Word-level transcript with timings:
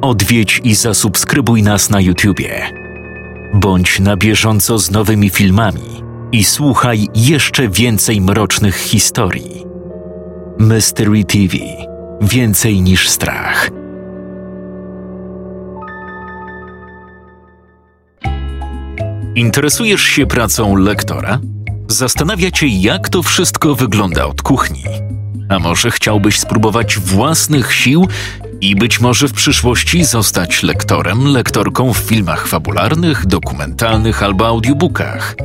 odwiedź 0.00 0.60
i 0.64 0.74
zasubskrybuj 0.74 1.62
nas 1.62 1.90
na 1.90 2.00
YouTubie. 2.00 2.70
Bądź 3.54 4.00
na 4.00 4.16
bieżąco 4.16 4.78
z 4.78 4.90
nowymi 4.90 5.30
filmami 5.30 6.02
i 6.32 6.44
słuchaj 6.44 7.08
jeszcze 7.14 7.68
więcej 7.68 8.20
mrocznych 8.20 8.76
historii. 8.76 9.64
Mystery 10.58 11.24
TV 11.24 11.56
Więcej 12.20 12.82
niż 12.82 13.08
strach. 13.08 13.70
Interesujesz 19.34 20.02
się 20.02 20.26
pracą 20.26 20.76
lektora? 20.76 21.40
Zastanawia 21.88 22.50
cię, 22.50 22.66
jak 22.66 23.08
to 23.08 23.22
wszystko 23.22 23.74
wygląda 23.74 24.26
od 24.26 24.42
kuchni. 24.42 24.84
A 25.48 25.58
może 25.58 25.90
chciałbyś 25.90 26.40
spróbować 26.40 26.98
własnych 26.98 27.72
sił 27.74 28.08
i 28.60 28.76
być 28.76 29.00
może 29.00 29.28
w 29.28 29.32
przyszłości 29.32 30.04
zostać 30.04 30.62
lektorem, 30.62 31.24
lektorką 31.24 31.92
w 31.92 31.98
filmach 31.98 32.46
fabularnych, 32.46 33.26
dokumentalnych 33.26 34.22
albo 34.22 34.46
audiobookach? 34.46 35.36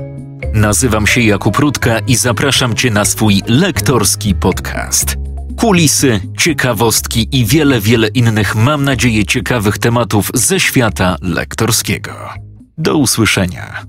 Nazywam 0.53 1.07
się 1.07 1.21
Jakub 1.21 1.57
Rutka 1.57 1.99
i 1.99 2.15
zapraszam 2.15 2.75
cię 2.75 2.91
na 2.91 3.05
swój 3.05 3.41
lektorski 3.47 4.35
podcast. 4.35 5.15
Kulisy, 5.57 6.19
ciekawostki 6.37 7.27
i 7.31 7.45
wiele, 7.45 7.81
wiele 7.81 8.07
innych, 8.07 8.55
mam 8.55 8.83
nadzieję, 8.83 9.25
ciekawych 9.25 9.77
tematów 9.77 10.31
ze 10.33 10.59
świata 10.59 11.15
lektorskiego. 11.21 12.29
Do 12.77 12.97
usłyszenia. 12.97 13.85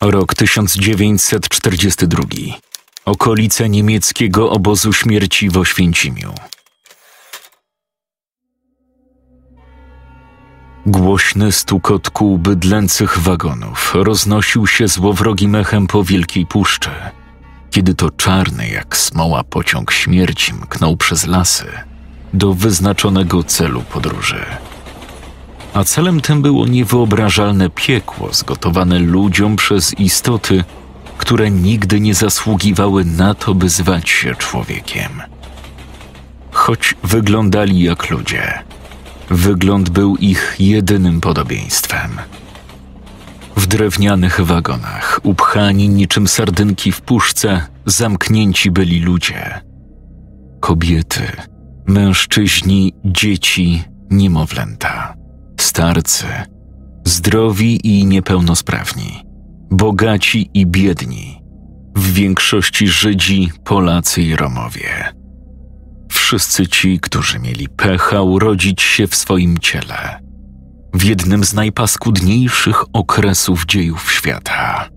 Rok 0.00 0.34
1942. 0.34 2.71
Okolice 3.04 3.68
niemieckiego 3.68 4.50
obozu 4.50 4.92
śmierci 4.92 5.50
w 5.50 5.56
Oświęcimiu. 5.56 6.34
Głośny 10.86 11.52
stukot 11.52 12.10
kół 12.10 12.38
bydlęcych 12.38 13.18
wagonów 13.18 13.92
roznosił 13.94 14.66
się 14.66 14.88
złowrogim 14.88 15.54
echem 15.54 15.86
po 15.86 16.04
wielkiej 16.04 16.46
puszczy, 16.46 16.90
kiedy 17.70 17.94
to 17.94 18.10
czarny 18.10 18.68
jak 18.68 18.96
smoła 18.96 19.44
pociąg 19.44 19.92
śmierci 19.92 20.54
mknął 20.54 20.96
przez 20.96 21.26
lasy 21.26 21.66
do 22.34 22.54
wyznaczonego 22.54 23.44
celu 23.44 23.82
podróży. 23.82 24.44
A 25.74 25.84
celem 25.84 26.20
tym 26.20 26.42
było 26.42 26.66
niewyobrażalne 26.66 27.70
piekło 27.70 28.32
zgotowane 28.32 28.98
ludziom 28.98 29.56
przez 29.56 29.94
istoty, 29.98 30.64
które 31.22 31.50
nigdy 31.50 32.00
nie 32.00 32.14
zasługiwały 32.14 33.04
na 33.04 33.34
to, 33.34 33.54
by 33.54 33.68
zwać 33.68 34.10
się 34.10 34.34
człowiekiem. 34.34 35.22
Choć 36.52 36.94
wyglądali 37.04 37.82
jak 37.82 38.10
ludzie, 38.10 38.58
wygląd 39.30 39.90
był 39.90 40.16
ich 40.16 40.56
jedynym 40.58 41.20
podobieństwem. 41.20 42.10
W 43.56 43.66
drewnianych 43.66 44.40
wagonach, 44.40 45.20
upchani 45.22 45.88
niczym 45.88 46.28
sardynki 46.28 46.92
w 46.92 47.00
puszce, 47.00 47.66
zamknięci 47.86 48.70
byli 48.70 49.00
ludzie. 49.00 49.60
Kobiety, 50.60 51.22
mężczyźni, 51.86 52.94
dzieci, 53.04 53.84
niemowlęta, 54.10 55.14
starcy, 55.60 56.26
zdrowi 57.04 57.86
i 57.86 58.06
niepełnosprawni, 58.06 59.31
bogaci 59.72 60.50
i 60.54 60.66
biedni, 60.66 61.42
w 61.96 62.12
większości 62.12 62.88
Żydzi, 62.88 63.50
Polacy 63.64 64.22
i 64.22 64.36
Romowie. 64.36 65.14
Wszyscy 66.10 66.66
ci, 66.66 67.00
którzy 67.00 67.38
mieli 67.38 67.68
pecha 67.68 68.22
urodzić 68.22 68.82
się 68.82 69.06
w 69.06 69.14
swoim 69.14 69.58
ciele, 69.58 70.20
w 70.94 71.04
jednym 71.04 71.44
z 71.44 71.54
najpaskudniejszych 71.54 72.84
okresów 72.92 73.66
dziejów 73.66 74.12
świata 74.12 74.88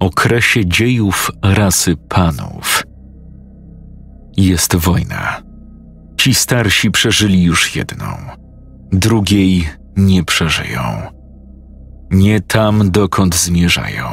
okresie 0.00 0.66
dziejów 0.66 1.30
rasy 1.42 1.96
panów. 1.96 2.82
Jest 4.36 4.76
wojna 4.76 5.42
Ci 6.16 6.34
starsi 6.34 6.90
przeżyli 6.90 7.42
już 7.42 7.76
jedną, 7.76 8.06
drugiej 8.92 9.68
nie 9.96 10.24
przeżyją. 10.24 11.15
Nie 12.10 12.40
tam, 12.40 12.90
dokąd 12.90 13.36
zmierzają. 13.36 14.04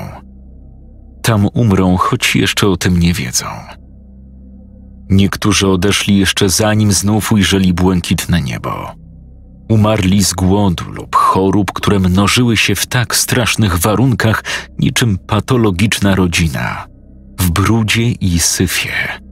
Tam 1.21 1.47
umrą, 1.53 1.97
choć 1.97 2.35
jeszcze 2.35 2.67
o 2.67 2.77
tym 2.77 2.99
nie 2.99 3.13
wiedzą. 3.13 3.45
Niektórzy 5.09 5.67
odeszli 5.67 6.17
jeszcze 6.17 6.49
zanim 6.49 6.91
znów 6.91 7.31
ujrzeli 7.31 7.73
błękitne 7.73 8.41
niebo. 8.41 8.91
Umarli 9.69 10.23
z 10.23 10.33
głodu 10.33 10.83
lub 10.91 11.15
chorób, 11.15 11.71
które 11.71 11.99
mnożyły 11.99 12.57
się 12.57 12.75
w 12.75 12.85
tak 12.85 13.15
strasznych 13.15 13.77
warunkach, 13.77 14.43
niczym 14.79 15.17
patologiczna 15.17 16.15
rodzina, 16.15 16.85
w 17.39 17.51
brudzie 17.51 18.11
i 18.11 18.39
syfie 18.39 19.23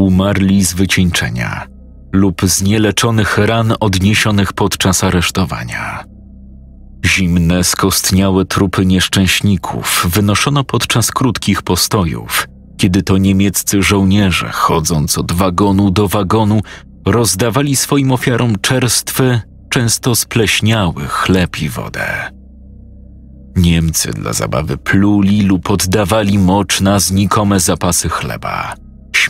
umarli 0.00 0.64
z 0.64 0.72
wycieńczenia 0.72 1.66
lub 2.12 2.42
z 2.44 2.62
nieleczonych 2.62 3.38
ran 3.38 3.74
odniesionych 3.80 4.52
podczas 4.52 5.04
aresztowania. 5.04 6.04
Zimne, 7.06 7.64
skostniałe 7.64 8.44
trupy 8.44 8.86
nieszczęśników 8.86 10.06
wynoszono 10.08 10.64
podczas 10.64 11.10
krótkich 11.10 11.62
postojów, 11.62 12.48
kiedy 12.76 13.02
to 13.02 13.18
niemieccy 13.18 13.82
żołnierze, 13.82 14.50
chodząc 14.52 15.18
od 15.18 15.32
wagonu 15.32 15.90
do 15.90 16.08
wagonu, 16.08 16.60
rozdawali 17.06 17.76
swoim 17.76 18.12
ofiarom 18.12 18.56
czerstwy, 18.60 19.40
często 19.70 20.14
spleśniały 20.14 21.06
chleb 21.06 21.62
i 21.62 21.68
wodę. 21.68 22.32
Niemcy 23.56 24.10
dla 24.10 24.32
zabawy 24.32 24.76
pluli 24.76 25.42
lub 25.42 25.70
oddawali 25.70 26.38
mocz 26.38 26.80
na 26.80 27.00
znikome 27.00 27.60
zapasy 27.60 28.08
chleba– 28.08 28.74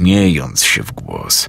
śmiejąc 0.00 0.64
się 0.64 0.82
w 0.82 0.92
głos, 0.92 1.48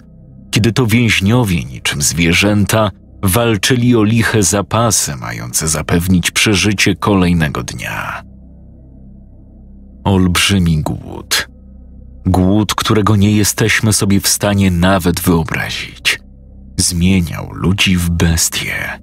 kiedy 0.52 0.72
to 0.74 0.88
więźniowie 0.88 1.64
niczym 1.64 2.02
zwierzęta 2.02 2.92
walczyli 3.24 3.96
o 3.96 4.04
liche 4.04 4.44
zapasy 4.44 5.16
mające 5.16 5.68
zapewnić 5.68 6.32
przeżycie 6.32 6.96
kolejnego 6.96 7.64
dnia. 7.64 8.24
Olbrzymi 10.04 10.82
głód. 10.82 11.48
Głód, 12.26 12.76
którego 12.76 13.16
nie 13.16 13.32
jesteśmy 13.32 13.94
sobie 13.94 14.20
w 14.20 14.28
stanie 14.28 14.72
nawet 14.72 15.20
wyobrazić, 15.20 16.20
zmieniał 16.78 17.52
ludzi 17.54 17.98
w 17.98 18.10
bestie. 18.10 19.00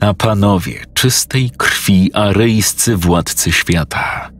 A 0.00 0.14
panowie 0.14 0.84
czystej 0.94 1.50
krwi 1.50 2.14
aryjscy 2.14 2.96
władcy 2.96 3.52
świata 3.52 4.30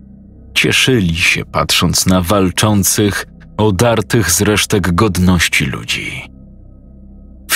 cieszyli 0.54 1.16
się 1.16 1.44
patrząc 1.44 2.06
na 2.06 2.20
walczących 2.20 3.26
odartych 3.56 4.30
z 4.30 4.40
resztek 4.40 4.94
godności 4.94 5.64
ludzi. 5.64 6.33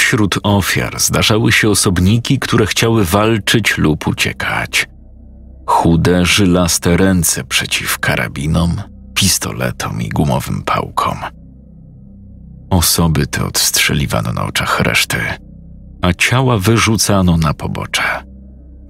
Wśród 0.09 0.39
ofiar 0.43 1.01
zdarzały 1.01 1.53
się 1.53 1.71
osobniki, 1.71 2.39
które 2.39 2.67
chciały 2.67 3.05
walczyć 3.05 3.79
lub 3.79 4.07
uciekać. 4.07 4.89
Chude, 5.67 6.27
żylaste 6.27 6.97
ręce 6.97 7.45
przeciw 7.45 7.99
karabinom, 7.99 8.83
pistoletom 9.15 10.03
i 10.03 10.09
gumowym 10.09 10.63
pałkom. 10.63 11.19
Osoby 12.71 13.27
te 13.27 13.45
odstrzeliwano 13.45 14.33
na 14.33 14.45
oczach 14.45 14.81
reszty, 14.81 15.17
a 16.03 16.13
ciała 16.13 16.59
wyrzucano 16.59 17.37
na 17.37 17.55
pobocze, 17.55 18.25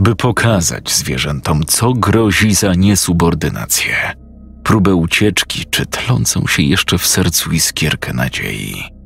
by 0.00 0.16
pokazać 0.16 0.92
zwierzętom, 0.92 1.64
co 1.66 1.92
grozi 1.92 2.54
za 2.54 2.74
niesubordynację 2.74 4.14
próbę 4.64 4.94
ucieczki 4.94 5.64
czy 5.70 5.86
tlącą 5.86 6.46
się 6.46 6.62
jeszcze 6.62 6.98
w 6.98 7.06
sercu 7.06 7.52
iskierkę 7.52 8.12
nadziei. 8.12 8.97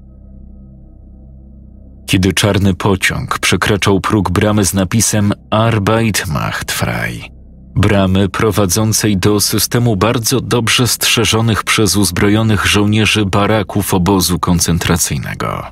Kiedy 2.12 2.32
czarny 2.32 2.74
pociąg 2.74 3.38
przekraczał 3.38 4.00
próg 4.00 4.30
bramy 4.30 4.64
z 4.64 4.74
napisem 4.74 5.32
Arbeit 5.50 6.26
macht 6.26 6.72
frei, 6.72 7.30
bramy 7.76 8.28
prowadzącej 8.28 9.16
do 9.16 9.40
systemu 9.40 9.96
bardzo 9.96 10.40
dobrze 10.40 10.88
strzeżonych 10.88 11.64
przez 11.64 11.96
uzbrojonych 11.96 12.66
żołnierzy 12.66 13.26
baraków 13.26 13.94
obozu 13.94 14.38
koncentracyjnego. 14.38 15.66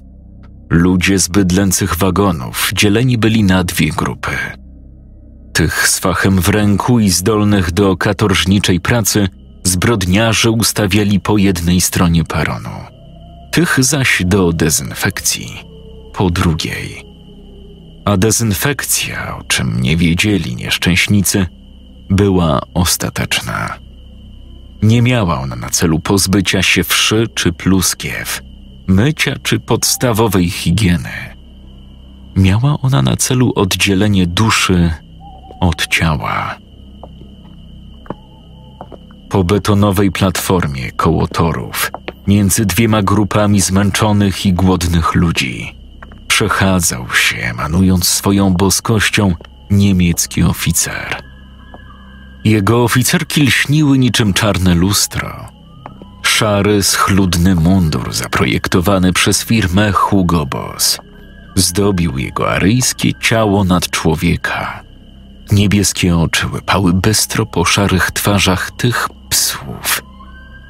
Ludzie 0.70 1.19
z 1.19 1.28
bydlęcych 1.28 1.96
wagonów 1.96 2.70
dzieleni 2.75 3.19
byli 3.19 3.44
na 3.44 3.64
dwie 3.64 3.90
grupy. 3.90 4.31
Tych 5.52 5.88
z 5.88 5.98
fachem 5.98 6.40
w 6.40 6.48
ręku 6.48 7.00
i 7.00 7.10
zdolnych 7.10 7.72
do 7.72 7.96
katorżniczej 7.96 8.81
pracy– 8.81 9.28
zbrodniarze 9.64 10.50
ustawiali 10.50 11.20
po 11.20 11.38
jednej 11.38 11.81
stronie 11.81 12.25
peronu, 12.25 12.70
tych 13.52 13.84
zaś 13.84 14.22
do 14.26 14.52
dezynfekcji 14.52 15.69
po 16.12 16.30
drugiej. 16.30 17.04
A 18.04 18.16
dezynfekcja, 18.16 19.36
o 19.36 19.42
czym 19.42 19.80
nie 19.80 19.96
wiedzieli 19.96 20.56
nieszczęśnicy, 20.56 21.46
była 22.10 22.60
ostateczna. 22.74 23.78
Nie 24.82 25.02
miała 25.02 25.40
ona 25.40 25.56
na 25.56 25.70
celu 25.70 25.98
pozbycia 25.98 26.62
się 26.62 26.84
wszy 26.84 27.28
czy 27.34 27.52
pluskiew, 27.52 28.42
mycia 28.86 29.36
czy 29.42 29.60
podstawowej 29.60 30.50
higieny. 30.50 31.36
Miała 32.36 32.78
ona 32.82 33.02
na 33.02 33.16
celu 33.16 33.52
oddzielenie 33.56 34.26
duszy 34.26 34.92
od 35.60 35.86
ciała. 35.86 36.58
Po 39.28 39.44
betonowej 39.44 40.12
platformie 40.12 40.92
koło 40.92 41.26
torów, 41.26 41.90
między 42.26 42.66
dwiema 42.66 43.02
grupami 43.02 43.60
zmęczonych 43.60 44.46
i 44.46 44.52
głodnych 44.52 45.14
ludzi, 45.14 45.74
przechadzał 46.40 47.06
się, 47.14 47.37
emanując 47.37 48.08
swoją 48.08 48.54
boskością, 48.54 49.34
niemiecki 49.70 50.42
oficer. 50.42 51.22
Jego 52.44 52.84
oficerki 52.84 53.42
lśniły 53.42 53.98
niczym 53.98 54.32
czarne 54.32 54.75
lustro. 54.75 55.48
Szary, 56.22 56.82
schludny 56.82 57.54
mundur 57.54 58.12
zaprojektowany 58.12 59.12
przez 59.12 59.44
firmę 59.44 59.92
Hugo 59.92 60.46
Boss 60.46 60.98
zdobił 61.54 62.19
jego 62.19 62.50
aryjskie 62.50 63.14
ciało 63.14 63.64
nad 63.64 63.90
człowieka. 63.90 64.82
Niebieskie 65.52 66.16
oczy 66.16 66.46
łypały 66.46 66.92
bystro 66.92 67.46
po 67.46 67.64
szarych 67.64 68.10
twarzach 68.10 68.70
tych 68.70 69.08
psów, 69.28 70.02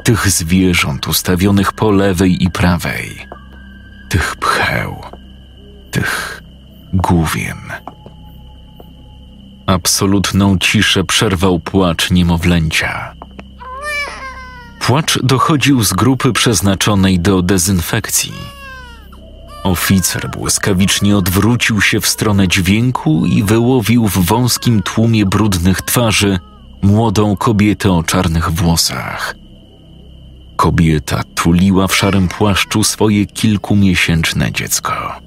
tych 0.05 0.29
zwierząt 0.29 1.09
ustawionych 1.09 1.73
po 1.73 1.91
lewej 1.91 2.45
i 2.45 2.51
prawej, 2.51 3.27
tych 4.09 4.37
pcheł, 4.37 5.20
tych 5.91 6.43
główien. 6.93 7.59
Absolutną 9.67 10.59
ciszę 10.59 11.05
przerwał 11.05 11.61
płacz 11.61 12.11
niemowlęcia. 12.11 13.15
Płacz 14.81 15.19
dochodził 15.23 15.85
z 15.85 15.93
grupy 15.93 16.33
przeznaczonej 16.33 17.21
do 17.21 17.43
dezynfekcji. 17.43 18.33
Oficer 19.65 20.31
błyskawicznie 20.31 21.17
odwrócił 21.17 21.81
się 21.81 22.01
w 22.01 22.07
stronę 22.07 22.49
dźwięku 22.49 23.27
i 23.27 23.43
wyłowił 23.43 24.09
w 24.09 24.19
wąskim 24.27 24.83
tłumie 24.83 25.27
brudnych 25.27 25.83
twarzy 25.83 26.39
młodą 26.83 27.37
kobietę 27.37 27.93
o 27.93 28.03
czarnych 28.03 28.51
włosach. 28.51 29.35
Kobieta 30.57 31.23
tuliła 31.35 31.89
w 31.89 31.97
szarym 31.97 32.29
płaszczu 32.29 32.85
swoje 32.85 33.27
kilkumiesięczne 33.27 34.53
dziecko. 34.53 35.21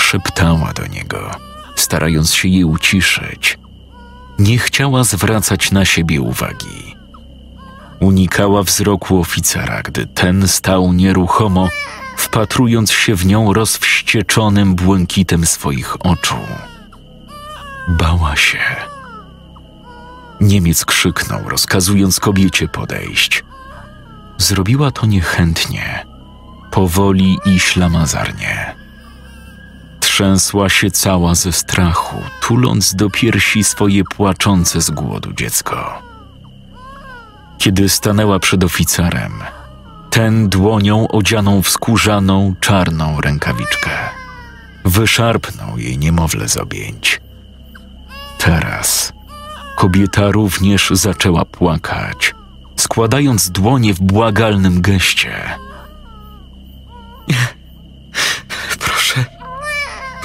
Szeptała 0.00 0.72
do 0.72 0.86
niego, 0.86 1.30
starając 1.76 2.34
się 2.34 2.48
je 2.48 2.66
uciszyć. 2.66 3.58
Nie 4.38 4.58
chciała 4.58 5.04
zwracać 5.04 5.72
na 5.72 5.84
siebie 5.84 6.20
uwagi. 6.20 6.96
Unikała 8.00 8.62
wzroku 8.62 9.20
oficera, 9.20 9.82
gdy 9.82 10.06
ten 10.06 10.48
stał 10.48 10.92
nieruchomo, 10.92 11.68
wpatrując 12.16 12.92
się 12.92 13.14
w 13.14 13.26
nią 13.26 13.52
rozwścieczonym 13.52 14.74
błękitem 14.74 15.46
swoich 15.46 16.06
oczu. 16.06 16.38
Bała 17.88 18.36
się. 18.36 18.60
Niemiec 20.40 20.84
krzyknął, 20.84 21.48
rozkazując 21.48 22.20
kobiecie 22.20 22.68
podejść. 22.68 23.44
Zrobiła 24.38 24.90
to 24.90 25.06
niechętnie, 25.06 26.06
powoli 26.70 27.38
i 27.44 27.60
ślamazarnie. 27.60 28.79
Trzęsła 30.10 30.68
się 30.68 30.90
cała 30.90 31.34
ze 31.34 31.52
strachu, 31.52 32.16
tuląc 32.40 32.94
do 32.94 33.10
piersi 33.10 33.64
swoje 33.64 34.04
płaczące 34.04 34.80
z 34.80 34.90
głodu 34.90 35.32
dziecko. 35.32 36.02
Kiedy 37.58 37.88
stanęła 37.88 38.38
przed 38.38 38.64
oficerem, 38.64 39.32
ten 40.10 40.48
dłonią 40.48 41.08
odzianą 41.08 41.62
w 41.62 41.68
skórzaną, 41.68 42.54
czarną 42.60 43.20
rękawiczkę. 43.20 43.90
Wyszarpnął 44.84 45.78
jej 45.78 45.98
niemowlę 45.98 46.48
z 46.48 46.56
objęć. 46.56 47.20
Teraz 48.38 49.12
kobieta 49.76 50.30
również 50.30 50.90
zaczęła 50.90 51.44
płakać, 51.44 52.34
składając 52.76 53.50
dłonie 53.50 53.94
w 53.94 54.00
błagalnym 54.00 54.80
geście. 54.80 55.34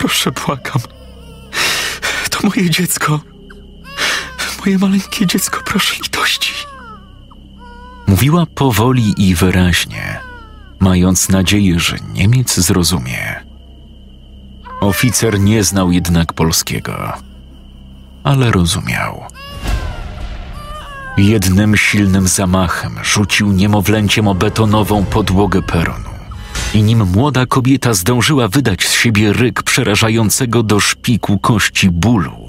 Proszę, 0.06 0.32
błagam. 0.32 0.82
To 2.30 2.48
moje 2.48 2.70
dziecko. 2.70 3.20
Moje 4.60 4.78
maleńkie 4.78 5.26
dziecko, 5.28 5.60
proszę 5.66 5.96
litości. 6.04 6.54
Mówiła 8.08 8.46
powoli 8.46 9.14
i 9.18 9.36
wyraźnie, 9.36 10.20
mając 10.80 11.30
nadzieję, 11.30 11.80
że 11.80 11.96
Niemiec 12.14 12.56
zrozumie. 12.60 13.44
Oficer 14.82 15.40
nie 15.40 15.64
znał 15.64 15.92
jednak 15.92 16.34
polskiego, 16.34 17.14
ale 18.24 18.52
rozumiał. 18.52 19.24
Jednym 21.18 21.78
silnym 21.78 22.28
zamachem 22.28 23.00
rzucił 23.04 23.52
niemowlęciem 23.52 24.28
o 24.28 24.36
betonową 24.36 25.06
podłogę 25.06 25.62
peronu. 25.62 26.15
I 26.74 26.84
nim 26.84 27.06
młoda 27.06 27.46
kobieta 27.46 27.94
zdążyła 27.94 28.48
wydać 28.48 28.88
z 28.88 28.94
siebie 28.94 29.34
ryk 29.34 29.64
przerażającego 29.64 30.64
do 30.64 30.80
szpiku 30.80 31.40
kości 31.40 31.90
bólu, 31.92 32.46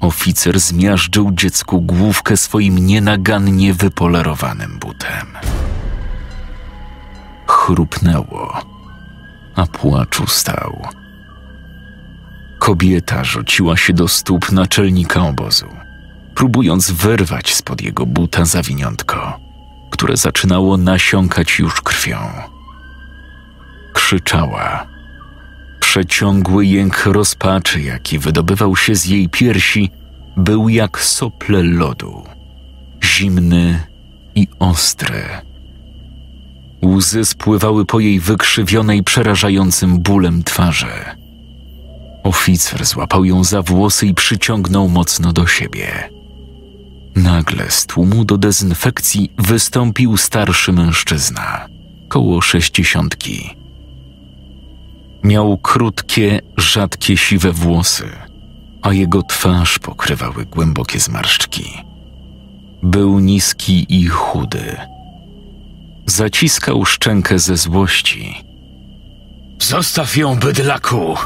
Oficer 0.00 0.60
zmiażdżył 0.60 1.32
dziecku 1.32 1.80
główkę 1.80 2.36
swoim 2.36 2.86
nienagannie 2.86 3.74
wypolerowanym 3.74 4.78
butem. 4.78 5.26
Chrupnęło, 7.46 8.60
a 9.54 9.66
płacz 9.66 10.20
ustał. 10.20 10.82
Kobieta 12.58 13.24
rzuciła 13.24 13.76
się 13.76 13.92
do 13.92 14.08
stóp 14.08 14.52
naczelnika 14.52 15.26
obozu, 15.26 15.66
próbując 16.34 16.90
wyrwać 16.90 17.54
spod 17.54 17.82
jego 17.82 18.06
buta 18.06 18.44
zawiniątko, 18.44 19.40
które 19.90 20.16
zaczynało 20.16 20.76
nasiąkać 20.76 21.58
już 21.58 21.80
krwią. 21.80 22.18
Krzyczała 23.96 24.86
Przeciągły 25.80 26.66
jęk 26.66 27.06
rozpaczy, 27.06 27.82
jaki 27.82 28.18
wydobywał 28.18 28.76
się 28.76 28.94
z 28.94 29.06
jej 29.06 29.28
piersi, 29.28 29.90
był 30.36 30.68
jak 30.68 31.00
sople 31.00 31.62
lodu, 31.62 32.22
zimny 33.04 33.80
i 34.34 34.48
ostry. 34.58 35.22
Łzy 36.84 37.24
spływały 37.24 37.84
po 37.84 38.00
jej 38.00 38.20
wykrzywionej 38.20 39.02
przerażającym 39.02 39.98
bólem 39.98 40.42
twarzy. 40.42 40.94
Oficer 42.22 42.84
złapał 42.86 43.24
ją 43.24 43.44
za 43.44 43.62
włosy 43.62 44.06
i 44.06 44.14
przyciągnął 44.14 44.88
mocno 44.88 45.32
do 45.32 45.46
siebie. 45.46 46.10
Nagle 47.14 47.70
z 47.70 47.86
tłumu 47.86 48.24
do 48.24 48.38
dezynfekcji 48.38 49.32
wystąpił 49.38 50.16
starszy 50.16 50.72
mężczyzna, 50.72 51.68
koło 52.08 52.40
sześćdziesiątki 52.40 53.65
Miał 55.26 55.58
krótkie, 55.58 56.40
rzadkie 56.56 57.16
siwe 57.16 57.52
włosy, 57.52 58.08
a 58.82 58.92
jego 58.92 59.22
twarz 59.22 59.78
pokrywały 59.78 60.44
głębokie 60.44 61.00
zmarszczki. 61.00 61.64
Był 62.82 63.18
niski 63.18 63.86
i 63.88 64.06
chudy. 64.06 64.76
Zaciskał 66.06 66.84
szczękę 66.84 67.38
ze 67.38 67.56
złości. 67.56 68.44
Zostaw 69.58 70.16
ją, 70.16 70.38
bydlaku! 70.38 71.16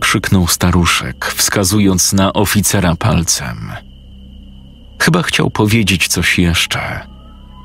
krzyknął 0.00 0.46
staruszek, 0.46 1.26
wskazując 1.36 2.12
na 2.12 2.32
oficera 2.32 2.96
palcem. 2.96 3.72
Chyba 4.98 5.22
chciał 5.22 5.50
powiedzieć 5.50 6.08
coś 6.08 6.38
jeszcze, 6.38 7.06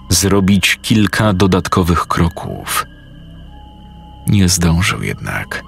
zrobić 0.09 0.79
kilka 0.81 1.33
dodatkowych 1.33 2.07
kroków 2.07 2.85
nie 4.27 4.49
zdążył 4.49 5.03
jednak. 5.03 5.63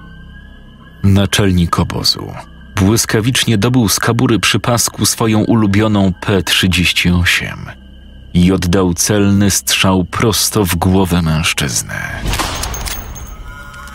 Naczelnik 1.04 1.80
obozu 1.80 2.34
błyskawicznie 2.76 3.58
dobył 3.58 3.90
z 3.90 4.00
kabury 4.00 4.40
przy 4.40 4.60
pasku 4.60 5.06
swoją 5.06 5.40
ulubioną 5.40 6.14
P-38 6.14 7.58
i 8.34 8.52
oddał 8.52 8.94
celny 8.94 9.52
strzał 9.52 10.06
prosto 10.06 10.66
w 10.66 10.76
głowę 10.76 11.22
mężczyzny. 11.22 11.96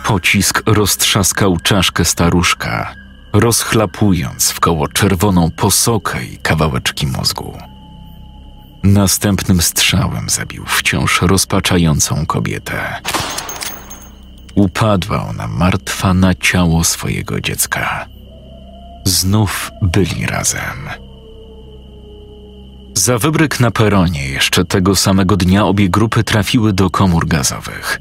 Pocisk 0.04 0.62
roztrzaskał 0.66 1.56
czaszkę 1.56 2.04
staruszka, 2.04 2.94
rozchlapując 3.32 4.50
w 4.50 4.60
koło 4.60 4.88
czerwoną 4.88 5.50
posokę 5.50 6.24
i 6.24 6.38
kawałeczki 6.38 7.06
mózgu. 7.06 7.58
Następnym 8.82 9.62
strzałem 9.62 10.28
zabił 10.28 10.64
wciąż 10.66 11.22
rozpaczającą 11.22 12.26
kobietę. 12.26 13.00
Upadła 14.54 15.28
ona 15.28 15.46
martwa 15.46 16.14
na 16.14 16.34
ciało 16.34 16.84
swojego 16.84 17.40
dziecka. 17.40 18.06
Znów 19.04 19.70
byli 19.82 20.26
razem. 20.26 20.88
Za 22.94 23.18
wybryk 23.18 23.60
na 23.60 23.70
peronie 23.70 24.28
jeszcze 24.28 24.64
tego 24.64 24.96
samego 24.96 25.36
dnia 25.36 25.64
obie 25.66 25.88
grupy 25.88 26.24
trafiły 26.24 26.72
do 26.72 26.90
komór 26.90 27.26
gazowych. 27.26 28.00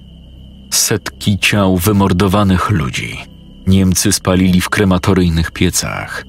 Setki 0.72 1.39
ciał 1.39 1.77
wymordowanych 1.77 2.70
ludzi. 2.70 3.18
Niemcy 3.68 4.12
spalili 4.12 4.62
w 4.62 4.70
krematoryjnych 4.70 5.51
piecach. 5.51 6.25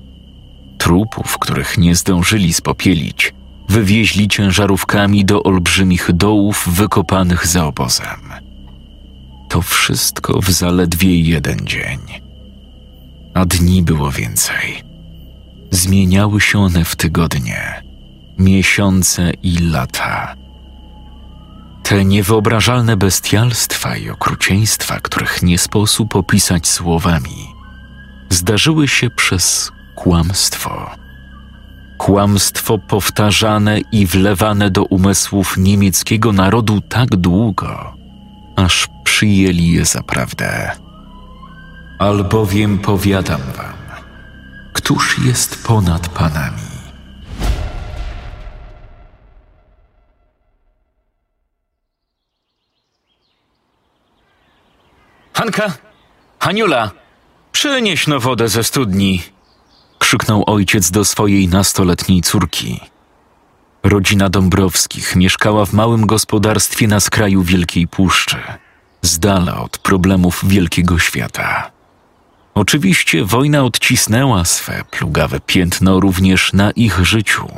Trupów, 0.78 1.38
których 1.38 1.78
nie 1.78 1.94
zdążyli 1.94 2.52
spopielić, 2.52 3.34
wywieźli 3.68 4.28
ciężarówkami 4.28 5.24
do 5.24 5.42
olbrzymich 5.42 6.12
dołów 6.12 6.68
wykopanych 6.68 7.46
za 7.46 7.66
obozem. 7.66 8.39
To 9.50 9.62
wszystko 9.62 10.40
w 10.40 10.50
zaledwie 10.50 11.20
jeden 11.20 11.58
dzień. 11.66 11.98
A 13.34 13.44
dni 13.44 13.82
było 13.82 14.10
więcej. 14.10 14.82
Zmieniały 15.70 16.40
się 16.40 16.58
one 16.58 16.84
w 16.84 16.96
tygodnie, 16.96 17.82
miesiące 18.38 19.32
i 19.42 19.58
lata. 19.58 20.34
Te 21.82 22.04
niewyobrażalne 22.04 22.96
bestialstwa 22.96 23.96
i 23.96 24.10
okrucieństwa, 24.10 25.00
których 25.00 25.42
nie 25.42 25.58
sposób 25.58 26.16
opisać 26.16 26.68
słowami, 26.68 27.46
zdarzyły 28.28 28.88
się 28.88 29.10
przez 29.10 29.72
kłamstwo. 29.94 30.90
Kłamstwo 31.98 32.78
powtarzane 32.78 33.80
i 33.92 34.06
wlewane 34.06 34.70
do 34.70 34.84
umysłów 34.84 35.56
niemieckiego 35.56 36.32
narodu 36.32 36.80
tak 36.80 37.08
długo, 37.08 37.94
aż 38.56 38.88
przyjęli 39.10 39.68
je 39.68 39.84
za 39.84 40.02
prawdę. 40.02 40.70
Albowiem 41.98 42.78
powiadam 42.78 43.40
wam, 43.56 43.78
któż 44.72 45.18
jest 45.18 45.66
ponad 45.66 46.08
panami? 46.08 46.70
Hanka! 55.34 55.72
Haniula! 56.38 56.90
Przynieś 57.52 58.06
no 58.06 58.20
wodę 58.20 58.48
ze 58.48 58.64
studni! 58.64 59.22
krzyknął 59.98 60.44
ojciec 60.46 60.90
do 60.90 61.04
swojej 61.04 61.48
nastoletniej 61.48 62.20
córki. 62.20 62.80
Rodzina 63.82 64.28
Dąbrowskich 64.28 65.16
mieszkała 65.16 65.66
w 65.66 65.72
małym 65.72 66.06
gospodarstwie 66.06 66.86
na 66.86 67.00
skraju 67.00 67.42
Wielkiej 67.42 67.88
Puszczy, 67.88 68.36
z 69.02 69.18
dala 69.18 69.60
od 69.60 69.78
problemów 69.78 70.40
wielkiego 70.46 70.98
świata. 70.98 71.70
Oczywiście 72.54 73.24
wojna 73.24 73.62
odcisnęła 73.62 74.44
swe 74.44 74.84
plugawe 74.90 75.40
piętno 75.40 76.00
również 76.00 76.52
na 76.52 76.70
ich 76.70 77.04
życiu. 77.04 77.48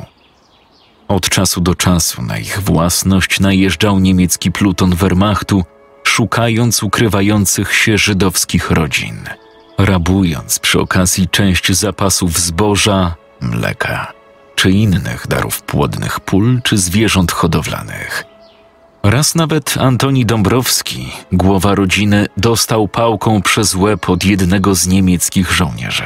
Od 1.07 1.29
czasu 1.29 1.61
do 1.61 1.75
czasu 1.75 2.21
na 2.21 2.37
ich 2.37 2.59
własność 2.61 3.39
najeżdżał 3.39 3.99
niemiecki 3.99 4.51
pluton 4.51 4.95
Wehrmachtu, 4.95 5.63
szukając 6.03 6.83
ukrywających 6.83 7.75
się 7.75 7.97
żydowskich 7.97 8.71
rodzin– 8.71 9.19
rabując 9.77 10.59
przy 10.59 10.79
okazji 10.79 11.27
część 11.27 11.71
zapasów 11.71 12.39
zboża, 12.39 13.15
mleka 13.41 14.13
czy 14.55 14.71
innych 14.71 15.27
darów 15.27 15.61
płodnych 15.61 16.19
pól 16.19 16.61
czy 16.63 16.77
zwierząt 16.77 17.31
hodowlanych. 17.31 18.23
Raz 19.03 19.35
nawet 19.35 19.77
Antoni 19.77 20.25
Dąbrowski, 20.25 21.11
głowa 21.31 21.75
rodziny, 21.75 22.27
dostał 22.37 22.87
pałką 22.87 23.41
przez 23.41 23.75
łeb 23.75 24.09
od 24.09 24.25
jednego 24.25 24.75
z 24.75 24.87
niemieckich 24.87 25.51
żołnierzy. 25.51 26.03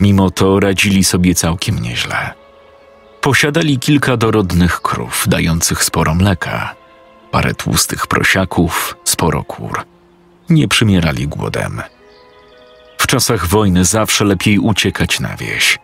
Mimo 0.00 0.30
to 0.30 0.60
radzili 0.60 1.04
sobie 1.04 1.34
całkiem 1.34 1.78
nieźle. 1.78 2.30
Posiadali 3.20 3.78
kilka 3.78 4.16
dorodnych 4.16 4.80
krów, 4.80 5.24
dających 5.28 5.84
sporo 5.84 6.14
mleka, 6.14 6.74
parę 7.30 7.54
tłustych 7.54 8.06
prosiaków, 8.06 8.96
sporo 9.04 9.44
kur. 9.44 9.84
Nie 10.50 10.68
przymierali 10.68 11.28
głodem 11.28 11.82
w 13.00 13.06
czasach 13.06 13.46
wojny 13.46 13.84
zawsze 13.84 14.24
lepiej 14.24 14.58
uciekać 14.58 15.20
na 15.20 15.36
wieś. 15.36 15.78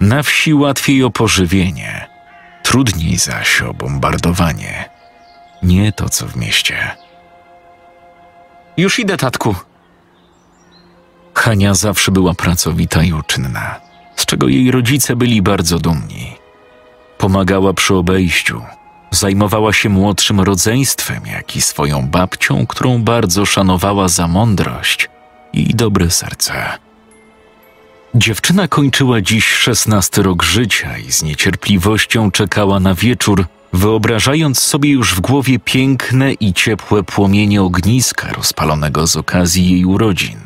Na 0.00 0.22
wsi 0.22 0.54
łatwiej 0.54 1.04
o 1.04 1.10
pożywienie, 1.10 2.06
trudniej 2.62 3.16
zaś 3.16 3.62
o 3.62 3.74
bombardowanie. 3.74 4.93
Nie 5.64 5.92
to 5.92 6.08
co 6.08 6.26
w 6.26 6.36
mieście. 6.36 6.90
Już 8.76 8.98
idę, 8.98 9.16
tatku. 9.16 9.54
Hania 11.34 11.74
zawsze 11.74 12.12
była 12.12 12.34
pracowita 12.34 13.02
i 13.02 13.12
uczynna, 13.12 13.80
z 14.16 14.26
czego 14.26 14.48
jej 14.48 14.70
rodzice 14.70 15.16
byli 15.16 15.42
bardzo 15.42 15.78
dumni. 15.78 16.36
Pomagała 17.18 17.72
przy 17.72 17.94
obejściu, 17.94 18.62
zajmowała 19.10 19.72
się 19.72 19.88
młodszym 19.88 20.40
rodzeństwem, 20.40 21.26
jak 21.26 21.56
i 21.56 21.62
swoją 21.62 22.08
babcią, 22.08 22.66
którą 22.66 23.02
bardzo 23.02 23.46
szanowała 23.46 24.08
za 24.08 24.28
mądrość 24.28 25.10
i 25.52 25.74
dobre 25.74 26.10
serce. 26.10 26.78
Dziewczyna 28.14 28.68
kończyła 28.68 29.20
dziś 29.20 29.46
szesnasty 29.46 30.22
rok 30.22 30.42
życia 30.42 30.98
i 30.98 31.12
z 31.12 31.22
niecierpliwością 31.22 32.30
czekała 32.30 32.80
na 32.80 32.94
wieczór, 32.94 33.46
wyobrażając 33.74 34.58
sobie 34.58 34.90
już 34.90 35.14
w 35.14 35.20
głowie 35.20 35.58
piękne 35.58 36.32
i 36.32 36.52
ciepłe 36.52 37.02
płomienie 37.02 37.62
ogniska 37.62 38.32
rozpalonego 38.32 39.06
z 39.06 39.16
okazji 39.16 39.70
jej 39.70 39.84
urodzin. 39.84 40.40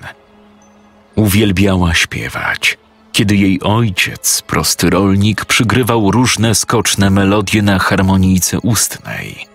Uwielbiała 1.14 1.94
śpiewać, 1.94 2.78
kiedy 3.12 3.36
jej 3.36 3.62
ojciec, 3.62 4.42
prosty 4.46 4.90
rolnik, 4.90 5.44
przygrywał 5.44 6.10
różne 6.10 6.54
skoczne 6.54 7.10
melodie 7.10 7.62
na 7.62 7.78
harmonijce 7.78 8.60
ustnej. 8.60 9.46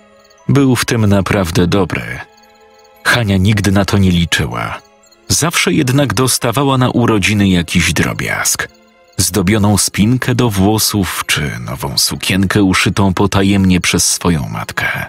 Był 0.49 0.75
w 0.75 0.85
tym 0.85 1.05
naprawdę 1.05 1.67
dobry. 1.67 2.19
Hania 3.03 3.37
nigdy 3.37 3.71
na 3.71 3.85
to 3.85 3.97
nie 3.97 4.11
liczyła– 4.11 4.79
Zawsze 5.33 5.73
jednak 5.73 6.13
dostawała 6.13 6.77
na 6.77 6.89
urodziny 6.89 7.49
jakiś 7.49 7.93
drobiazg. 7.93 8.67
Zdobioną 9.17 9.77
spinkę 9.77 10.35
do 10.35 10.49
włosów 10.49 11.23
czy 11.27 11.59
nową 11.59 11.97
sukienkę 11.97 12.63
uszytą 12.63 13.13
potajemnie 13.13 13.81
przez 13.81 14.11
swoją 14.11 14.49
matkę. 14.49 15.05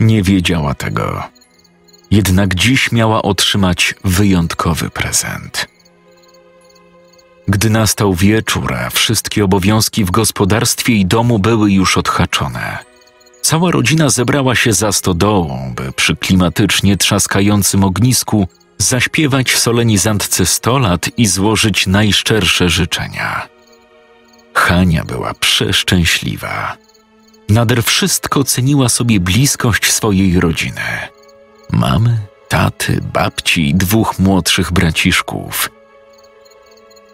Nie 0.00 0.22
wiedziała 0.22 0.74
tego. 0.74 1.22
Jednak 2.10 2.54
dziś 2.54 2.92
miała 2.92 3.22
otrzymać 3.22 3.94
wyjątkowy 4.04 4.90
prezent. 4.90 5.66
Gdy 7.48 7.70
nastał 7.70 8.14
wieczór, 8.14 8.74
a 8.74 8.90
wszystkie 8.90 9.44
obowiązki 9.44 10.04
w 10.04 10.10
gospodarstwie 10.10 10.92
i 10.94 11.06
domu 11.06 11.38
były 11.38 11.72
już 11.72 11.98
odhaczone, 11.98 12.78
cała 13.42 13.70
rodzina 13.70 14.10
zebrała 14.10 14.54
się 14.54 14.72
za 14.72 14.92
stodołą, 14.92 15.72
by 15.76 15.92
przy 15.92 16.16
klimatycznie 16.16 16.96
trzaskającym 16.96 17.84
ognisku 17.84 18.48
zaśpiewać 18.82 19.56
solenizantce 19.56 20.46
sto 20.46 20.78
lat 20.78 21.10
i 21.16 21.26
złożyć 21.26 21.86
najszczersze 21.86 22.68
życzenia. 22.68 23.48
Hania 24.54 25.04
była 25.04 25.34
przeszczęśliwa. 25.34 26.76
Nader 27.48 27.82
wszystko 27.82 28.44
ceniła 28.44 28.88
sobie 28.88 29.20
bliskość 29.20 29.92
swojej 29.92 30.40
rodziny. 30.40 30.80
Mamy, 31.70 32.18
taty, 32.48 33.00
babci 33.12 33.68
i 33.68 33.74
dwóch 33.74 34.18
młodszych 34.18 34.72
braciszków. 34.72 35.70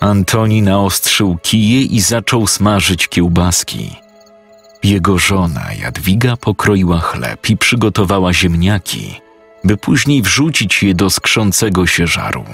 Antoni 0.01 0.63
naostrzył 0.63 1.39
kije 1.43 1.83
i 1.83 2.01
zaczął 2.01 2.47
smażyć 2.47 3.09
kiełbaski. 3.09 3.97
Jego 4.83 5.19
żona 5.19 5.73
Jadwiga 5.83 6.37
pokroiła 6.37 7.01
chleb 7.01 7.51
i 7.51 7.57
przygotowała 7.57 8.33
ziemniaki– 8.33 9.21
by 9.65 9.77
później 9.77 10.23
wrzucić 10.23 10.83
je 10.83 10.95
do 10.95 11.11
skrzącego 11.11 11.87
się 11.87 12.07
żaru. 12.07 12.45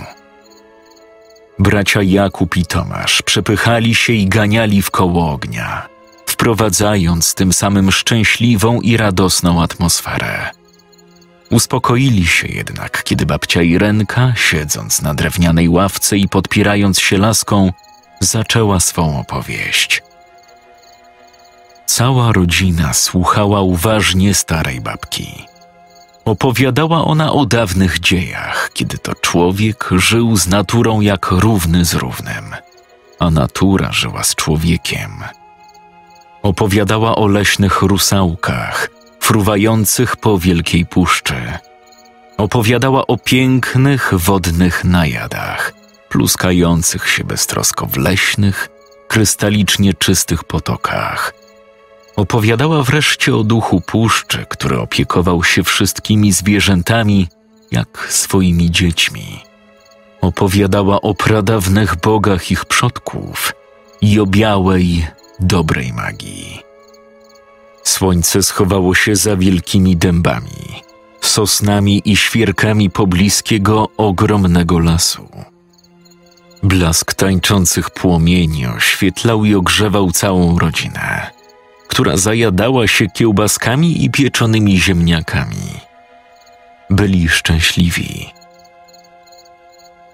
Bracia 1.58 2.02
Jakub 2.02 2.56
i 2.56 2.66
Tomasz 2.66 3.22
przepychali 3.22 3.94
się 3.94 4.12
i 4.12 4.26
ganiali 4.26 4.82
w 4.82 4.90
koło 4.90 5.32
ognia, 5.32 5.88
wprowadzając 6.26 7.34
tym 7.34 7.52
samym 7.52 7.92
szczęśliwą 7.92 8.80
i 8.80 8.96
radosną 8.96 9.62
atmosferę. 9.62 10.50
Uspokoili 11.50 12.26
się 12.26 12.48
jednak, 12.48 13.02
kiedy 13.04 13.26
babcia 13.26 13.62
Irenka, 13.62 14.32
siedząc 14.36 15.02
na 15.02 15.14
drewnianej 15.14 15.68
ławce 15.68 16.18
i 16.18 16.28
podpierając 16.28 17.00
się 17.00 17.18
laską, 17.18 17.72
zaczęła 18.20 18.80
swą 18.80 19.20
opowieść. 19.20 20.02
Cała 21.86 22.32
rodzina 22.32 22.92
słuchała 22.92 23.60
uważnie 23.60 24.34
starej 24.34 24.80
babki. 24.80 25.53
Opowiadała 26.24 27.04
ona 27.04 27.32
o 27.32 27.46
dawnych 27.46 28.00
dziejach, 28.00 28.70
kiedy 28.74 28.98
to 28.98 29.14
człowiek 29.14 29.88
żył 29.92 30.36
z 30.36 30.46
naturą 30.46 31.00
jak 31.00 31.30
równy 31.30 31.84
z 31.84 31.94
równym, 31.94 32.44
a 33.18 33.30
natura 33.30 33.92
żyła 33.92 34.24
z 34.24 34.34
człowiekiem. 34.34 35.10
Opowiadała 36.42 37.16
o 37.16 37.26
leśnych 37.26 37.82
rusałkach, 37.82 38.90
fruwających 39.20 40.16
po 40.16 40.38
wielkiej 40.38 40.86
puszczy. 40.86 41.34
Opowiadała 42.36 43.06
o 43.06 43.16
pięknych 43.16 44.14
wodnych 44.14 44.84
najadach, 44.84 45.72
pluskających 46.08 47.08
się 47.08 47.24
beztrosko 47.24 47.86
w 47.86 47.96
leśnych, 47.96 48.68
krystalicznie 49.08 49.94
czystych 49.94 50.44
potokach. 50.44 51.43
Opowiadała 52.16 52.82
wreszcie 52.82 53.36
o 53.36 53.44
duchu 53.44 53.80
puszczy, 53.80 54.46
który 54.48 54.80
opiekował 54.80 55.44
się 55.44 55.64
wszystkimi 55.64 56.32
zwierzętami 56.32 57.28
jak 57.70 58.06
swoimi 58.10 58.70
dziećmi. 58.70 59.40
Opowiadała 60.20 61.00
o 61.00 61.14
pradawnych 61.14 61.96
bogach 61.96 62.50
ich 62.50 62.64
przodków 62.64 63.52
i 64.00 64.20
o 64.20 64.26
białej, 64.26 65.06
dobrej 65.40 65.92
magii. 65.92 66.60
Słońce 67.84 68.42
schowało 68.42 68.94
się 68.94 69.16
za 69.16 69.36
wielkimi 69.36 69.96
dębami, 69.96 70.82
sosnami 71.20 72.02
i 72.04 72.16
świerkami 72.16 72.90
pobliskiego 72.90 73.88
ogromnego 73.96 74.78
lasu. 74.78 75.28
Blask 76.62 77.14
tańczących 77.14 77.90
płomieni 77.90 78.66
oświetlał 78.66 79.44
i 79.44 79.54
ogrzewał 79.54 80.12
całą 80.12 80.58
rodzinę, 80.58 81.30
która 81.88 82.16
zajadała 82.16 82.86
się 82.86 83.06
kiełbaskami 83.06 84.04
i 84.04 84.10
pieczonymi 84.10 84.80
ziemniakami. 84.80 85.80
Byli 86.90 87.28
szczęśliwi. 87.28 88.34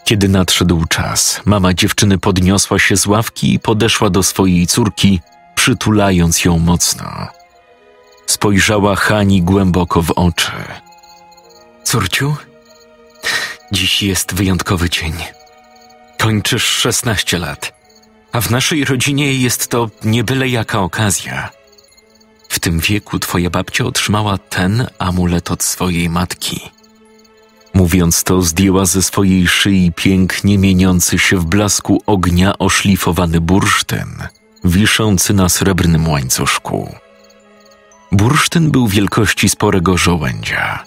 Kiedy 0.04 0.28
nadszedł 0.28 0.86
czas, 0.86 1.40
mama 1.44 1.74
dziewczyny 1.74 2.18
podniosła 2.18 2.78
się 2.78 2.96
z 2.96 3.06
ławki 3.06 3.54
i 3.54 3.58
podeszła 3.58 4.10
do 4.10 4.22
swojej 4.22 4.66
córki, 4.66 5.20
przytulając 5.54 6.44
ją 6.44 6.58
mocno. 6.58 7.28
Spojrzała 8.26 8.96
Hani 8.96 9.42
głęboko 9.42 10.02
w 10.02 10.10
oczy. 10.10 10.52
Córciu, 11.84 12.36
dziś 13.72 14.02
jest 14.02 14.34
wyjątkowy 14.34 14.90
dzień. 14.90 15.12
Kończysz 16.18 16.64
16 16.64 17.38
lat, 17.38 17.72
a 18.32 18.40
w 18.40 18.50
naszej 18.50 18.84
rodzinie 18.84 19.34
jest 19.34 19.68
to 19.68 19.90
nie 20.04 20.24
byle 20.24 20.48
jaka 20.48 20.80
okazja. 20.80 21.59
W 22.50 22.58
tym 22.58 22.80
wieku 22.80 23.18
twoja 23.18 23.50
babcia 23.50 23.84
otrzymała 23.84 24.38
ten 24.38 24.86
amulet 24.98 25.50
od 25.50 25.62
swojej 25.62 26.08
matki. 26.08 26.60
Mówiąc 27.74 28.24
to, 28.24 28.42
zdjęła 28.42 28.84
ze 28.84 29.02
swojej 29.02 29.48
szyi 29.48 29.92
pięknie 29.96 30.58
mieniący 30.58 31.18
się 31.18 31.36
w 31.36 31.44
blasku 31.44 32.02
ognia 32.06 32.58
oszlifowany 32.58 33.40
bursztyn, 33.40 34.08
wiszący 34.64 35.34
na 35.34 35.48
srebrnym 35.48 36.08
łańcuszku. 36.08 36.94
Bursztyn 38.12 38.70
był 38.70 38.88
wielkości 38.88 39.48
sporego 39.48 39.96
żołędzia 39.96 40.84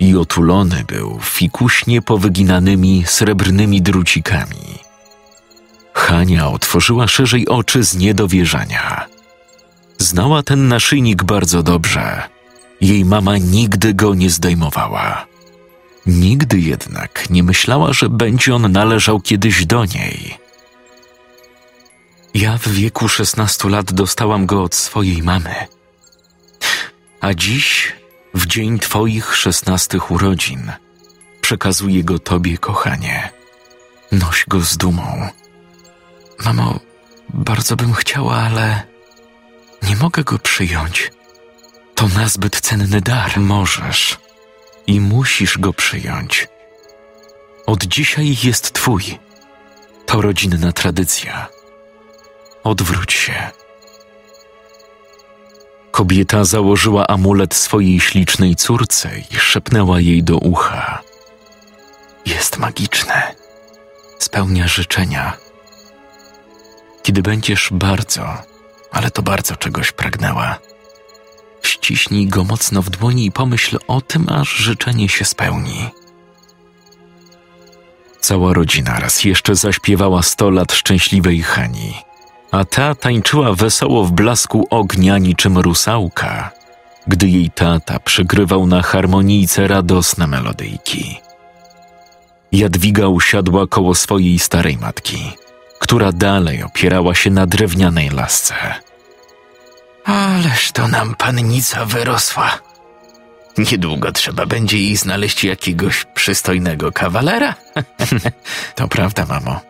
i 0.00 0.16
otulony 0.16 0.84
był 0.86 1.18
fikuśnie 1.22 2.02
powyginanymi 2.02 3.04
srebrnymi 3.06 3.82
drucikami. 3.82 4.78
Hania 5.92 6.48
otworzyła 6.48 7.08
szerzej 7.08 7.48
oczy 7.48 7.84
z 7.84 7.96
niedowierzania. 7.96 9.13
Znała 10.04 10.42
ten 10.42 10.68
naszyjnik 10.68 11.22
bardzo 11.22 11.62
dobrze. 11.62 12.22
Jej 12.80 13.04
mama 13.04 13.38
nigdy 13.38 13.94
go 13.94 14.14
nie 14.14 14.30
zdejmowała. 14.30 15.26
Nigdy 16.06 16.60
jednak 16.60 17.30
nie 17.30 17.42
myślała, 17.42 17.92
że 17.92 18.08
będzie 18.08 18.54
on 18.54 18.72
należał 18.72 19.20
kiedyś 19.20 19.66
do 19.66 19.84
niej. 19.84 20.38
Ja 22.34 22.58
w 22.58 22.68
wieku 22.68 23.08
16 23.08 23.68
lat 23.68 23.92
dostałam 23.92 24.46
go 24.46 24.62
od 24.62 24.74
swojej 24.74 25.22
mamy. 25.22 25.54
A 27.20 27.34
dziś, 27.34 27.92
w 28.34 28.46
dzień 28.46 28.78
Twoich 28.78 29.36
szesnastych 29.36 30.10
urodzin, 30.10 30.72
przekazuję 31.40 32.04
go 32.04 32.18
Tobie, 32.18 32.58
kochanie. 32.58 33.30
Noś 34.12 34.44
go 34.48 34.60
z 34.60 34.76
dumą. 34.76 35.28
Mamo, 36.44 36.80
bardzo 37.28 37.76
bym 37.76 37.92
chciała, 37.92 38.36
ale 38.36 38.93
nie 39.88 39.96
mogę 39.96 40.24
go 40.24 40.38
przyjąć. 40.38 41.10
To 41.94 42.08
nazbyt 42.08 42.60
cenny 42.60 43.00
dar. 43.00 43.40
Możesz 43.40 44.18
i 44.86 45.00
musisz 45.00 45.58
go 45.58 45.72
przyjąć. 45.72 46.48
Od 47.66 47.84
dzisiaj 47.84 48.36
jest 48.42 48.72
Twój. 48.72 49.18
To 50.06 50.20
rodzinna 50.20 50.72
tradycja. 50.72 51.48
Odwróć 52.64 53.12
się. 53.12 53.50
Kobieta 55.90 56.44
założyła 56.44 57.06
amulet 57.06 57.54
swojej 57.54 58.00
ślicznej 58.00 58.56
córce 58.56 59.10
i 59.30 59.36
szepnęła 59.36 60.00
jej 60.00 60.22
do 60.22 60.38
ucha. 60.38 61.02
Jest 62.26 62.58
magiczne. 62.58 63.34
Spełnia 64.18 64.68
życzenia. 64.68 65.32
Kiedy 67.02 67.22
będziesz 67.22 67.68
bardzo, 67.72 68.42
ale 68.94 69.10
to 69.10 69.22
bardzo 69.22 69.56
czegoś 69.56 69.92
pragnęła, 69.92 70.58
ściśnij 71.62 72.26
go 72.26 72.44
mocno 72.44 72.82
w 72.82 72.90
dłoni 72.90 73.26
i 73.26 73.32
pomyśl 73.32 73.78
o 73.88 74.00
tym, 74.00 74.28
aż 74.28 74.48
życzenie 74.48 75.08
się 75.08 75.24
spełni. 75.24 75.90
Cała 78.20 78.52
rodzina 78.52 79.00
raz 79.00 79.24
jeszcze 79.24 79.54
zaśpiewała 79.54 80.22
sto 80.22 80.50
lat 80.50 80.72
szczęśliwej 80.72 81.42
Hani 81.42 81.94
a 82.54 82.64
ta 82.64 82.94
tańczyła 82.94 83.54
wesoło 83.54 84.04
w 84.04 84.12
blasku 84.12 84.66
ognia 84.70 85.18
niczym 85.18 85.58
rusałka, 85.58 86.50
gdy 87.06 87.28
jej 87.28 87.50
tata 87.50 87.98
przygrywał 87.98 88.66
na 88.66 88.82
harmonijce 88.82 89.68
radosne 89.68 90.26
melodyjki. 90.26 91.20
Jadwiga 92.52 93.06
usiadła 93.06 93.66
koło 93.66 93.94
swojej 93.94 94.38
starej 94.38 94.78
matki, 94.78 95.32
która 95.78 96.12
dalej 96.12 96.62
opierała 96.62 97.14
się 97.14 97.30
na 97.30 97.46
drewnianej 97.46 98.10
lasce. 98.10 98.54
Ależ 100.04 100.72
to 100.72 100.88
nam 100.88 101.14
pannica 101.14 101.84
wyrosła. 101.84 102.58
Niedługo 103.58 104.12
trzeba 104.12 104.46
będzie 104.46 104.78
jej 104.78 104.96
znaleźć 104.96 105.44
jakiegoś 105.44 106.04
przystojnego 106.14 106.92
kawalera. 106.92 107.54
to 108.76 108.88
prawda, 108.88 109.26
mamo. 109.26 109.60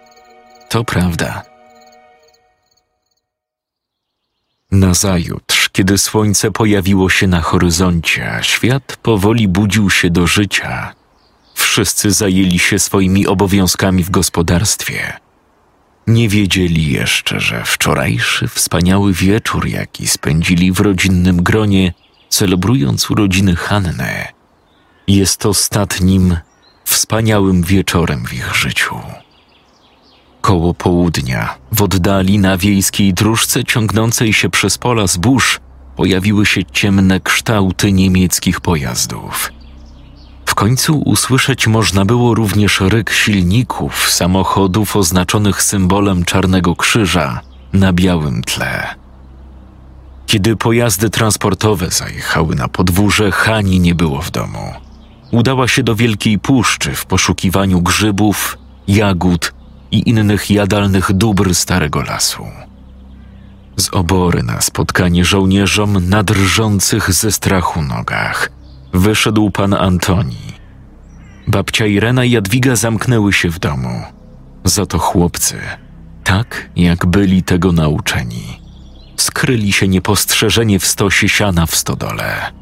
To 0.68 0.85
prawda. 0.85 1.42
Nazajutrz, 4.70 5.68
kiedy 5.68 5.99
słońce 5.99 6.51
pojawiło 6.51 7.11
się 7.11 7.27
na 7.27 7.40
horyzoncie, 7.40 8.38
świat 8.42 8.97
powoli 9.03 9.49
budził 9.49 9.90
się 9.90 10.11
do 10.11 10.27
życia, 10.27 10.94
wszyscy 11.55 12.11
zajęli 12.11 12.59
się 12.59 12.79
swoimi 12.79 13.27
obowiązkami 13.27 14.05
w 14.05 14.11
gospodarstwie. 14.11 15.24
Nie 16.07 16.29
wiedzieli 16.29 16.93
jeszcze, 16.93 17.40
że 17.40 17.64
wczorajszy 17.64 18.49
wspaniały 18.49 19.12
wieczór, 19.12 19.67
jaki 19.67 20.07
spędzili 20.09 20.73
w 20.73 20.81
rodzinnym 20.81 21.43
gronie, 21.43 21.93
celebrując 22.29 23.11
urodziny 23.11 23.57
Hanny, 23.57 24.25
jest 25.09 25.47
ostatnim 25.47 26.37
wspaniałym 26.85 27.62
wieczorem 27.62 28.27
w 28.27 28.35
ich 28.35 28.55
życiu. 28.55 28.97
Koło 30.40 30.75
południa, 30.75 31.55
w 31.73 31.83
oddali 31.83 32.38
na 32.38 32.57
wiejskiej 32.57 33.14
dróżce 33.14 33.64
ciągnącej 33.64 34.33
się 34.33 34.51
przez 34.51 34.79
pola 34.79 35.07
zbóż, 35.07 35.61
pojawiły 35.97 36.47
się 36.47 36.64
ciemne 36.64 37.21
kształty 37.21 37.93
niemieckich 37.93 38.61
pojazdów. 38.61 39.54
W 40.55 40.57
końcu 40.57 40.99
usłyszeć 40.99 41.67
można 41.67 42.05
było 42.05 42.35
również 42.35 42.81
ryk 42.81 43.11
silników 43.11 44.11
samochodów 44.11 44.97
oznaczonych 44.97 45.62
symbolem 45.62 46.25
Czarnego 46.25 46.77
Krzyża 46.77 47.40
na 47.73 47.93
białym 47.93 48.43
tle. 48.43 48.95
Kiedy 50.27 50.57
pojazdy 50.57 51.11
transportowe 51.11 51.90
zajechały 51.90 52.55
na 52.55 52.69
podwórze, 52.69 53.31
Hani 53.33 53.81
nie 53.81 53.95
było 53.95 54.23
w 54.23 54.31
domu. 54.31 54.73
Udała 55.31 55.69
się 55.69 55.83
do 55.83 55.95
Wielkiej 55.95 56.38
Puszczy 56.38 56.95
w 56.95 57.07
poszukiwaniu 57.07 57.81
grzybów, 57.83 58.59
jagód 58.88 59.55
i 59.90 60.09
innych 60.09 60.51
jadalnych 60.51 61.12
dóbr 61.12 61.55
starego 61.55 62.03
lasu. 62.03 62.47
Z 63.77 63.95
obory 63.95 64.43
na 64.43 64.61
spotkanie 64.61 65.25
żołnierzom 65.25 66.09
na 66.09 66.23
drżących 66.23 67.12
ze 67.12 67.33
strachu 67.33 67.83
nogach 67.83 68.54
wyszedł 68.94 69.50
pan 69.50 69.74
Antoni. 69.74 70.54
Babcia 71.46 71.87
Irena 71.87 72.24
i 72.24 72.30
Jadwiga 72.30 72.76
zamknęły 72.76 73.33
się 73.33 73.50
w 73.50 73.59
domu. 73.59 74.02
Za 74.64 74.87
to 74.87 74.98
chłopcy, 74.98 75.61
tak 76.24 76.70
jak 76.76 77.07
byli 77.07 77.42
tego 77.42 77.72
nauczeni, 77.72 78.61
skryli 79.16 79.72
się 79.72 79.88
niepostrzeżenie 79.88 80.78
w 80.78 80.87
stosie 80.87 81.28
siana 81.28 81.66
w 81.66 81.76
stodole. 81.76 82.52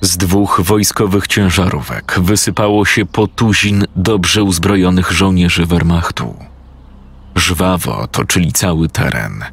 Z 0.00 0.16
dwóch 0.16 0.60
wojskowych 0.64 1.26
ciężarówek 1.26 2.20
wysypało 2.20 2.84
się 2.84 3.06
po 3.06 3.26
tuzin 3.26 3.84
dobrze 3.96 4.42
uzbrojonych 4.42 5.12
żołnierzy 5.12 5.66
Wehrmachtu. 5.66 6.34
Żwawo 7.36 7.98
otoczyli 7.98 8.52
cały 8.52 8.88
teren, 8.88 9.44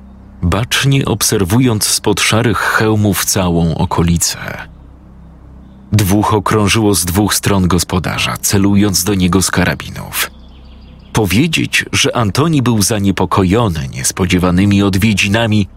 bacznie 0.42 1.06
obserwując 1.06 1.84
spod 1.84 2.22
szarych 2.22 2.58
hełmów 2.58 3.26
całą 3.26 3.76
okolicę. 3.76 4.38
Dwóch 5.92 6.34
okrążyło 6.34 6.96
z 6.96 7.06
dwóch 7.06 7.34
stron 7.34 7.68
gospodarza, 7.68 8.38
celując 8.38 9.04
do 9.04 9.16
niego 9.16 9.42
z 9.42 9.52
karabinów. 9.52 10.32
Powiedzieć, 11.14 11.86
że 11.92 12.16
Antoni 12.16 12.62
był 12.62 12.82
zaniepokojony 12.82 13.88
niespodziewanymi 13.88 14.84
odwiedzinami, 14.84 15.68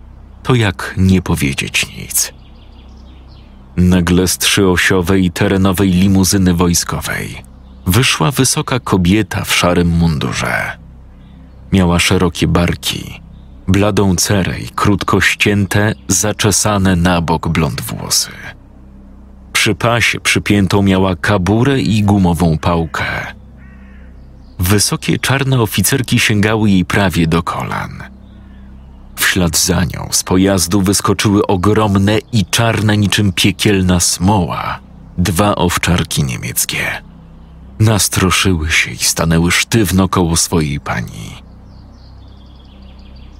to 0.42 0.54
jak 0.54 0.94
nie 0.96 1.22
powiedzieć 1.22 1.86
nic. 1.96 2.32
Nagle 3.76 4.28
z 4.28 4.38
trzyosiowej 4.38 5.30
terenowej 5.30 5.90
limuzyny 5.90 6.54
wojskowej 6.54 7.42
wyszła 7.86 8.30
wysoka 8.30 8.80
kobieta 8.80 9.44
w 9.44 9.54
szarym 9.54 9.88
mundurze. 9.88 10.78
Miała 11.72 11.98
szerokie 11.98 12.46
barki, 12.46 13.20
bladą 13.68 14.16
cerę 14.16 14.60
i 14.60 14.68
krótko 14.68 15.20
ścięte, 15.20 15.94
zaczesane 16.08 16.96
na 16.96 17.20
bok 17.20 17.48
blond 17.48 17.80
włosy. 17.80 18.30
Przy 19.60 19.74
pasie 19.74 20.20
przypiętą 20.20 20.82
miała 20.82 21.16
kaburę 21.16 21.80
i 21.80 22.02
gumową 22.02 22.58
pałkę. 22.58 23.04
Wysokie 24.58 25.18
czarne 25.18 25.60
oficerki 25.60 26.18
sięgały 26.18 26.70
jej 26.70 26.84
prawie 26.84 27.26
do 27.26 27.42
kolan. 27.42 28.02
W 29.16 29.24
ślad 29.24 29.58
za 29.58 29.84
nią 29.84 30.08
z 30.10 30.22
pojazdu 30.22 30.80
wyskoczyły 30.82 31.46
ogromne 31.46 32.18
i 32.32 32.44
czarne 32.44 32.96
niczym 32.96 33.32
piekielna 33.32 34.00
smoła 34.00 34.78
dwa 35.18 35.54
owczarki 35.54 36.24
niemieckie. 36.24 37.02
Nastroszyły 37.78 38.70
się 38.70 38.90
i 38.90 38.98
stanęły 38.98 39.50
sztywno 39.50 40.08
koło 40.08 40.36
swojej 40.36 40.80
pani. 40.80 41.42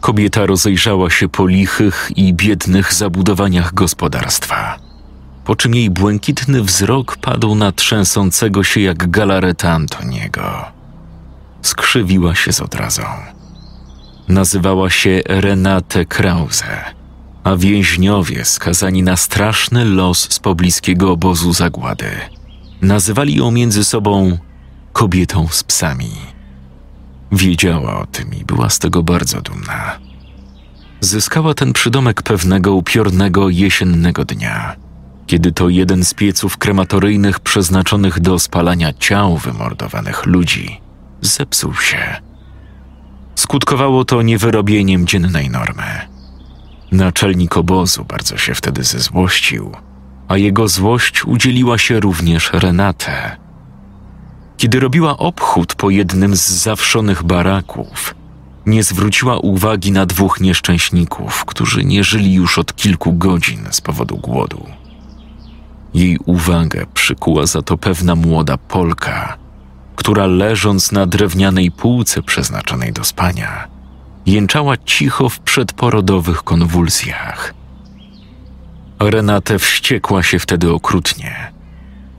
Kobieta 0.01 0.47
rozejrzała 0.47 1.11
się 1.11 1.29
po 1.29 1.47
lichych 1.47 2.11
i 2.17 2.35
biednych 2.35 2.95
zabudowaniach 2.95 3.75
gospodarstwa, 3.75 4.90
po 5.51 5.57
czym 5.57 5.75
jej 5.75 5.91
błękitny 5.91 6.63
wzrok 6.63 7.17
padł 7.17 7.55
na 7.55 7.73
trzęsącego 7.73 8.65
się 8.65 8.81
jak 8.81 9.11
galareta 9.11 9.73
Antoniego. 9.73 10.65
Skrzywiła 11.63 12.35
się 12.35 12.53
z 12.53 12.61
odrazą. 12.61 13.03
Nazywała 14.29 14.91
się 14.91 15.23
Renate 15.27 16.05
Krause, 16.05 16.65
a 17.45 17.57
więźniowie 17.57 18.45
skazani 18.45 19.03
na 19.03 19.17
straszny 19.17 19.85
los 19.85 20.33
z 20.33 20.39
pobliskiego 20.39 21.13
obozu 21.13 21.53
zagłady 21.53 22.11
nazywali 22.83 23.37
ją 23.37 23.51
między 23.51 23.85
sobą 23.85 24.39
kobietą 24.93 25.49
z 25.51 25.65
psami. 25.65 26.13
Wiedziała 27.33 28.01
o 28.01 28.07
tym 28.07 28.35
i 28.35 28.45
była 28.45 28.71
z 28.71 28.79
tego 28.79 29.03
bardzo 29.03 29.41
dumna. 29.41 29.99
Zyskała 31.01 31.55
ten 31.55 31.73
przydomek 31.73 32.23
pewnego 32.23 32.75
upiornego 32.75 33.49
jesiennego 33.49 34.25
dnia, 34.25 34.90
kiedy 35.31 35.53
to 35.53 35.69
jeden 35.69 36.05
z 36.05 36.15
pieców 36.15 36.57
krematoryjnych 36.57 37.41
przeznaczonych 37.41 38.21
do 38.21 38.39
spalania 38.39 38.93
ciał 38.93 39.37
wymordowanych 39.37 40.27
ludzi 40.27 40.81
zepsuł 41.21 41.75
się. 41.75 42.17
Skutkowało 43.35 44.05
to 44.05 44.23
niewyrobieniem 44.23 45.07
dziennej 45.07 45.51
normy. 45.51 46.09
Naczelnik 46.93 47.57
obozu 47.57 48.05
bardzo 48.05 48.37
się 48.37 48.55
wtedy 48.55 48.85
zezłościł, 48.85 49.73
a 50.29 50.37
jego 50.37 50.69
złość 50.69 51.25
udzieliła 51.25 51.79
się 51.79 52.01
również 52.01 52.51
Renate. 52.53 53.37
Kiedy 54.57 54.81
robiła 54.81 55.17
obchód 55.19 55.75
po 55.75 55.91
jednym 55.91 56.37
z 56.37 56.49
zawszonych 56.49 57.23
baraków, 57.23 58.15
nie 58.67 58.83
zwróciła 58.83 59.39
uwagi 59.39 59.93
na 59.93 60.07
dwóch 60.07 60.41
nieszczęśników, 60.41 61.45
którzy 61.45 61.85
nie 61.85 62.05
żyli 62.05 62.35
już 62.35 62.59
od 62.59 62.77
kilku 62.77 63.13
godzin 63.13 63.69
z 63.71 63.81
powodu 63.81 64.17
głodu. 64.17 64.80
Jej 65.95 66.19
uwagę 66.27 66.87
przykuła 66.95 67.47
za 67.47 67.63
to 67.63 67.79
pewna 67.79 68.15
młoda 68.15 68.57
Polka, 68.57 69.37
która 69.97 70.27
leżąc 70.27 70.93
na 70.93 71.07
drewnianej 71.07 71.71
półce 71.71 72.23
przeznaczonej 72.23 72.93
do 72.93 73.05
spania, 73.05 73.69
jęczała 74.27 74.77
cicho 74.77 75.29
w 75.29 75.39
przedporodowych 75.39 76.43
konwulsjach. 76.43 77.55
Renate 78.99 79.59
wściekła 79.59 80.23
się 80.23 80.39
wtedy 80.39 80.73
okrutnie. 80.73 81.53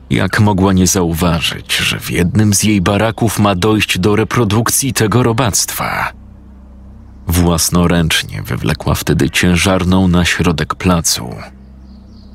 Jak 0.10 0.40
mogła 0.40 0.74
nie 0.74 0.88
zauważyć, 0.88 1.78
że 1.78 2.00
w 2.00 2.12
jednym 2.12 2.54
z 2.54 2.64
jej 2.64 2.82
baraków 2.82 3.40
ma 3.40 3.56
dojść 3.56 4.00
do 4.00 4.16
reprodukcji 4.16 4.94
tego 4.94 5.24
robactwa? 5.24 6.12
Własnoręcznie 7.28 8.42
wywlekła 8.42 8.96
wtedy 8.96 9.30
ciężarną 9.30 10.08
na 10.08 10.26
środek 10.26 10.76
placu. 10.76 11.36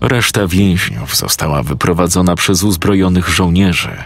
Reszta 0.00 0.46
więźniów 0.46 1.16
została 1.16 1.62
wyprowadzona 1.62 2.34
przez 2.34 2.62
uzbrojonych 2.62 3.28
żołnierzy, 3.28 3.96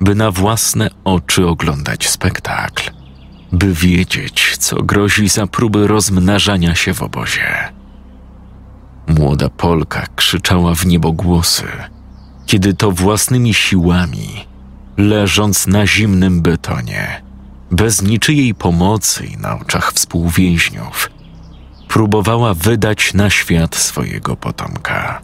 by 0.00 0.14
na 0.14 0.30
własne 0.30 0.90
oczy 1.04 1.46
oglądać 1.46 2.08
spektakl, 2.08 2.90
by 3.52 3.74
wiedzieć, 3.74 4.56
co 4.58 4.82
grozi 4.82 5.28
za 5.28 5.46
próby 5.46 5.86
rozmnażania 5.86 6.74
się 6.74 6.94
w 6.94 7.02
obozie. 7.02 7.72
Młoda 9.06 9.48
Polka 9.48 10.06
krzyczała 10.16 10.74
w 10.74 10.86
niebogłosy, 10.86 11.66
kiedy 12.46 12.74
to 12.74 12.90
własnymi 12.90 13.54
siłami, 13.54 14.46
leżąc 14.96 15.66
na 15.66 15.86
zimnym 15.86 16.42
betonie, 16.42 17.22
bez 17.70 18.02
niczyjej 18.02 18.54
pomocy 18.54 19.26
i 19.26 19.36
na 19.36 19.58
oczach 19.58 19.92
współwięźniów, 19.92 21.10
próbowała 21.94 22.54
wydać 22.54 23.14
na 23.14 23.30
świat 23.30 23.76
swojego 23.76 24.36
potomka. 24.36 25.22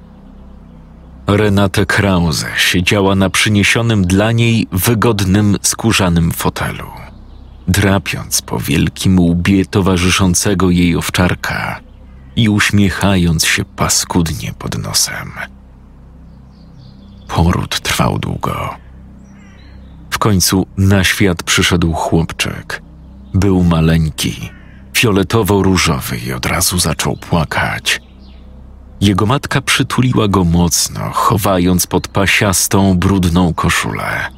Renate 1.26 1.87
Krause 1.87 2.46
siedziała 2.56 3.14
na 3.14 3.30
przyniesionym 3.30 4.04
dla 4.04 4.33
niej 4.33 4.66
wygodnym 4.72 5.56
skórzanym 5.62 6.33
fotelu, 6.33 6.87
drapiąc 7.68 8.42
po 8.42 8.59
wielkim 8.59 9.20
łbie 9.20 9.66
towarzyszącego 9.66 10.70
jej 10.70 10.96
owczarka 10.96 11.80
i 12.37 12.48
uśmiechając 12.48 13.44
się 13.44 13.64
paskudnie 13.64 14.52
pod 14.59 14.78
nosem. 14.78 15.33
Poród 17.28 17.80
trwał 17.80 18.18
długo. 18.18 18.74
W 20.11 20.18
końcu 20.18 20.66
na 20.76 21.04
świat 21.04 21.42
przyszedł 21.42 21.92
chłopczyk. 21.92 22.83
Był 23.35 23.64
maleńki, 23.64 24.60
fioletowo-różowy 25.00 26.18
i 26.26 26.32
od 26.32 26.46
razu 26.46 26.78
zaczął 26.78 27.16
płakać. 27.16 28.00
Jego 29.00 29.26
matka 29.26 29.60
przytuliła 29.60 30.28
go 30.28 30.44
mocno, 30.44 31.10
chowając 31.12 31.86
pod 31.86 32.08
pasiastą, 32.08 32.98
brudną 32.98 33.54
koszulę. 33.54 34.30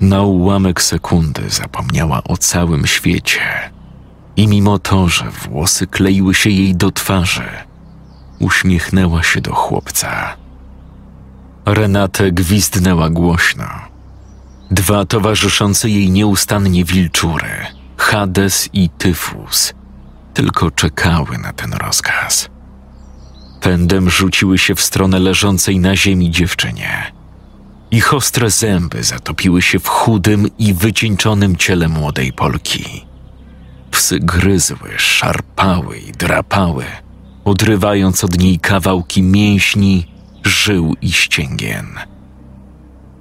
Na 0.00 0.22
ułamek 0.22 0.82
sekundy 0.82 1.50
zapomniała 1.50 2.24
o 2.24 2.36
całym 2.36 2.86
świecie. 2.86 3.40
I 4.36 4.48
mimo 4.48 4.78
to, 4.78 5.08
że 5.08 5.24
włosy 5.30 5.86
kleiły 5.86 6.34
się 6.34 6.50
jej 6.50 6.74
do 6.74 6.90
twarzy, 6.90 7.48
uśmiechnęła 8.38 9.22
się 9.22 9.40
do 9.40 9.54
chłopca. 9.54 10.36
Renate 11.66 12.32
gwizdnęła 12.32 13.10
głośno. 13.10 13.68
Dwa 14.70 15.04
towarzyszące 15.04 15.88
jej 15.90 16.10
nieustannie 16.10 16.84
wilczury, 16.84 17.79
Hades 18.00 18.68
i 18.72 18.88
Tyfus, 18.88 19.74
tylko 20.34 20.70
czekały 20.70 21.38
na 21.38 21.52
ten 21.52 21.72
rozkaz. 21.72 22.48
Pędem 23.60 24.10
rzuciły 24.10 24.58
się 24.58 24.74
w 24.74 24.80
stronę 24.80 25.18
leżącej 25.18 25.78
na 25.78 25.96
ziemi 25.96 26.30
dziewczynie. 26.30 27.12
Ich 27.90 28.14
ostre 28.14 28.50
zęby 28.50 29.04
zatopiły 29.04 29.62
się 29.62 29.78
w 29.78 29.88
chudym 29.88 30.46
i 30.58 30.74
wycieńczonym 30.74 31.56
ciele 31.56 31.88
młodej 31.88 32.32
Polki. 32.32 33.06
Psy 33.90 34.18
gryzły, 34.20 34.90
szarpały 34.96 35.98
i 35.98 36.12
drapały, 36.12 36.84
odrywając 37.44 38.24
od 38.24 38.38
niej 38.38 38.58
kawałki 38.58 39.22
mięśni, 39.22 40.06
żył 40.44 40.96
i 41.02 41.12
ścięgien. 41.12 41.86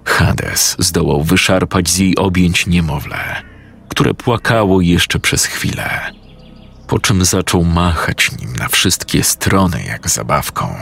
Hades 0.06 0.76
zdołał 0.80 1.24
wyszarpać 1.24 1.90
z 1.90 1.98
jej 1.98 2.18
objęć 2.18 2.68
niemowlę, 2.68 3.49
które 4.00 4.14
płakało 4.14 4.82
jeszcze 4.82 5.20
przez 5.20 5.46
chwilę, 5.46 6.12
po 6.88 7.00
czym 7.00 7.26
zaczął 7.26 7.64
machać 7.64 8.32
nim 8.40 8.56
na 8.56 8.68
wszystkie 8.68 9.24
strony 9.24 9.84
jak 9.84 10.10
zabawką. 10.10 10.76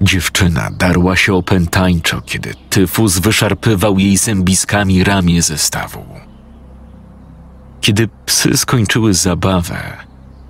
Dziewczyna 0.00 0.70
darła 0.70 1.16
się 1.16 1.34
opętańczo, 1.34 2.20
kiedy 2.20 2.54
tyfus 2.70 3.18
wyszarpywał 3.18 3.98
jej 3.98 4.16
zębiskami 4.16 5.04
ramię 5.04 5.42
zestawu. 5.42 6.04
Kiedy 7.80 8.08
psy 8.26 8.56
skończyły 8.56 9.14
zabawę, 9.14 9.96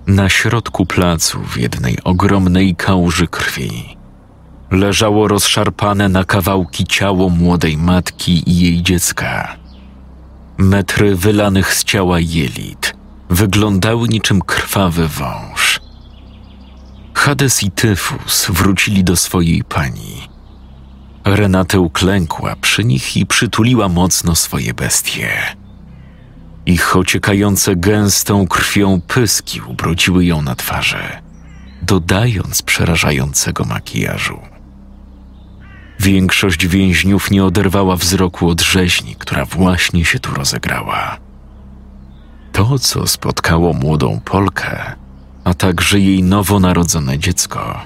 na 0.07 0.29
środku 0.29 0.85
placu 0.85 1.39
w 1.39 1.57
jednej 1.57 2.03
ogromnej 2.03 2.75
kałuży 2.75 3.27
krwi 3.27 3.97
leżało 4.71 5.27
rozszarpane 5.27 6.09
na 6.09 6.23
kawałki 6.23 6.85
ciało 6.85 7.29
młodej 7.29 7.77
matki 7.77 8.49
i 8.49 8.59
jej 8.59 8.83
dziecka. 8.83 9.66
Metry 10.57 11.15
wylanych 11.15 11.73
z 11.73 11.83
ciała 11.83 12.19
jelit 12.19 12.95
wyglądały 13.29 14.07
niczym 14.07 14.41
krwawy 14.41 15.07
wąż. 15.07 15.79
Hades 17.13 17.63
i 17.63 17.71
Tyfus 17.71 18.47
wrócili 18.49 19.03
do 19.03 19.15
swojej 19.15 19.63
pani. 19.63 20.29
Renate 21.25 21.79
uklękła 21.79 22.55
przy 22.55 22.83
nich 22.83 23.17
i 23.17 23.25
przytuliła 23.25 23.89
mocno 23.89 24.35
swoje 24.35 24.73
bestie. 24.73 25.29
Ich 26.65 26.95
ociekające 26.95 27.75
gęstą 27.75 28.47
krwią 28.47 29.01
pyski 29.01 29.61
ubrudziły 29.61 30.25
ją 30.25 30.41
na 30.41 30.55
twarzy, 30.55 31.03
dodając 31.81 32.61
przerażającego 32.61 33.65
makijażu. 33.65 34.56
Większość 36.07 36.67
więźniów 36.67 37.31
nie 37.31 37.45
oderwała 37.45 37.95
wzroku 37.95 38.49
od 38.49 38.61
rzeźni, 38.61 39.15
która 39.15 39.45
właśnie 39.45 40.05
się 40.05 40.19
tu 40.19 40.33
rozegrała. 40.33 41.17
To, 42.51 42.79
co 42.79 43.07
spotkało 43.07 43.73
młodą 43.73 44.19
Polkę, 44.25 44.95
a 45.43 45.53
także 45.53 45.99
jej 45.99 46.23
nowonarodzone 46.23 47.19
dziecko, 47.19 47.79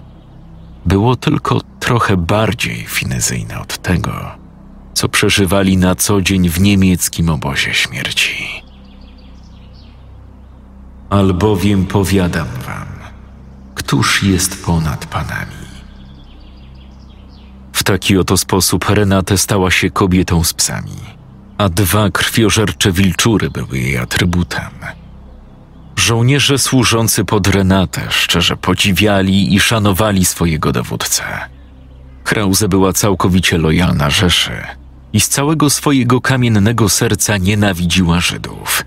było 0.85 1.15
tylko 1.15 1.61
trochę 1.79 2.17
bardziej 2.17 2.85
finezyjne 2.87 3.59
od 3.59 3.77
tego, 3.77 4.31
co 4.93 5.09
przeżywali 5.09 5.77
na 5.77 5.95
co 5.95 6.21
dzień 6.21 6.49
w 6.49 6.61
niemieckim 6.61 7.29
obozie 7.29 7.73
śmierci. 7.73 8.63
Albowiem 11.09 11.85
powiadam 11.85 12.47
wam, 12.47 12.87
któż 13.75 14.23
jest 14.23 14.65
ponad 14.65 15.05
panami? 15.05 15.60
W 17.81 17.83
taki 17.83 18.17
oto 18.17 18.37
sposób 18.37 18.89
Renate 18.89 19.37
stała 19.37 19.71
się 19.71 19.89
kobietą 19.89 20.43
z 20.43 20.53
psami, 20.53 20.97
a 21.57 21.69
dwa 21.69 22.09
krwiożercze 22.09 22.91
wilczury 22.91 23.49
były 23.49 23.79
jej 23.79 23.97
atrybutem. 23.97 24.69
Żołnierze 25.95 26.57
służący 26.57 27.25
pod 27.25 27.47
Renatę 27.47 28.01
szczerze 28.09 28.57
podziwiali 28.57 29.55
i 29.55 29.59
szanowali 29.59 30.25
swojego 30.25 30.71
dowódcę. 30.71 31.23
Krause 32.23 32.67
była 32.67 32.93
całkowicie 32.93 33.57
lojalna 33.57 34.09
Rzeszy 34.09 34.63
i 35.13 35.19
z 35.19 35.29
całego 35.29 35.69
swojego 35.69 36.21
kamiennego 36.21 36.89
serca 36.89 37.37
nienawidziła 37.37 38.19
Żydów 38.19 38.85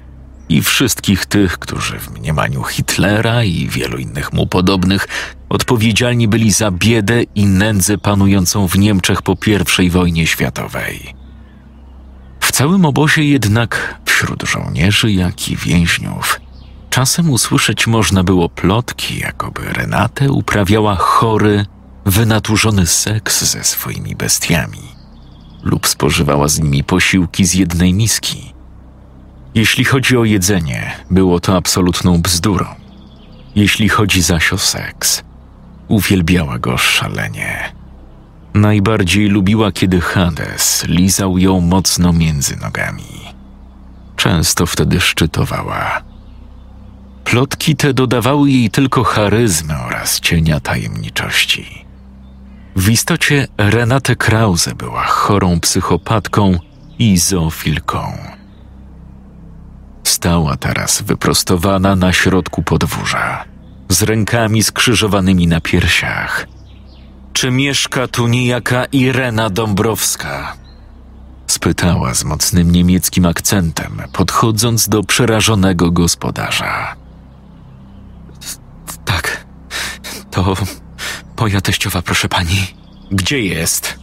i 0.48 0.62
wszystkich 0.62 1.26
tych, 1.26 1.58
którzy 1.58 1.98
w 1.98 2.18
mniemaniu 2.18 2.62
Hitlera 2.62 3.44
i 3.44 3.68
wielu 3.68 3.98
innych 3.98 4.32
mu 4.32 4.46
podobnych 4.46 5.08
odpowiedzialni 5.48 6.28
byli 6.28 6.52
za 6.52 6.70
biedę 6.70 7.22
i 7.22 7.46
nędzę 7.46 7.98
panującą 7.98 8.68
w 8.68 8.78
Niemczech 8.78 9.22
po 9.22 9.36
I 9.78 9.90
wojnie 9.90 10.26
światowej. 10.26 11.14
W 12.40 12.52
całym 12.52 12.84
obozie 12.84 13.24
jednak, 13.24 14.00
wśród 14.04 14.42
żołnierzy, 14.42 15.12
jak 15.12 15.48
i 15.48 15.56
więźniów, 15.56 16.40
czasem 16.90 17.30
usłyszeć 17.30 17.86
można 17.86 18.24
było 18.24 18.48
plotki, 18.48 19.18
jakoby 19.18 19.62
Renate 19.72 20.32
uprawiała 20.32 20.96
chory, 20.96 21.66
wynaturzony 22.06 22.86
seks 22.86 23.44
ze 23.44 23.64
swoimi 23.64 24.16
bestiami 24.16 24.94
lub 25.64 25.86
spożywała 25.86 26.48
z 26.48 26.60
nimi 26.60 26.84
posiłki 26.84 27.44
z 27.44 27.54
jednej 27.54 27.94
miski. 27.94 28.53
Jeśli 29.54 29.84
chodzi 29.84 30.16
o 30.16 30.24
jedzenie, 30.24 30.92
było 31.10 31.40
to 31.40 31.56
absolutną 31.56 32.22
bzdurą. 32.22 32.66
Jeśli 33.54 33.88
chodzi 33.88 34.22
zaś 34.22 34.52
o 34.52 34.58
seks, 34.58 35.22
uwielbiała 35.88 36.58
go 36.58 36.78
szalenie. 36.78 37.72
Najbardziej 38.54 39.28
lubiła, 39.28 39.72
kiedy 39.72 40.00
Hades 40.00 40.84
lizał 40.88 41.38
ją 41.38 41.60
mocno 41.60 42.12
między 42.12 42.56
nogami. 42.56 43.04
Często 44.16 44.66
wtedy 44.66 45.00
szczytowała. 45.00 46.02
Plotki 47.24 47.76
te 47.76 47.94
dodawały 47.94 48.50
jej 48.50 48.70
tylko 48.70 49.04
charyzmy 49.04 49.74
oraz 49.86 50.20
cienia 50.20 50.60
tajemniczości. 50.60 51.84
W 52.76 52.90
istocie 52.90 53.46
Renate 53.58 54.16
Krause 54.16 54.74
była 54.74 55.04
chorą 55.04 55.60
psychopatką 55.60 56.58
i 56.98 57.18
zoofilką. 57.18 58.34
Stała 60.04 60.56
teraz 60.56 61.02
wyprostowana 61.02 61.96
na 61.96 62.12
środku 62.12 62.62
podwórza, 62.62 63.44
z 63.88 64.02
rękami 64.02 64.62
skrzyżowanymi 64.62 65.46
na 65.46 65.60
piersiach. 65.60 66.46
Czy 67.32 67.50
mieszka 67.50 68.08
tu 68.08 68.26
niejaka 68.26 68.84
Irena 68.84 69.50
Dąbrowska? 69.50 70.56
Spytała 71.46 72.14
z 72.14 72.24
mocnym 72.24 72.72
niemieckim 72.72 73.26
akcentem, 73.26 74.02
podchodząc 74.12 74.88
do 74.88 75.02
przerażonego 75.02 75.90
gospodarza. 75.90 76.96
Tak, 79.04 79.46
to 80.30 80.54
moja 81.40 81.60
teściowa, 81.60 82.02
proszę 82.02 82.28
pani. 82.28 82.66
Gdzie 83.10 83.40
jest? 83.40 83.98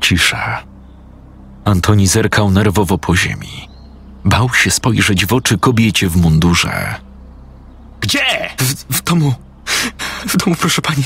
Cisza. 0.00 0.62
Antoni 1.64 2.06
zerkał 2.06 2.50
nerwowo 2.50 2.98
po 2.98 3.16
ziemi. 3.16 3.73
Bał 4.24 4.54
się 4.54 4.70
spojrzeć 4.70 5.26
w 5.26 5.32
oczy 5.32 5.58
kobiecie 5.58 6.08
w 6.08 6.16
mundurze. 6.16 6.94
Gdzie? 8.00 8.50
W, 8.58 8.96
w 8.96 9.02
domu. 9.02 9.34
W 10.26 10.36
domu, 10.36 10.56
proszę 10.60 10.82
pani. 10.82 11.04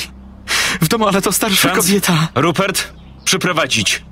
W 0.81 0.88
domu, 0.88 1.09
ale 1.09 1.22
to 1.22 1.33
starsza 1.33 1.68
Franz? 1.68 1.87
kobieta. 1.87 2.28
Rupert, 2.35 2.92
przyprowadzić. 3.24 4.04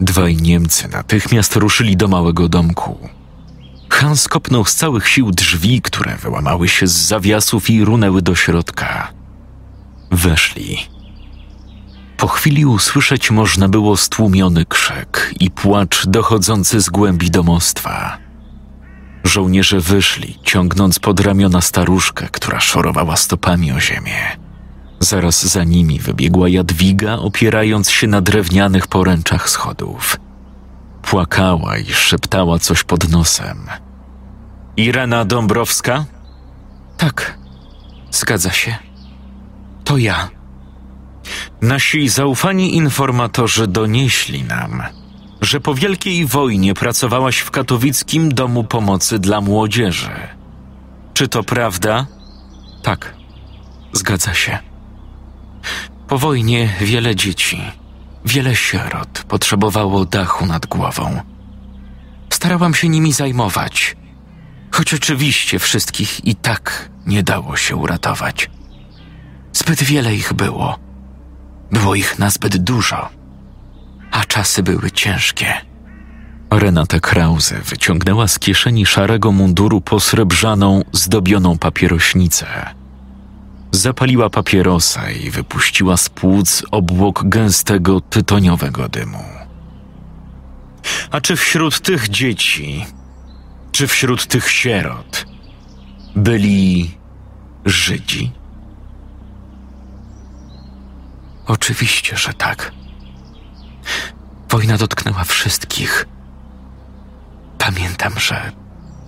Dwaj 0.00 0.36
Niemcy 0.36 0.88
natychmiast 0.88 1.56
ruszyli 1.56 1.96
do 1.96 2.08
małego 2.08 2.48
domku. 2.48 3.08
Hans 3.88 4.28
kopnął 4.28 4.64
z 4.64 4.74
całych 4.74 5.08
sił 5.08 5.30
drzwi, 5.30 5.82
które 5.82 6.16
wyłamały 6.16 6.68
się 6.68 6.86
z 6.86 6.92
zawiasów 6.92 7.70
i 7.70 7.84
runęły 7.84 8.22
do 8.22 8.34
środka. 8.34 9.12
Weszli. 10.10 10.78
Po 12.16 12.28
chwili 12.28 12.66
usłyszeć 12.66 13.30
można 13.30 13.68
było 13.68 13.96
stłumiony 13.96 14.64
krzyk 14.64 15.34
i 15.40 15.50
płacz 15.50 16.06
dochodzący 16.06 16.80
z 16.80 16.90
głębi 16.90 17.30
domostwa. 17.30 18.18
Żołnierze 19.24 19.80
wyszli, 19.80 20.38
ciągnąc 20.42 20.98
pod 20.98 21.20
ramiona 21.20 21.60
staruszkę, 21.60 22.28
która 22.32 22.60
szorowała 22.60 23.16
stopami 23.16 23.72
o 23.72 23.80
ziemię. 23.80 24.36
Zaraz 25.00 25.46
za 25.46 25.64
nimi 25.64 25.98
wybiegła 25.98 26.48
Jadwiga, 26.48 27.14
opierając 27.14 27.90
się 27.90 28.06
na 28.06 28.20
drewnianych 28.20 28.86
poręczach 28.86 29.50
schodów. 29.50 30.16
Płakała 31.02 31.78
i 31.78 31.86
szeptała 31.86 32.58
coś 32.58 32.84
pod 32.84 33.08
nosem. 33.08 33.66
Irena 34.76 35.24
Dąbrowska? 35.24 36.04
Tak, 36.96 37.38
zgadza 38.10 38.50
się. 38.50 38.76
To 39.84 39.98
ja. 39.98 40.28
Nasi 41.62 42.08
zaufani 42.08 42.76
informatorzy 42.76 43.66
donieśli 43.66 44.44
nam, 44.44 44.82
że 45.42 45.60
po 45.60 45.74
Wielkiej 45.74 46.26
Wojnie 46.26 46.74
pracowałaś 46.74 47.38
w 47.38 47.50
katowickim 47.50 48.34
Domu 48.34 48.64
Pomocy 48.64 49.18
dla 49.18 49.40
Młodzieży. 49.40 50.10
Czy 51.14 51.28
to 51.28 51.42
prawda? 51.42 52.06
Tak, 52.82 53.14
zgadza 53.92 54.34
się. 54.34 54.58
Po 56.08 56.18
wojnie 56.18 56.68
wiele 56.80 57.16
dzieci, 57.16 57.62
wiele 58.24 58.56
sierot 58.56 59.24
potrzebowało 59.28 60.04
dachu 60.04 60.46
nad 60.46 60.66
głową. 60.66 61.20
Starałam 62.30 62.74
się 62.74 62.88
nimi 62.88 63.12
zajmować, 63.12 63.96
choć 64.70 64.94
oczywiście 64.94 65.58
wszystkich 65.58 66.24
i 66.24 66.34
tak 66.34 66.90
nie 67.06 67.22
dało 67.22 67.56
się 67.56 67.76
uratować. 67.76 68.50
Zbyt 69.52 69.82
wiele 69.82 70.14
ich 70.14 70.32
było. 70.32 70.78
Było 71.72 71.94
ich 71.94 72.18
nazbyt 72.18 72.56
dużo, 72.56 73.08
a 74.12 74.24
czasy 74.24 74.62
były 74.62 74.90
ciężkie. 74.90 75.54
Renata 76.50 77.00
Krause 77.00 77.60
wyciągnęła 77.60 78.28
z 78.28 78.38
kieszeni 78.38 78.86
szarego 78.86 79.32
munduru 79.32 79.80
posrebrzaną, 79.80 80.82
zdobioną 80.92 81.58
papierośnicę. 81.58 82.46
Zapaliła 83.70 84.30
papierosa 84.30 85.10
i 85.10 85.30
wypuściła 85.30 85.96
z 85.96 86.08
płuc 86.08 86.62
obłok 86.70 87.22
gęstego, 87.24 88.00
tytoniowego 88.00 88.88
dymu. 88.88 89.24
A 91.10 91.20
czy 91.20 91.36
wśród 91.36 91.80
tych 91.80 92.08
dzieci, 92.08 92.86
czy 93.72 93.86
wśród 93.86 94.26
tych 94.26 94.50
sierot 94.50 95.26
byli 96.16 96.90
Żydzi? 97.64 98.32
Oczywiście, 101.46 102.16
że 102.16 102.32
tak. 102.32 102.72
Wojna 104.48 104.78
dotknęła 104.78 105.24
wszystkich. 105.24 106.06
Pamiętam, 107.58 108.12
że 108.18 108.52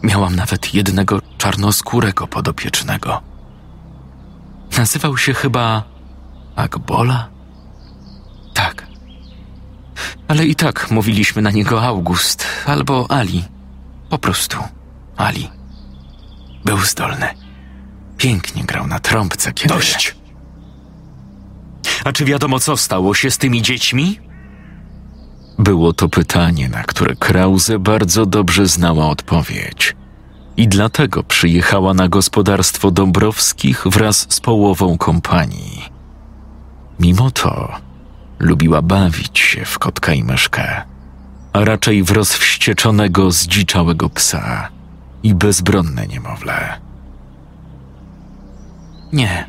miałam 0.03 0.37
nawet 0.37 0.75
jednego 0.75 1.21
czarnoskórego 1.39 2.27
podopiecznego. 2.27 3.23
Nazywał 4.79 5.17
się 5.17 5.35
chyba 5.35 5.83
Agbola? 6.57 7.29
Tak. 8.55 8.87
Ale 10.29 10.47
i 10.47 10.55
tak 10.55 10.91
mówiliśmy 10.91 11.43
na 11.43 11.51
niego 11.51 11.83
August 11.83 12.47
albo 12.67 13.11
Ali. 13.11 13.45
Po 14.11 14.19
prostu 14.19 14.59
Ali. 15.17 15.51
Był 16.65 16.79
zdolny. 16.79 17.29
Pięknie 18.17 18.65
grał 18.65 18.87
na 18.87 19.01
trąbce, 19.01 19.53
kiedy... 19.53 19.75
Dość! 19.75 20.17
A 22.05 22.13
czy 22.13 22.25
wiadomo, 22.25 22.61
co 22.61 22.77
stało 22.77 23.15
się 23.15 23.31
z 23.31 23.39
tymi 23.39 23.63
dziećmi? 23.63 24.21
Było 25.59 25.93
to 25.93 26.09
pytanie, 26.09 26.69
na 26.69 26.83
które 26.83 27.17
Krause 27.17 27.79
bardzo 27.79 28.27
dobrze 28.27 28.67
znała 28.67 29.09
odpowiedź. 29.09 29.97
i 30.57 30.69
dlatego 30.69 31.23
przyjechała 31.23 31.95
na 31.95 32.09
gospodarstwo 32.09 32.91
Dąbrowskich 32.91 33.85
wraz 33.87 34.27
z 34.29 34.41
połową 34.41 34.99
kompanii. 34.99 35.83
Mimo 37.01 37.31
to 37.31 37.73
lubiła 38.39 38.83
bawić 38.83 39.39
się 39.39 39.65
w 39.65 39.79
kotka 39.79 40.13
i 40.13 40.25
myszkę, 40.25 40.83
a 41.53 41.65
raczej 41.65 42.03
w 42.03 42.11
rozwścieczonego, 42.11 43.31
zdziczałego 43.31 44.11
psa 44.11 44.69
i 45.23 45.35
bezbronne 45.35 46.07
niemowlę. 46.07 46.81
Nie. 49.13 49.47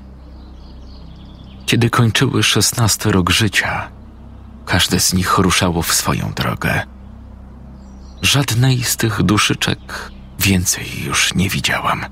Kiedy 1.65 1.89
kończyły 1.89 2.43
szesnasty 2.43 3.11
rok 3.11 3.29
życia, 3.29 3.87
każde 4.65 4.99
z 4.99 5.13
nich 5.13 5.37
ruszało 5.37 5.81
w 5.81 5.93
swoją 5.93 6.31
drogę. 6.35 6.81
Żadnej 8.21 8.83
z 8.83 8.97
tych 8.97 9.23
duszyczek 9.23 10.11
więcej 10.39 11.03
już 11.05 11.33
nie 11.35 11.49
widziałam. 11.49 12.05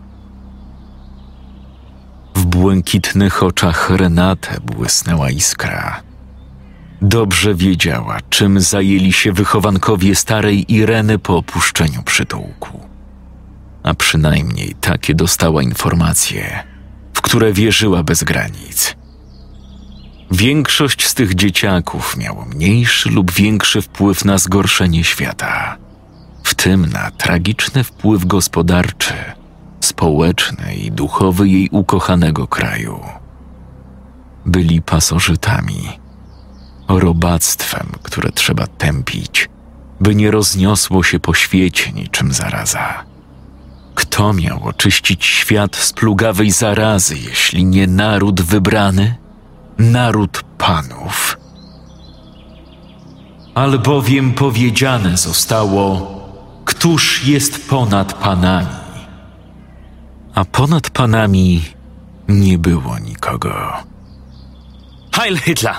W 2.35 2.45
błękitnych 2.45 3.43
oczach 3.43 3.89
Renate 3.89 4.59
błysnęła 4.61 5.29
iskra. 5.29 6.01
Dobrze 7.01 7.55
wiedziała, 7.55 8.17
czym 8.29 8.59
zajęli 8.59 9.13
się 9.13 9.31
wychowankowie 9.31 10.15
starej 10.15 10.73
Ireny 10.73 11.19
po 11.19 11.37
opuszczeniu 11.37 12.03
przytułku. 12.03 12.89
A 13.83 13.93
przynajmniej 13.93 14.75
takie 14.81 15.15
dostała 15.15 15.63
informacje, 15.63 16.63
w 17.13 17.21
które 17.21 17.53
wierzyła 17.53 18.03
bez 18.03 18.23
granic. 18.23 18.95
Większość 20.33 21.07
z 21.07 21.13
tych 21.13 21.35
dzieciaków 21.35 22.17
miało 22.17 22.45
mniejszy 22.45 23.09
lub 23.09 23.31
większy 23.31 23.81
wpływ 23.81 24.25
na 24.25 24.37
zgorszenie 24.37 25.03
świata, 25.03 25.77
w 26.43 26.55
tym 26.55 26.89
na 26.89 27.11
tragiczny 27.11 27.83
wpływ 27.83 28.25
gospodarczy, 28.25 29.13
społeczny 29.79 30.75
i 30.75 30.91
duchowy 30.91 31.49
jej 31.49 31.69
ukochanego 31.71 32.47
kraju. 32.47 32.99
Byli 34.45 34.81
pasożytami, 34.81 35.99
robactwem, 36.87 37.87
które 38.03 38.31
trzeba 38.31 38.67
tępić, 38.67 39.49
by 39.99 40.15
nie 40.15 40.31
rozniosło 40.31 41.03
się 41.03 41.19
po 41.19 41.33
świecie 41.33 41.91
niczym 41.91 42.33
zaraza. 42.33 43.03
Kto 43.95 44.33
miał 44.33 44.63
oczyścić 44.63 45.25
świat 45.25 45.75
z 45.75 45.93
plugawej 45.93 46.51
zarazy, 46.51 47.17
jeśli 47.17 47.65
nie 47.65 47.87
naród 47.87 48.41
wybrany? 48.41 49.22
Naród 49.91 50.43
panów. 50.57 51.37
Albowiem 53.55 54.33
powiedziane 54.33 55.17
zostało, 55.17 56.11
któż 56.65 57.27
jest 57.27 57.69
ponad 57.69 58.13
panami? 58.13 58.67
A 60.35 60.45
ponad 60.45 60.89
panami 60.89 61.61
nie 62.27 62.57
było 62.57 62.99
nikogo. 62.99 63.73
Heil 65.11 65.37
Hitler! 65.37 65.75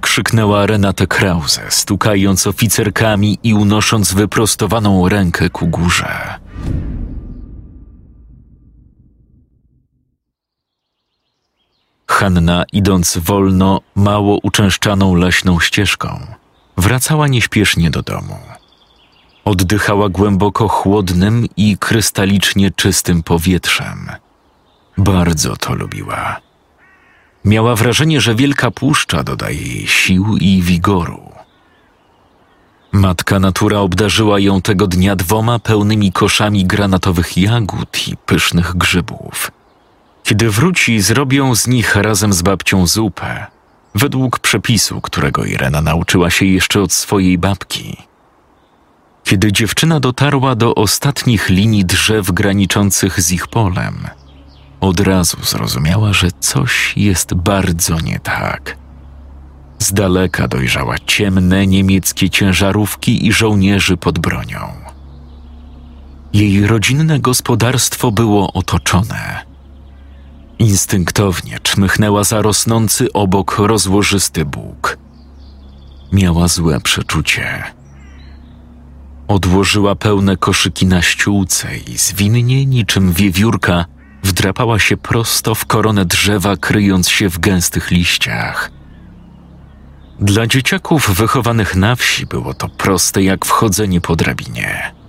krzyknęła 0.00 0.66
Renate 0.66 1.06
Krause, 1.06 1.60
stukając 1.68 2.46
oficerkami 2.46 3.38
i 3.42 3.54
unosząc 3.54 4.12
wyprostowaną 4.12 5.08
rękę 5.08 5.50
ku 5.50 5.66
górze. 5.66 6.38
Hanna, 12.10 12.64
idąc 12.72 13.18
wolno, 13.18 13.80
mało 13.94 14.38
uczęszczaną 14.42 15.14
leśną 15.14 15.60
ścieżką, 15.60 16.20
wracała 16.76 17.28
nieśpiesznie 17.28 17.90
do 17.90 18.02
domu. 18.02 18.38
Oddychała 19.44 20.08
głęboko 20.08 20.68
chłodnym 20.68 21.46
i 21.56 21.76
krystalicznie 21.78 22.70
czystym 22.70 23.22
powietrzem. 23.22 24.10
Bardzo 24.98 25.56
to 25.56 25.74
lubiła. 25.74 26.40
Miała 27.44 27.76
wrażenie, 27.76 28.20
że 28.20 28.34
wielka 28.34 28.70
puszcza 28.70 29.22
dodaje 29.22 29.62
jej 29.62 29.86
sił 29.86 30.36
i 30.36 30.62
wigoru. 30.62 31.32
Matka 32.92 33.38
natura 33.38 33.78
obdarzyła 33.78 34.40
ją 34.40 34.62
tego 34.62 34.86
dnia 34.86 35.16
dwoma 35.16 35.58
pełnymi 35.58 36.12
koszami 36.12 36.64
granatowych 36.66 37.36
jagód 37.38 38.08
i 38.08 38.16
pysznych 38.16 38.76
grzybów. 38.76 39.50
Kiedy 40.30 40.50
wróci, 40.50 41.00
zrobią 41.00 41.54
z 41.54 41.66
nich 41.66 41.96
razem 41.96 42.32
z 42.32 42.42
babcią 42.42 42.86
zupę, 42.86 43.46
według 43.94 44.38
przepisu, 44.38 45.00
którego 45.00 45.44
Irena 45.44 45.82
nauczyła 45.82 46.30
się 46.30 46.46
jeszcze 46.46 46.82
od 46.82 46.92
swojej 46.92 47.38
babki. 47.38 47.96
Kiedy 49.24 49.52
dziewczyna 49.52 50.00
dotarła 50.00 50.54
do 50.54 50.74
ostatnich 50.74 51.48
linii 51.48 51.84
drzew 51.84 52.32
graniczących 52.32 53.20
z 53.20 53.32
ich 53.32 53.48
polem, 53.48 54.08
od 54.80 55.00
razu 55.00 55.36
zrozumiała, 55.42 56.12
że 56.12 56.28
coś 56.40 56.96
jest 56.96 57.34
bardzo 57.34 58.00
nie 58.00 58.20
tak. 58.20 58.76
Z 59.78 59.92
daleka 59.92 60.48
dojrzała 60.48 60.96
ciemne 61.06 61.66
niemieckie 61.66 62.30
ciężarówki 62.30 63.26
i 63.26 63.32
żołnierzy 63.32 63.96
pod 63.96 64.18
bronią. 64.18 64.72
Jej 66.32 66.66
rodzinne 66.66 67.20
gospodarstwo 67.20 68.10
było 68.12 68.52
otoczone. 68.52 69.49
Instynktownie 70.60 71.58
czmychnęła 71.62 72.24
za 72.24 72.42
rosnący 72.42 73.12
obok 73.12 73.58
rozłożysty 73.58 74.44
bóg. 74.44 74.98
Miała 76.12 76.48
złe 76.48 76.80
przeczucie. 76.80 77.64
Odłożyła 79.28 79.94
pełne 79.94 80.36
koszyki 80.36 80.86
na 80.86 81.02
ściółce 81.02 81.76
i 81.78 81.98
zwinnie 81.98 82.66
niczym 82.66 83.12
wiewiórka 83.12 83.84
wdrapała 84.22 84.78
się 84.78 84.96
prosto 84.96 85.54
w 85.54 85.66
koronę 85.66 86.04
drzewa, 86.04 86.56
kryjąc 86.56 87.08
się 87.08 87.30
w 87.30 87.38
gęstych 87.38 87.90
liściach. 87.90 88.70
Dla 90.18 90.46
dzieciaków 90.46 91.10
wychowanych 91.10 91.76
na 91.76 91.96
wsi 91.96 92.26
było 92.26 92.54
to 92.54 92.68
proste 92.68 93.22
jak 93.22 93.46
wchodzenie 93.46 94.00
po 94.00 94.16
drabinie. 94.16 94.99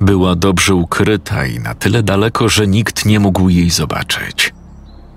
Była 0.00 0.34
dobrze 0.34 0.74
ukryta 0.74 1.46
i 1.46 1.60
na 1.60 1.74
tyle 1.74 2.02
daleko, 2.02 2.48
że 2.48 2.66
nikt 2.66 3.04
nie 3.04 3.20
mógł 3.20 3.48
jej 3.48 3.70
zobaczyć. 3.70 4.54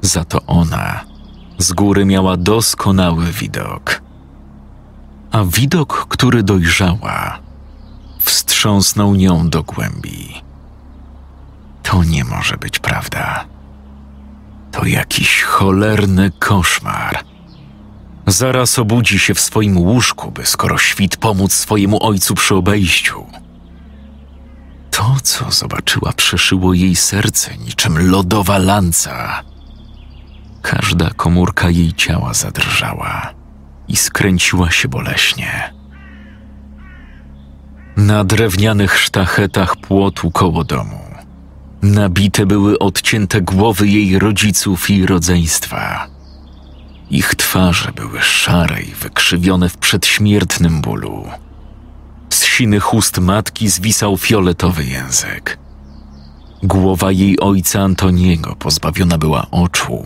Za 0.01 0.25
to 0.25 0.41
ona 0.47 1.09
z 1.57 1.73
góry 1.73 2.05
miała 2.05 2.37
doskonały 2.37 3.25
widok. 3.25 4.01
A 5.31 5.43
widok, 5.43 6.05
który 6.09 6.43
dojrzała, 6.43 7.39
wstrząsnął 8.19 9.15
nią 9.15 9.49
do 9.49 9.63
głębi. 9.63 10.41
To 11.83 12.03
nie 12.03 12.23
może 12.23 12.57
być 12.57 12.79
prawda. 12.79 13.45
To 14.71 14.85
jakiś 14.85 15.43
cholerny 15.43 16.31
koszmar. 16.39 17.19
Zaraz 18.27 18.79
obudzi 18.79 19.19
się 19.19 19.33
w 19.33 19.39
swoim 19.39 19.77
łóżku, 19.77 20.31
by 20.31 20.45
skoro 20.45 20.77
świt 20.77 21.17
pomóc 21.17 21.53
swojemu 21.53 22.03
ojcu 22.03 22.35
przy 22.35 22.55
obejściu. 22.55 23.25
To, 24.99 25.15
co 25.23 25.51
zobaczyła, 25.51 26.13
przeszyło 26.13 26.73
jej 26.73 26.95
serce 26.95 27.57
niczym 27.57 28.09
lodowa 28.11 28.57
lanca. 28.57 29.43
Każda 30.61 31.09
komórka 31.09 31.69
jej 31.69 31.93
ciała 31.93 32.33
zadrżała 32.33 33.33
i 33.87 33.95
skręciła 33.95 34.71
się 34.71 34.87
boleśnie. 34.87 35.73
Na 37.97 38.23
drewnianych 38.23 38.99
sztachetach 38.99 39.75
płotu 39.75 40.31
koło 40.31 40.63
domu 40.63 40.99
nabite 41.81 42.45
były 42.45 42.79
odcięte 42.79 43.41
głowy 43.41 43.87
jej 43.87 44.19
rodziców 44.19 44.89
i 44.89 45.05
rodzeństwa. 45.05 46.07
Ich 47.09 47.35
twarze 47.35 47.91
były 47.91 48.21
szare 48.21 48.81
i 48.81 48.91
wykrzywione 48.91 49.69
w 49.69 49.77
przedśmiertnym 49.77 50.81
bólu. 50.81 51.27
Z 52.29 52.45
sinych 52.45 52.93
ust 52.93 53.17
matki 53.19 53.69
zwisał 53.69 54.17
fioletowy 54.17 54.85
język. 54.85 55.57
Głowa 56.63 57.11
jej 57.11 57.39
ojca 57.39 57.79
Antoniego 57.79 58.55
pozbawiona 58.55 59.17
była 59.17 59.47
oczu. 59.51 60.05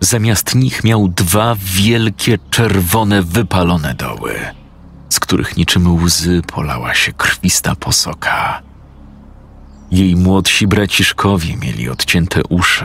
Zamiast 0.00 0.54
nich 0.54 0.84
miał 0.84 1.08
dwa 1.08 1.56
wielkie, 1.58 2.38
czerwone, 2.50 3.22
wypalone 3.22 3.94
doły, 3.94 4.34
z 5.08 5.20
których 5.20 5.56
niczym 5.56 6.04
łzy 6.04 6.42
polała 6.46 6.94
się 6.94 7.12
krwista 7.12 7.74
posoka. 7.74 8.62
Jej 9.90 10.16
młodsi 10.16 10.66
braciszkowie 10.66 11.56
mieli 11.56 11.88
odcięte 11.88 12.40
uszy. 12.48 12.84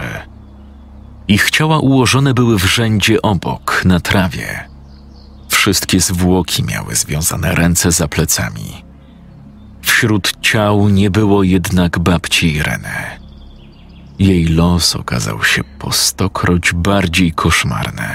Ich 1.28 1.50
ciała 1.50 1.80
ułożone 1.80 2.34
były 2.34 2.60
w 2.60 2.66
rzędzie 2.66 3.22
obok, 3.22 3.82
na 3.86 4.00
trawie. 4.00 4.69
Wszystkie 5.60 6.00
zwłoki 6.00 6.64
miały 6.64 6.96
związane 6.96 7.56
ręce 7.56 7.92
za 7.92 8.08
plecami. 8.08 8.84
Wśród 9.82 10.32
ciał 10.42 10.90
nie 10.90 11.12
było 11.12 11.44
jednak 11.44 12.00
babci 12.00 12.56
Ireny. 12.56 13.20
Jej 14.20 14.46
los 14.46 14.96
okazał 14.96 15.44
się 15.44 15.64
po 15.80 15.92
stokroć 15.92 16.74
bardziej 16.74 17.32
koszmarny. 17.32 18.10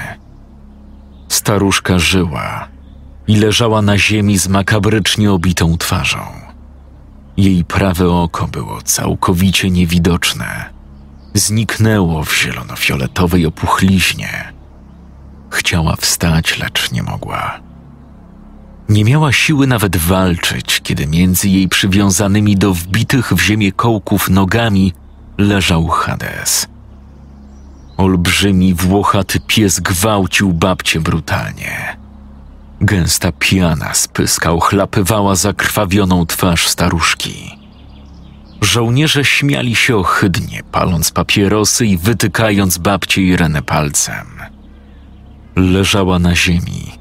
Staruszka 1.29 1.99
żyła 1.99 2.67
i 3.27 3.35
leżała 3.35 3.81
na 3.81 3.97
ziemi 3.97 4.37
z 4.37 4.47
makabrycznie 4.47 5.31
obitą 5.31 5.77
twarzą. 5.77 6.19
Jej 7.37 7.65
prawe 7.65 8.09
oko 8.09 8.47
było 8.47 8.81
całkowicie 8.81 9.69
niewidoczne. 9.69 10.69
Zniknęło 11.33 12.23
w 12.23 12.35
zielonofioletowej 12.35 13.45
opuchliźnie. 13.45 14.54
Chciała 15.49 15.95
wstać, 15.95 16.59
lecz 16.59 16.91
nie 16.91 17.03
mogła. 17.03 17.59
Nie 18.89 19.03
miała 19.05 19.31
siły 19.31 19.67
nawet 19.67 19.97
walczyć, 19.97 20.81
kiedy 20.83 21.07
między 21.07 21.49
jej 21.49 21.69
przywiązanymi 21.69 22.57
do 22.57 22.73
wbitych 22.73 23.33
w 23.33 23.41
ziemię 23.41 23.71
kołków 23.71 24.29
nogami 24.29 24.93
leżał 25.37 25.87
Hades. 25.87 26.67
Olbrzymi, 27.97 28.73
włochaty 28.73 29.39
pies 29.47 29.79
gwałcił 29.79 30.53
babcię 30.53 30.99
brutalnie. 30.99 31.97
Gęsta 32.81 33.31
piana 33.39 33.93
z 33.93 34.07
pyska 34.07 34.51
ochlapywała 34.51 35.35
zakrwawioną 35.35 36.25
twarz 36.25 36.67
staruszki. 36.67 37.59
Żołnierze 38.61 39.25
śmiali 39.25 39.75
się 39.75 39.97
ohydnie, 39.97 40.63
paląc 40.71 41.11
papierosy 41.11 41.85
i 41.85 41.97
wytykając 41.97 42.77
babcię 42.77 43.21
Irenę 43.21 43.61
palcem. 43.61 44.25
Leżała 45.55 46.19
na 46.19 46.35
ziemi, 46.35 46.91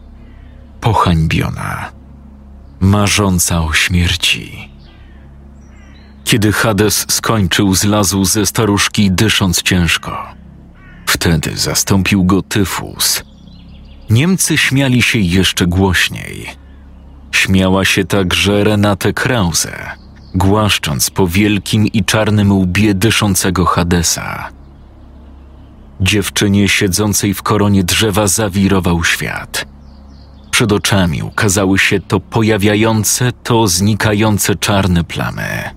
pohańbiona, 0.80 1.92
marząca 2.80 3.64
o 3.64 3.72
śmierci. 3.72 4.68
Kiedy 6.24 6.52
Hades 6.52 7.06
skończył, 7.08 7.74
zlazł 7.74 8.24
ze 8.24 8.46
staruszki, 8.46 9.10
dysząc 9.10 9.62
ciężko. 9.62 10.34
Wtedy 11.06 11.56
zastąpił 11.56 12.24
go 12.24 12.42
tyfus. 12.42 13.22
Niemcy 14.10 14.58
śmiali 14.58 15.02
się 15.02 15.18
jeszcze 15.18 15.66
głośniej. 15.66 16.46
Śmiała 17.32 17.84
się 17.84 18.04
także 18.04 18.64
Renate 18.64 19.12
Krause, 19.12 19.90
głaszcząc 20.34 21.10
po 21.10 21.28
wielkim 21.28 21.86
i 21.86 22.04
czarnym 22.04 22.52
łbie 22.52 22.94
dyszącego 22.94 23.64
Hadesa. 23.64 24.53
Dziewczynie 26.00 26.68
siedzącej 26.68 27.34
w 27.34 27.42
koronie 27.42 27.84
drzewa 27.84 28.26
zawirował 28.26 29.04
świat. 29.04 29.66
Przed 30.50 30.72
oczami 30.72 31.22
ukazały 31.22 31.78
się 31.78 32.00
to 32.00 32.20
pojawiające, 32.20 33.32
to 33.32 33.68
znikające 33.68 34.54
czarne 34.56 35.04
plamy. 35.04 35.70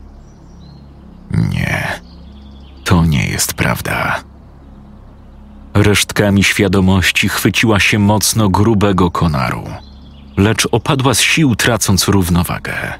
Nie, 1.31 1.87
to 2.83 3.05
nie 3.05 3.27
jest 3.27 3.53
prawda. 3.53 4.23
Resztkami 5.73 6.43
świadomości 6.43 7.29
chwyciła 7.29 7.79
się 7.79 7.99
mocno 7.99 8.49
grubego 8.49 9.11
konaru, 9.11 9.63
lecz 10.37 10.67
opadła 10.71 11.13
z 11.13 11.21
sił, 11.21 11.55
tracąc 11.55 12.07
równowagę. 12.07 12.93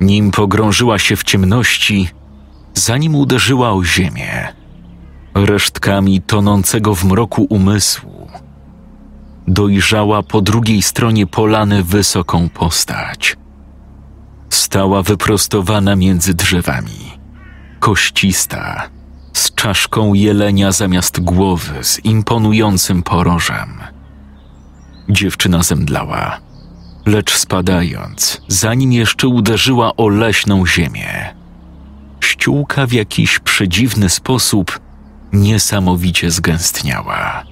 Nim 0.00 0.30
pogrążyła 0.30 0.98
się 0.98 1.16
w 1.16 1.24
ciemności, 1.24 2.08
zanim 2.74 3.14
uderzyła 3.14 3.72
o 3.72 3.84
ziemię, 3.84 4.48
resztkami 5.44 6.22
tonącego 6.22 6.94
w 6.94 7.04
mroku 7.04 7.46
umysłu, 7.50 8.28
dojrzała 9.48 10.22
po 10.22 10.40
drugiej 10.40 10.82
stronie 10.82 11.26
polany 11.26 11.82
wysoką 11.84 12.48
postać. 12.48 13.36
Stała 14.50 15.02
wyprostowana 15.02 15.96
między 15.96 16.34
drzewami, 16.34 17.18
koścista, 17.80 18.88
z 19.32 19.54
czaszką 19.54 20.14
jelenia 20.14 20.72
zamiast 20.72 21.20
głowy, 21.20 21.84
z 21.84 22.04
imponującym 22.04 23.02
porożem. 23.02 23.80
Dziewczyna 25.08 25.62
zemdlała, 25.62 26.38
lecz 27.06 27.36
spadając, 27.36 28.42
zanim 28.48 28.92
jeszcze 28.92 29.28
uderzyła 29.28 29.96
o 29.96 30.08
leśną 30.08 30.66
ziemię, 30.66 31.34
ściółka 32.20 32.86
w 32.86 32.92
jakiś 32.92 33.38
przedziwny 33.38 34.08
sposób 34.08 34.85
niesamowicie 35.32 36.30
zgęstniała. 36.30 37.44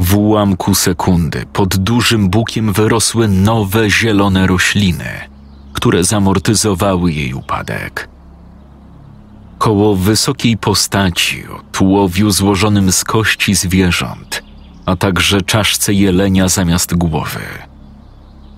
W 0.00 0.16
ułamku 0.16 0.74
sekundy 0.74 1.44
pod 1.52 1.76
dużym 1.76 2.30
bukiem 2.30 2.72
wyrosły 2.72 3.28
nowe 3.28 3.90
zielone 3.90 4.46
rośliny, 4.46 5.10
które 5.72 6.04
zamortyzowały 6.04 7.12
jej 7.12 7.34
upadek. 7.34 8.08
Koło 9.58 9.96
wysokiej 9.96 10.56
postaci 10.56 11.48
o 11.48 11.60
tułowiu 11.72 12.30
złożonym 12.30 12.92
z 12.92 13.04
kości 13.04 13.54
zwierząt, 13.54 14.42
a 14.86 14.96
także 14.96 15.42
czaszce 15.42 15.92
jelenia 15.92 16.48
zamiast 16.48 16.94
głowy. 16.94 17.40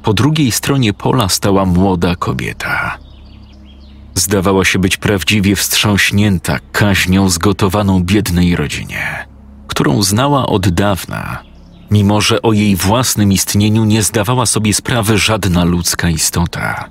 Po 0.02 0.12
drugiej 0.12 0.50
stronie 0.52 0.92
pola 0.92 1.28
stała 1.28 1.64
młoda 1.64 2.16
kobieta. 2.16 2.98
Zdawała 4.18 4.64
się 4.64 4.78
być 4.78 4.96
prawdziwie 4.96 5.56
wstrząśnięta 5.56 6.58
kaźnią 6.72 7.28
zgotowaną 7.28 8.04
biednej 8.04 8.56
rodzinie, 8.56 9.26
którą 9.66 10.02
znała 10.02 10.46
od 10.46 10.68
dawna, 10.68 11.42
mimo 11.90 12.20
że 12.20 12.42
o 12.42 12.52
jej 12.52 12.76
własnym 12.76 13.32
istnieniu 13.32 13.84
nie 13.84 14.02
zdawała 14.02 14.46
sobie 14.46 14.74
sprawy 14.74 15.18
żadna 15.18 15.64
ludzka 15.64 16.10
istota. 16.10 16.88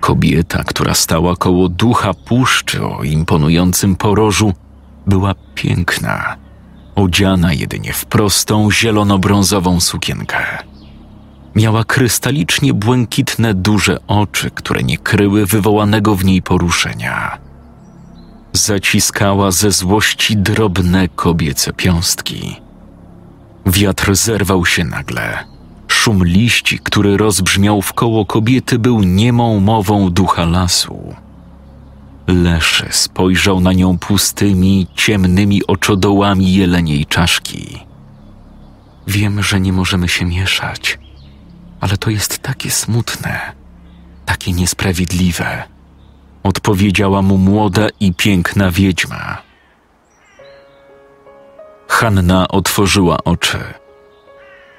Kobieta, 0.00 0.64
która 0.64 0.94
stała 0.94 1.36
koło 1.36 1.68
ducha 1.68 2.14
puszczy 2.14 2.84
o 2.84 3.04
imponującym 3.04 3.96
porożu, 3.96 4.52
była 5.06 5.34
piękna, 5.54 6.36
odziana 6.94 7.52
jedynie 7.52 7.92
w 7.92 8.04
prostą 8.04 8.68
zielono-brązową 8.70 9.80
sukienkę. 9.80 10.58
Miała 11.56 11.84
krystalicznie 11.84 12.74
błękitne 12.74 13.54
duże 13.54 13.98
oczy, 14.06 14.50
które 14.50 14.82
nie 14.82 14.98
kryły 14.98 15.46
wywołanego 15.46 16.14
w 16.14 16.24
niej 16.24 16.42
poruszenia. 16.42 17.38
Zaciskała 18.52 19.50
ze 19.50 19.70
złości 19.70 20.36
drobne 20.36 21.08
kobiece 21.08 21.72
piąstki. 21.72 22.56
Wiatr 23.66 24.14
zerwał 24.14 24.66
się 24.66 24.84
nagle. 24.84 25.44
Szum 25.88 26.24
liści, 26.24 26.78
który 26.78 27.16
rozbrzmiał 27.16 27.82
w 27.82 27.92
koło 27.92 28.26
kobiety, 28.26 28.78
był 28.78 29.02
niemą 29.02 29.60
mową 29.60 30.10
ducha 30.10 30.44
lasu. 30.44 31.14
Leszy 32.26 32.86
spojrzał 32.90 33.60
na 33.60 33.72
nią 33.72 33.98
pustymi, 33.98 34.86
ciemnymi 34.94 35.66
oczodołami 35.66 36.54
jeleniej 36.54 37.06
czaszki. 37.06 37.78
Wiem, 39.06 39.42
że 39.42 39.60
nie 39.60 39.72
możemy 39.72 40.08
się 40.08 40.24
mieszać, 40.24 40.98
ale 41.84 41.96
to 41.96 42.10
jest 42.10 42.38
takie 42.38 42.70
smutne, 42.70 43.52
takie 44.26 44.52
niesprawiedliwe, 44.52 45.62
odpowiedziała 46.42 47.22
mu 47.22 47.38
młoda 47.38 47.86
i 48.00 48.14
piękna 48.14 48.70
wiedźma. 48.70 49.42
Hanna 51.88 52.48
otworzyła 52.48 53.16
oczy. 53.24 53.58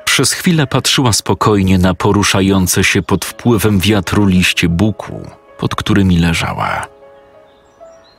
Przez 0.05 0.33
chwilę 0.33 0.67
patrzyła 0.67 1.13
spokojnie 1.13 1.77
na 1.77 1.93
poruszające 1.93 2.83
się 2.83 3.01
pod 3.01 3.25
wpływem 3.25 3.79
wiatru 3.79 4.25
liście 4.25 4.69
buku, 4.69 5.29
pod 5.57 5.75
którymi 5.75 6.17
leżała. 6.17 6.87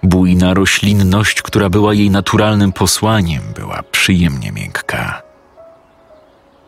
Bujna 0.02 0.54
roślinność, 0.54 1.42
która 1.42 1.70
była 1.70 1.94
jej 1.94 2.10
naturalnym 2.10 2.72
posłaniem, 2.72 3.42
była 3.54 3.82
przyjemnie 3.82 4.52
miękka. 4.52 5.25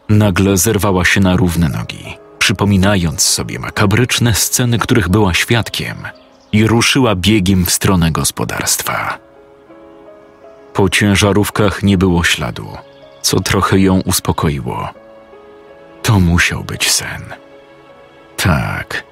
Nagle 0.08 0.56
zerwała 0.56 1.04
się 1.04 1.20
na 1.20 1.36
równe 1.36 1.68
nogi, 1.68 2.16
przypominając 2.38 3.22
sobie 3.22 3.58
makabryczne 3.58 4.34
sceny, 4.34 4.78
których 4.78 5.08
była 5.08 5.34
świadkiem, 5.34 5.96
i 6.52 6.66
ruszyła 6.66 7.14
biegiem 7.14 7.66
w 7.66 7.70
stronę 7.70 8.12
gospodarstwa. 8.12 9.18
Po 10.74 10.88
ciężarówkach 10.88 11.82
nie 11.82 11.98
było 11.98 12.24
śladu, 12.24 12.68
co 13.22 13.40
trochę 13.40 13.78
ją 13.78 14.00
uspokoiło. 14.00 14.88
To 16.02 16.20
musiał 16.20 16.64
być 16.64 16.90
sen. 16.90 17.22
Tak, 18.36 19.04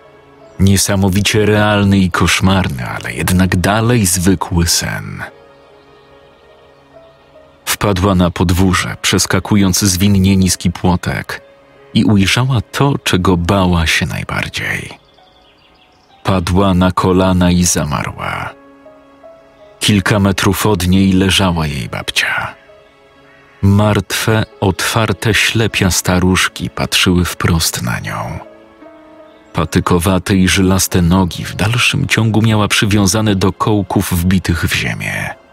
niesamowicie 0.60 1.46
realny 1.46 1.98
i 1.98 2.10
koszmarny, 2.10 2.88
ale 2.88 3.12
jednak 3.12 3.56
dalej 3.56 4.06
zwykły 4.06 4.66
sen. 4.66 5.22
Wpadła 7.76 8.14
na 8.14 8.30
podwórze, 8.30 8.96
przeskakując 9.02 9.80
zwinnie 9.80 10.36
niski 10.36 10.70
płotek 10.72 11.42
i 11.94 12.04
ujrzała 12.04 12.60
to, 12.60 12.98
czego 13.04 13.36
bała 13.36 13.86
się 13.86 14.06
najbardziej. 14.06 14.90
Padła 16.24 16.74
na 16.74 16.92
kolana 16.92 17.50
i 17.50 17.64
zamarła. 17.64 18.54
Kilka 19.80 20.18
metrów 20.18 20.66
od 20.66 20.86
niej 20.88 21.12
leżała 21.12 21.66
jej 21.66 21.88
babcia. 21.88 22.54
Martwe, 23.62 24.44
otwarte 24.60 25.34
ślepia 25.34 25.90
staruszki 25.90 26.70
patrzyły 26.70 27.24
wprost 27.24 27.82
na 27.82 28.00
nią. 28.00 28.38
Patykowate 29.52 30.36
i 30.36 30.48
żylaste 30.48 31.02
nogi 31.02 31.44
w 31.44 31.54
dalszym 31.54 32.06
ciągu 32.06 32.42
miała 32.42 32.68
przywiązane 32.68 33.34
do 33.34 33.52
kołków 33.52 34.12
wbitych 34.12 34.64
w 34.64 34.74
ziemię. 34.74 35.45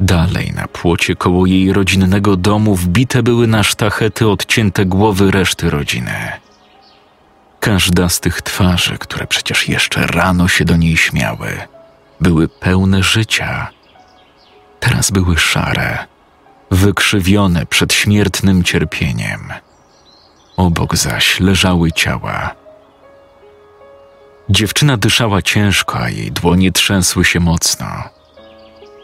Dalej 0.00 0.52
na 0.56 0.68
płocie 0.68 1.16
koło 1.16 1.46
jej 1.46 1.72
rodzinnego 1.72 2.36
domu 2.36 2.74
wbite 2.74 3.22
były 3.22 3.46
na 3.46 3.62
sztachety 3.62 4.28
odcięte 4.28 4.86
głowy 4.86 5.30
reszty 5.30 5.70
rodziny. 5.70 6.32
Każda 7.60 8.08
z 8.08 8.20
tych 8.20 8.42
twarzy, 8.42 8.98
które 8.98 9.26
przecież 9.26 9.68
jeszcze 9.68 10.06
rano 10.06 10.48
się 10.48 10.64
do 10.64 10.76
niej 10.76 10.96
śmiały, 10.96 11.58
były 12.20 12.48
pełne 12.48 13.02
życia. 13.02 13.70
Teraz 14.80 15.10
były 15.10 15.38
szare, 15.38 15.98
wykrzywione 16.70 17.66
przed 17.66 17.92
śmiertnym 17.92 18.64
cierpieniem. 18.64 19.52
Obok 20.56 20.96
zaś 20.96 21.40
leżały 21.40 21.92
ciała. 21.92 22.54
Dziewczyna 24.50 24.96
dyszała 24.96 25.42
ciężko, 25.42 25.98
a 25.98 26.08
jej 26.08 26.32
dłonie 26.32 26.72
trzęsły 26.72 27.24
się 27.24 27.40
mocno. 27.40 27.86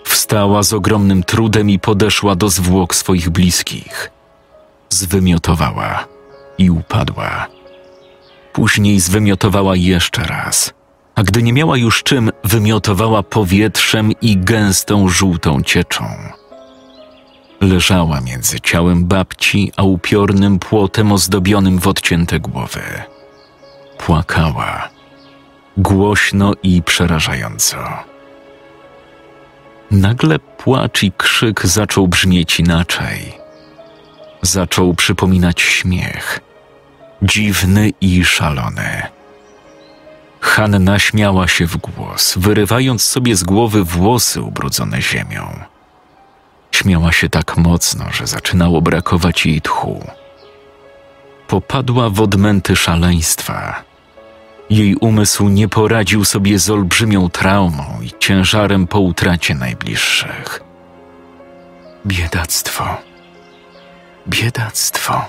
Wstała 0.06 0.62
z 0.62 0.72
ogromnym 0.72 1.24
trudem 1.24 1.70
i 1.70 1.78
podeszła 1.78 2.36
do 2.36 2.48
zwłok 2.48 2.94
swoich 2.94 3.30
bliskich. 3.30 4.10
Zwymiotowała 4.88 6.06
i 6.58 6.70
upadła. 6.70 7.46
Później 8.52 9.00
zwymiotowała 9.00 9.76
jeszcze 9.76 10.22
raz, 10.22 10.74
a 11.14 11.22
gdy 11.22 11.42
nie 11.42 11.52
miała 11.52 11.76
już 11.76 12.02
czym, 12.02 12.30
wymiotowała 12.44 13.22
powietrzem 13.22 14.12
i 14.22 14.36
gęstą 14.36 15.08
żółtą 15.08 15.62
cieczą. 15.62 16.04
Leżała 17.60 18.20
między 18.20 18.60
ciałem 18.60 19.04
babci 19.04 19.72
a 19.76 19.82
upiornym 19.82 20.58
płotem 20.58 21.12
ozdobionym 21.12 21.78
w 21.78 21.86
odcięte 21.86 22.40
głowy. 22.40 22.82
Płakała, 23.98 24.88
głośno 25.76 26.52
i 26.62 26.82
przerażająco. 26.82 27.76
Nagle 29.90 30.38
płacz 30.38 31.02
i 31.02 31.12
krzyk 31.12 31.66
zaczął 31.66 32.08
brzmieć 32.08 32.60
inaczej. 32.60 33.38
Zaczął 34.42 34.94
przypominać 34.94 35.60
śmiech, 35.60 36.40
dziwny 37.22 37.90
i 38.00 38.24
szalony. 38.24 39.02
Hanna 40.40 40.98
śmiała 40.98 41.48
się 41.48 41.66
w 41.66 41.76
głos, 41.76 42.34
wyrywając 42.38 43.02
sobie 43.02 43.36
z 43.36 43.44
głowy 43.44 43.84
włosy 43.84 44.42
ubrudzone 44.42 45.02
ziemią. 45.02 45.60
Śmiała 46.72 47.12
się 47.12 47.28
tak 47.28 47.56
mocno, 47.56 48.04
że 48.12 48.26
zaczynało 48.26 48.82
brakować 48.82 49.46
jej 49.46 49.60
tchu. 49.60 50.06
Popadła 51.48 52.10
w 52.10 52.20
odmęty 52.20 52.76
szaleństwa. 52.76 53.85
Jej 54.70 54.96
umysł 54.96 55.48
nie 55.48 55.68
poradził 55.68 56.24
sobie 56.24 56.58
z 56.58 56.70
olbrzymią 56.70 57.30
traumą 57.30 57.84
i 58.02 58.10
ciężarem 58.18 58.86
po 58.86 59.00
utracie 59.00 59.54
najbliższych. 59.54 60.60
Biedactwo. 62.06 62.96
Biedactwo. 64.28 65.24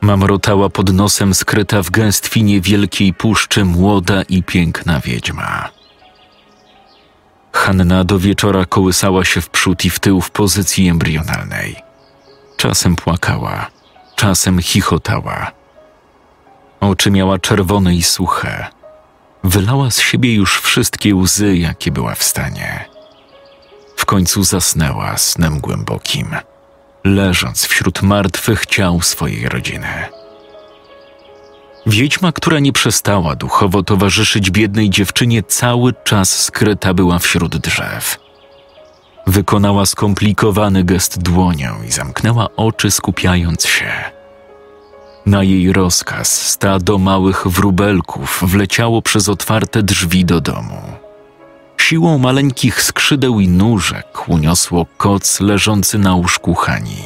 Mamrotała 0.00 0.68
pod 0.68 0.92
nosem 0.92 1.34
skryta 1.34 1.82
w 1.82 1.90
gęstwinie 1.90 2.60
wielkiej 2.60 3.14
puszczy 3.14 3.64
młoda 3.64 4.22
i 4.22 4.42
piękna 4.42 5.00
wiedźma. 5.00 5.70
Hanna 7.52 8.04
do 8.04 8.18
wieczora 8.18 8.66
kołysała 8.66 9.24
się 9.24 9.40
w 9.40 9.50
przód 9.50 9.84
i 9.84 9.90
w 9.90 10.00
tył 10.00 10.20
w 10.20 10.30
pozycji 10.30 10.88
embrionalnej. 10.88 11.76
Czasem 12.56 12.96
płakała, 12.96 13.66
czasem 14.16 14.62
chichotała. 14.62 15.63
Oczy 16.90 17.10
miała 17.10 17.38
czerwone 17.38 17.94
i 17.94 18.02
suche. 18.02 18.66
Wylała 19.44 19.90
z 19.90 20.00
siebie 20.00 20.34
już 20.34 20.60
wszystkie 20.60 21.14
łzy, 21.14 21.56
jakie 21.56 21.90
była 21.90 22.14
w 22.14 22.22
stanie. 22.22 22.84
W 23.96 24.06
końcu 24.06 24.44
zasnęła 24.44 25.16
snem 25.16 25.60
głębokim, 25.60 26.36
leżąc 27.04 27.64
wśród 27.64 28.02
martwych 28.02 28.66
ciał 28.66 29.00
swojej 29.00 29.48
rodziny. 29.48 30.08
Wiedźma, 31.86 32.32
która 32.32 32.58
nie 32.58 32.72
przestała 32.72 33.36
duchowo 33.36 33.82
towarzyszyć 33.82 34.50
biednej 34.50 34.90
dziewczynie, 34.90 35.42
cały 35.42 35.92
czas 36.04 36.42
skryta 36.42 36.94
była 36.94 37.18
wśród 37.18 37.56
drzew. 37.56 38.18
Wykonała 39.26 39.86
skomplikowany 39.86 40.84
gest 40.84 41.22
dłonią 41.22 41.82
i 41.88 41.90
zamknęła 41.92 42.48
oczy, 42.56 42.90
skupiając 42.90 43.66
się. 43.66 44.23
Na 45.26 45.42
jej 45.42 45.72
rozkaz 45.72 46.46
stado 46.46 46.98
małych 46.98 47.48
wróbelków 47.48 48.42
wleciało 48.46 49.02
przez 49.02 49.28
otwarte 49.28 49.82
drzwi 49.82 50.24
do 50.24 50.40
domu. 50.40 50.82
Siłą 51.76 52.18
maleńkich 52.18 52.82
skrzydeł 52.82 53.40
i 53.40 53.48
nóżek 53.48 54.28
uniosło 54.28 54.86
koc 54.96 55.40
leżący 55.40 55.98
na 55.98 56.14
łóżku 56.14 56.54
Hani. 56.54 57.02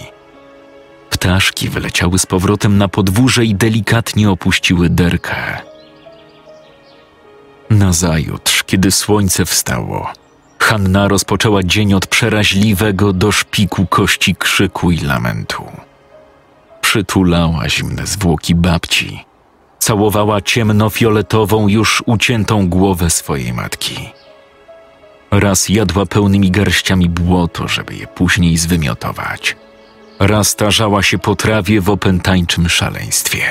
Ptaszki 1.10 1.68
wyleciały 1.68 2.18
z 2.18 2.26
powrotem 2.26 2.78
na 2.78 2.88
podwórze 2.88 3.44
i 3.44 3.54
delikatnie 3.54 4.30
opuściły 4.30 4.88
derkę. 4.88 5.36
Nazajutrz, 7.70 8.64
kiedy 8.64 8.90
słońce 8.90 9.44
wstało, 9.44 10.12
Hanna 10.58 11.08
rozpoczęła 11.08 11.62
dzień 11.62 11.94
od 11.94 12.06
przeraźliwego 12.06 13.12
do 13.12 13.32
szpiku 13.32 13.86
kości 13.86 14.36
krzyku 14.36 14.90
i 14.90 14.98
lamentu. 14.98 15.64
Przytulała 16.89 17.68
zimne 17.68 18.07
zwłoki 18.07 18.55
babci, 18.55 19.24
całowała 19.78 20.41
ciemnofioletową, 20.41 21.68
już 21.68 22.03
uciętą 22.07 22.68
głowę 22.68 23.11
swojej 23.11 23.53
matki. 23.53 24.09
Raz 25.30 25.68
jadła 25.68 26.07
pełnymi 26.07 26.51
garściami 26.51 27.09
błoto, 27.09 27.68
żeby 27.68 27.95
je 27.95 28.07
później 28.07 28.57
zwymiotować. 28.57 29.57
Raz 30.18 30.57
tarzała 30.57 31.03
się 31.03 31.18
po 31.18 31.36
trawie 31.36 31.80
w 31.80 31.91
opętańczym 31.91 32.68
szaleństwie. 32.68 33.45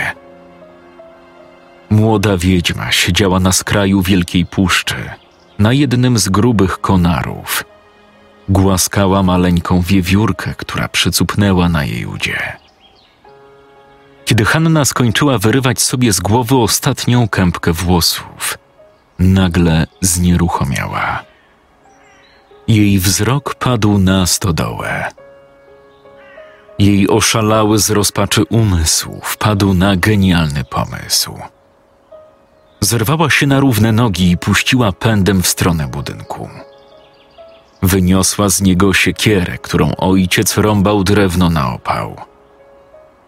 Młoda 1.89 2.37
wiedźma 2.37 2.91
siedziała 2.91 3.39
na 3.39 3.51
skraju 3.51 4.01
wielkiej 4.01 4.45
puszczy, 4.45 5.09
na 5.59 5.73
jednym 5.73 6.17
z 6.17 6.29
grubych 6.29 6.81
konarów. 6.81 7.63
Głaskała 8.49 9.23
maleńką 9.23 9.81
wiewiórkę, 9.81 10.53
która 10.57 10.87
przycupnęła 10.87 11.69
na 11.69 11.83
jej 11.83 12.05
udzie. 12.05 12.66
Kiedy 14.27 14.45
Hanna 14.45 14.85
skończyła 14.85 15.37
wyrywać 15.37 15.81
sobie 15.81 16.13
z 16.13 16.19
głowy 16.19 16.55
ostatnią 16.55 17.27
kępkę 17.29 17.73
włosów, 17.73 18.57
nagle 19.19 19.87
znieruchomiała. 20.01 21.23
Jej 22.67 22.99
wzrok 22.99 23.55
padł 23.55 23.97
na 23.97 24.25
stodołę. 24.25 25.11
Jej 26.79 27.09
oszalały 27.09 27.79
z 27.79 27.89
rozpaczy 27.89 28.43
umysł 28.49 29.19
wpadł 29.23 29.73
na 29.73 29.95
genialny 29.95 30.63
pomysł. 30.63 31.39
Zerwała 32.81 33.29
się 33.29 33.47
na 33.47 33.59
równe 33.59 33.91
nogi 33.91 34.31
i 34.31 34.37
puściła 34.37 34.91
pędem 34.91 35.41
w 35.41 35.47
stronę 35.47 35.87
budynku. 35.87 36.49
Wyniosła 37.81 38.49
z 38.49 38.61
niego 38.61 38.93
siekierę, 38.93 39.57
którą 39.57 39.95
ojciec 39.95 40.57
rąbał 40.57 41.03
drewno 41.03 41.49
na 41.49 41.73
opał. 41.73 42.36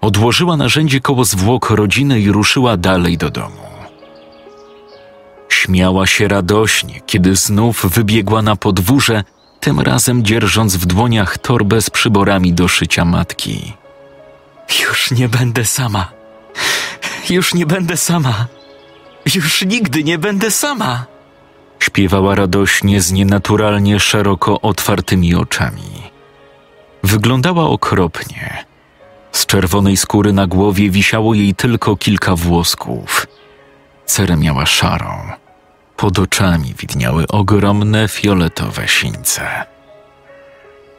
Odłożyła 0.02 0.58
narzędzie 0.58 1.02
koło 1.02 1.26
zwłok 1.26 1.70
rodziny 1.70 2.20
i 2.20 2.32
ruszyła 2.32 2.78
dalej 2.78 3.18
do 3.18 3.30
domu. 3.30 3.70
Śmiała 5.50 6.08
się 6.08 6.28
radośnie, 6.28 7.02
kiedy 7.06 7.36
znów 7.36 7.86
wybiegła 7.86 8.41
na 8.41 8.56
podwórze, 8.56 9.24
tym 9.60 9.80
razem 9.80 10.24
dzierżąc 10.24 10.76
w 10.76 10.86
dłoniach 10.86 11.38
torbę 11.38 11.82
z 11.82 11.89
przyborami 11.89 12.54
do 12.54 12.68
szycia 12.68 13.06
matki. 13.06 13.74
Już 14.82 15.12
nie 15.12 15.30
będę 15.30 15.66
sama. 15.66 16.12
Już 17.30 17.54
nie 17.54 17.66
będę 17.66 17.97
sama. 17.97 18.47
Już 19.36 19.66
nigdy 19.66 20.04
nie 20.04 20.18
będę 20.18 20.52
sama. 20.52 21.06
Śpiewała 21.80 22.36
radośnie 22.36 23.02
z 23.02 23.12
nienaturalnie 23.12 24.00
szeroko 24.00 24.62
otwartymi 24.62 25.36
oczami. 25.36 26.12
Wyglądała 27.04 27.64
okropnie. 27.64 28.68
Z 29.32 29.45
czerwonej 29.45 29.97
skóry 29.97 30.34
na 30.34 30.47
głowie 30.47 30.89
wisiało 30.89 31.34
jej 31.34 31.55
tylko 31.55 31.95
kilka 31.95 32.36
włosków. 32.36 33.27
Cerę 34.05 34.38
miała 34.38 34.65
szarą 34.65 35.39
pod 35.99 36.19
oczami 36.19 36.73
widniały 36.77 37.27
ogromne 37.27 38.07
fioletowe 38.07 38.88
sińce. 38.88 39.65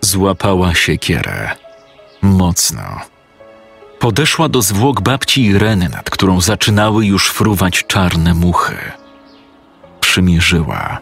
Złapała 0.00 0.74
siekierę. 0.74 1.50
Mocno. 2.22 2.82
Podeszła 3.98 4.48
do 4.48 4.62
zwłok 4.62 5.00
babci 5.00 5.44
Ireny, 5.44 5.88
nad 5.88 6.10
którą 6.10 6.40
zaczynały 6.40 7.06
już 7.06 7.30
fruwać 7.30 7.84
czarne 7.86 8.34
muchy. 8.34 8.76
Przymierzyła 10.00 10.98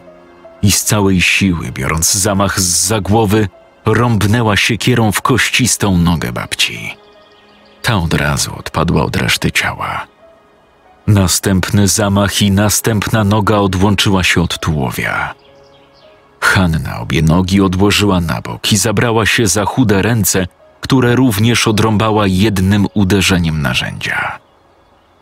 i 0.61 0.71
z 0.71 0.83
całej 0.83 1.21
siły, 1.21 1.71
biorąc 1.71 2.13
zamach 2.13 2.59
z 2.59 2.87
za 2.87 3.01
głowy, 3.01 3.47
rąbnęła 3.85 4.57
siekierą 4.57 5.11
w 5.11 5.21
kościstą 5.21 5.97
nogę 5.97 6.31
babci. 6.31 6.98
Ta 7.81 7.95
od 7.95 8.13
razu 8.13 8.55
odpadła 8.55 9.03
od 9.03 9.15
reszty 9.15 9.51
ciała. 9.51 10.07
Następny 11.07 11.87
zamach 11.87 12.41
i 12.41 12.51
następna 12.51 13.23
noga 13.23 13.57
odłączyła 13.57 14.23
się 14.23 14.41
od 14.41 14.59
tułowia. 14.59 15.33
Hanna 16.41 16.99
obie 16.99 17.21
nogi 17.21 17.61
odłożyła 17.61 18.21
na 18.21 18.41
bok 18.41 18.71
i 18.71 18.77
zabrała 18.77 19.25
się 19.25 19.47
za 19.47 19.65
chude 19.65 20.01
ręce, 20.01 20.47
które 20.81 21.15
również 21.15 21.67
odrąbała 21.67 22.27
jednym 22.27 22.87
uderzeniem 22.93 23.61
narzędzia. 23.61 24.39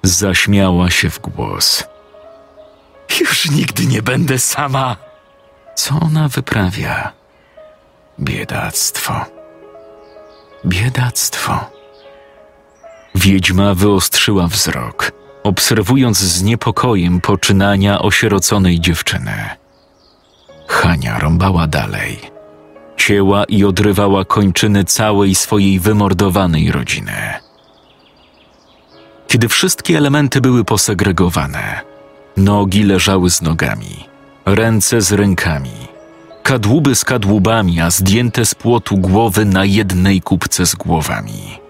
Zaśmiała 0.03 0.89
się 0.89 1.09
w 1.09 1.19
głos. 1.19 1.83
Już 3.19 3.51
nigdy 3.51 3.85
nie 3.85 4.01
będę 4.01 4.39
sama. 4.39 4.95
Co 5.75 5.99
ona 5.99 6.27
wyprawia? 6.27 7.11
Biedactwo. 8.19 9.25
Biedactwo. 10.65 11.76
Wiedźma 13.17 13.73
wyostrzyła 13.73 14.47
wzrok, 14.47 15.11
obserwując 15.43 16.17
z 16.17 16.43
niepokojem 16.43 17.21
poczynania 17.21 17.99
osieroconej 17.99 18.79
dziewczyny. 18.79 19.33
Hania 20.67 21.19
rąbała 21.19 21.67
dalej. 21.67 22.19
Cięła 22.97 23.43
i 23.43 23.63
odrywała 23.63 24.25
kończyny 24.25 24.83
całej 24.83 25.35
swojej 25.35 25.79
wymordowanej 25.79 26.71
rodziny. 26.71 27.33
Kiedy 29.27 29.47
wszystkie 29.47 29.97
elementy 29.97 30.41
były 30.41 30.63
posegregowane, 30.63 31.81
nogi 32.37 32.83
leżały 32.83 33.29
z 33.29 33.41
nogami, 33.41 34.05
ręce 34.45 35.01
z 35.01 35.11
rękami, 35.11 35.87
kadłuby 36.43 36.95
z 36.95 37.05
kadłubami, 37.05 37.81
a 37.81 37.89
zdjęte 37.89 38.45
z 38.45 38.55
płotu 38.55 38.97
głowy 38.97 39.45
na 39.45 39.65
jednej 39.65 40.21
kubce 40.21 40.65
z 40.65 40.75
głowami. 40.75 41.66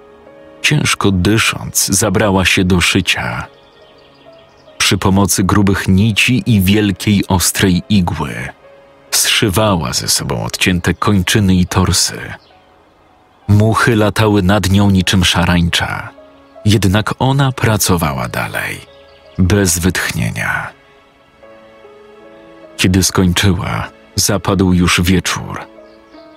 Ciężko 0.67 1.11
dysząc, 1.11 1.85
zabrała 1.85 2.45
się 2.45 2.63
do 2.63 2.81
szycia. 2.81 3.47
Przy 4.77 4.97
pomocy 4.97 5.43
grubych 5.43 5.87
nici 5.87 6.43
i 6.45 6.61
wielkiej 6.61 7.27
ostrej 7.27 7.83
igły 7.89 8.49
zszywała 9.11 9.93
ze 9.93 10.07
sobą 10.07 10.43
odcięte 10.43 10.93
kończyny 10.93 11.55
i 11.55 11.65
torsy. 11.65 12.33
Muchy 13.47 13.95
latały 13.95 14.43
nad 14.43 14.69
nią 14.69 14.89
niczym 14.89 15.25
szarańcza, 15.25 16.09
jednak 16.65 17.13
ona 17.19 17.51
pracowała 17.51 18.27
dalej, 18.27 18.81
bez 19.37 19.79
wytchnienia. 19.79 20.67
Kiedy 22.77 23.03
skończyła, 23.03 23.87
zapadł 24.15 24.73
już 24.73 25.01
wieczór. 25.01 25.59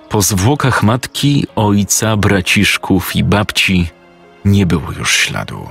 Po 0.08 0.22
zwłokach 0.22 0.82
matki, 0.82 1.46
ojca, 1.56 2.16
braciszków 2.16 3.16
i 3.16 3.24
babci 3.24 3.90
nie 4.44 4.66
było 4.66 4.92
już 4.92 5.16
śladu. 5.16 5.68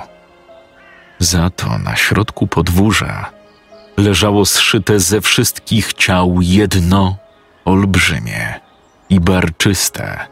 Za 1.19 1.49
to 1.49 1.77
na 1.77 1.95
środku 1.95 2.47
podwórza 2.47 3.31
leżało 3.97 4.45
zszyte 4.45 4.99
ze 4.99 5.21
wszystkich 5.21 5.93
ciał 5.93 6.37
jedno 6.41 7.15
olbrzymie 7.65 8.59
i 9.09 9.19
barczyste, 9.19 10.27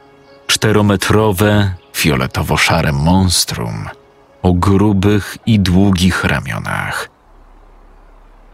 czterometrowe, 0.47 1.73
fioletowo-szare 1.93 2.93
monstrum 2.93 3.89
o 4.41 4.53
grubych 4.53 5.37
i 5.45 5.59
długich 5.59 6.23
ramionach. 6.23 7.09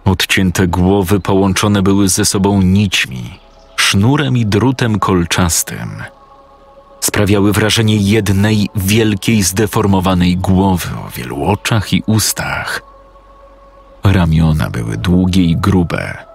Odcięte 0.05 0.67
głowy 0.67 1.19
połączone 1.19 1.81
były 1.81 2.09
ze 2.09 2.25
sobą 2.25 2.61
nićmi, 2.61 3.39
sznurem 3.75 4.37
i 4.37 4.45
drutem 4.45 4.99
kolczastym. 4.99 6.03
Sprawiały 7.03 7.51
wrażenie 7.51 7.95
jednej 7.97 8.69
wielkiej, 8.75 9.43
zdeformowanej 9.43 10.37
głowy 10.37 10.89
o 11.07 11.09
wielu 11.09 11.43
oczach 11.43 11.93
i 11.93 12.03
ustach– 12.07 12.81
Ramiona 14.03 14.69
były 14.69 14.97
długie 14.97 15.43
i 15.43 15.57
grube, 15.57 16.25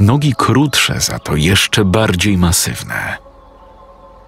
nogi 0.00 0.34
krótsze, 0.38 1.00
za 1.00 1.18
to 1.18 1.36
jeszcze 1.36 1.84
bardziej 1.84 2.38
masywne. 2.38 3.16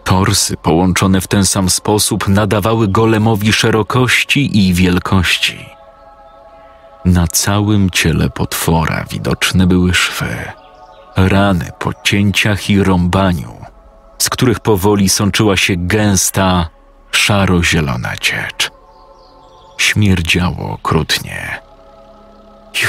Torsy 0.05 0.57
połączone 0.57 1.21
w 1.21 1.29
ten 1.29 1.47
sam 1.47 1.71
sposób 1.71 2.29
nadawały 2.29 2.89
golemowi 2.89 3.53
szerokości 3.53 4.69
i 4.69 4.75
wielkości. 4.75 5.67
Na 7.05 7.27
całym 7.29 7.91
ciele 7.91 8.31
potwora 8.31 9.05
widoczne 9.11 9.67
były 9.67 9.95
szwy, 9.95 10.37
rany 11.17 11.71
po 11.79 11.93
cięciach 12.03 12.71
i 12.71 12.83
rąbaniu, 12.83 13.64
z 14.25 14.31
których 14.31 14.61
powoli 14.61 15.09
sączyła 15.09 15.57
się 15.57 15.75
gęsta, 15.77 16.69
szaro-zielona 17.13 18.17
ciecz. 18.17 18.71
Śmierdziało 19.79 20.71
okrutnie 20.71 21.61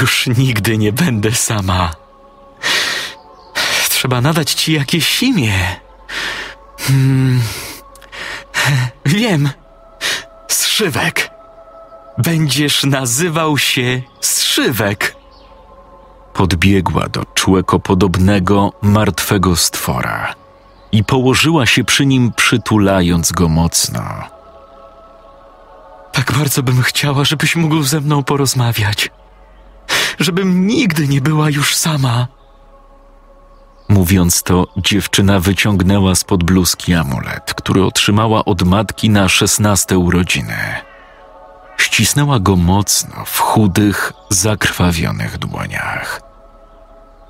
już 0.01 0.27
nigdy 0.37 0.77
nie 0.77 0.93
będę 0.93 1.31
sama. 1.31 1.91
Trzeba 3.89 4.21
nadać 4.21 4.53
ci 4.53 4.73
jakieś 4.73 5.23
imię. 5.23 5.75
Hmm. 6.79 7.41
Wiem. 9.05 9.49
Strzywek. 10.47 11.29
Będziesz 12.17 12.83
nazywał 12.83 13.57
się 13.57 14.01
Strzywek. 14.21 15.15
Podbiegła 16.33 17.09
do 17.09 17.25
człekopodobnego, 17.25 18.73
martwego 18.81 19.55
stwora 19.55 20.44
i 20.95 21.03
położyła 21.03 21.65
się 21.65 21.83
przy 21.83 22.05
nim, 22.05 22.31
przytulając 22.35 23.31
go 23.31 23.49
mocno. 23.49 24.03
Tak 26.11 26.31
bardzo 26.31 26.63
bym 26.63 26.81
chciała, 26.81 27.23
żebyś 27.23 27.55
mógł 27.55 27.83
ze 27.83 28.01
mną 28.01 28.23
porozmawiać 28.23 29.09
żebym 30.19 30.67
nigdy 30.67 31.07
nie 31.07 31.21
była 31.21 31.49
już 31.49 31.75
sama. 31.75 32.27
Mówiąc 33.89 34.43
to, 34.43 34.67
dziewczyna 34.77 35.39
wyciągnęła 35.39 36.15
spod 36.15 36.43
bluzki 36.43 36.93
amulet, 36.93 37.53
który 37.53 37.83
otrzymała 37.83 38.45
od 38.45 38.63
matki 38.63 39.09
na 39.09 39.29
szesnaste 39.29 39.97
urodziny. 39.97 40.57
Ścisnęła 41.77 42.39
go 42.39 42.55
mocno 42.55 43.25
w 43.25 43.39
chudych, 43.39 44.13
zakrwawionych 44.29 45.37
dłoniach. 45.37 46.21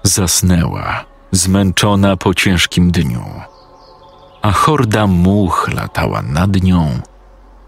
Zasnęła, 0.03 1.05
zmęczona 1.31 2.17
po 2.17 2.33
ciężkim 2.33 2.91
dniu, 2.91 3.25
a 4.45 4.51
horda 4.51 5.07
much 5.07 5.67
latała 5.73 6.21
nad 6.21 6.63
nią 6.63 6.99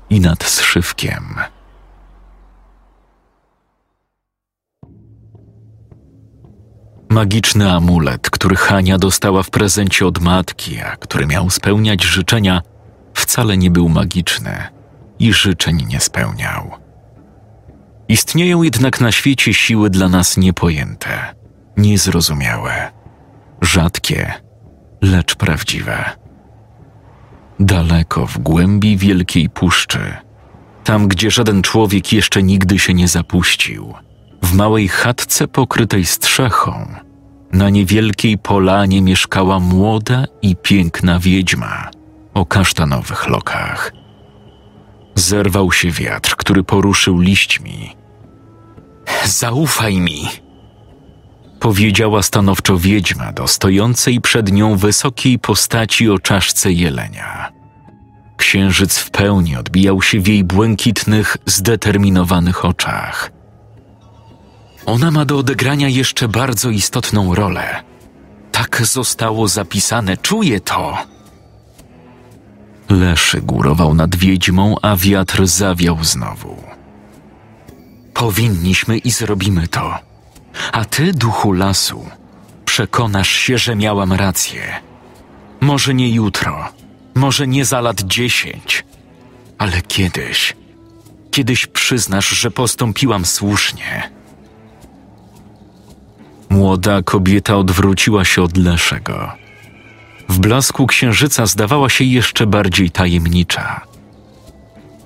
i 0.10 0.20
nad 0.20 0.44
zszywkiem. 0.44 1.36
Magiczny 7.10 7.72
amulet, 7.72 8.30
który 8.30 8.56
Hania 8.56 8.98
dostała 8.98 9.44
w 9.44 9.50
prezencie 9.50 10.08
od 10.08 10.20
matki, 10.20 10.82
a 10.82 10.96
który 10.96 11.26
miał 11.26 11.50
spełniać 11.50 12.04
życzenia, 12.04 12.62
wcale 13.14 13.58
nie 13.58 13.72
był 13.72 13.90
magiczny 13.90 14.68
i 15.20 15.34
życzeń 15.34 15.86
nie 15.90 16.00
spełniał. 16.00 16.72
Istnieją 18.08 18.64
jednak 18.64 19.02
na 19.02 19.12
świecie 19.12 19.54
siły 19.54 19.90
dla 19.90 20.10
nas 20.10 20.38
niepojęte, 20.38 21.36
niezrozumiałe, 21.78 22.92
rzadkie, 23.62 24.34
lecz 25.02 25.36
prawdziwe. 25.36 26.27
Daleko 27.60 28.28
w 28.28 28.38
głębi 28.38 28.98
wielkiej 28.98 29.50
puszczy, 29.50 30.14
tam 30.84 31.08
gdzie 31.08 31.32
żaden 31.32 31.62
człowiek 31.62 32.14
jeszcze 32.14 32.44
nigdy 32.44 32.80
się 32.80 32.94
nie 32.94 33.08
zapuścił– 33.08 33.94
w 34.42 34.54
małej 34.54 34.88
chatce 34.88 35.48
pokrytej 35.48 36.06
strzechą, 36.06 36.88
na 37.52 37.70
niewielkiej 37.70 38.38
polanie 38.38 39.02
mieszkała 39.02 39.60
młoda 39.60 40.26
i 40.42 40.56
piękna 40.56 41.20
wiedźma. 41.20 41.90
O 42.34 42.46
kasztanowych 42.46 43.28
lokach. 43.28 43.92
Zerwał 45.16 45.72
się 45.72 45.92
wiatr, 45.92 46.36
który 46.36 46.64
poruszył 46.64 47.20
liśćmi. 47.20 47.96
Zaufaj 49.26 49.98
mi, 49.98 50.28
powiedziała 51.60 52.24
stanowczo 52.24 52.78
wiedźma 52.78 53.32
do 53.32 53.48
stojącej 53.48 54.22
przed 54.22 54.52
nią 54.52 54.78
wysokiej 54.78 55.40
postaci 55.40 56.10
o 56.10 56.20
czaszce 56.20 56.72
jelenia. 56.72 57.52
Księżyc 58.38 58.98
w 58.98 59.12
pełni 59.12 59.56
odbijał 59.56 60.02
się 60.02 60.20
w 60.20 60.28
jej 60.28 60.44
błękitnych, 60.44 61.38
zdeterminowanych 61.46 62.66
oczach. 62.66 63.32
Ona 64.86 65.12
ma 65.12 65.26
do 65.26 65.38
odegrania 65.38 65.90
jeszcze 65.90 66.28
bardzo 66.28 66.70
istotną 66.70 67.36
rolę. 67.36 67.84
Tak 68.52 68.86
zostało 68.86 69.48
zapisane, 69.48 70.18
czuję 70.18 70.60
to. 70.60 70.98
Leszy 72.90 73.42
górował 73.42 73.94
nad 73.94 74.16
wiedźmą, 74.16 74.76
a 74.82 74.96
wiatr 74.96 75.48
zawiał 75.48 76.04
znowu. 76.04 76.56
Powinniśmy 78.14 78.98
i 78.98 79.12
zrobimy 79.12 79.68
to. 79.68 80.00
A 80.72 80.86
ty, 80.86 81.14
duchu 81.14 81.52
lasu, 81.52 82.06
przekonasz 82.66 83.32
się, 83.32 83.58
że 83.58 83.76
miałam 83.76 84.14
rację. 84.14 84.62
Może 85.62 85.94
nie 85.94 86.10
jutro, 86.10 86.70
może 87.16 87.48
nie 87.48 87.66
za 87.66 87.82
lat 87.82 88.02
dziesięć, 88.02 88.86
ale 89.58 89.82
kiedyś, 89.82 90.56
kiedyś 91.32 91.68
przyznasz, 91.68 92.30
że 92.30 92.52
postąpiłam 92.52 93.26
słusznie 93.26 94.18
Młoda 96.50 97.02
kobieta 97.02 97.58
odwróciła 97.58 98.26
się 98.26 98.42
od 98.44 98.58
Leszego. 98.58 99.32
W 100.30 100.40
blasku 100.40 100.88
księżyca 100.88 101.46
zdawała 101.46 101.90
się 101.90 102.04
jeszcze 102.04 102.48
bardziej 102.48 102.92
tajemnicza. 102.92 103.82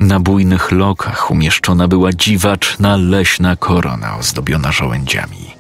Na 0.02 0.20
bujnych 0.20 0.72
lokach 0.72 1.32
umieszczona 1.32 1.88
była 1.88 2.14
dziwaczna 2.14 2.98
leśna 2.98 3.56
korona 3.56 4.18
ozdobiona 4.18 4.72
żołędziami. 4.72 5.56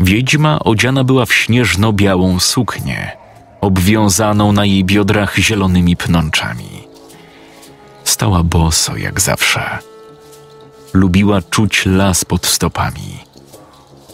Wiedźma 0.00 0.58
odziana 0.58 1.04
była 1.04 1.26
w 1.26 1.34
śnieżno-białą 1.34 2.40
suknię, 2.40 3.16
obwiązaną 3.60 4.52
na 4.52 4.64
jej 4.64 4.84
biodrach 4.84 5.36
zielonymi 5.36 5.96
pnączami. 5.96 6.88
Stała 8.04 8.42
boso 8.42 8.96
jak 8.96 9.20
zawsze. 9.20 9.78
Lubiła 10.94 11.42
czuć 11.42 11.86
las 11.86 12.24
pod 12.24 12.46
stopami. 12.46 13.18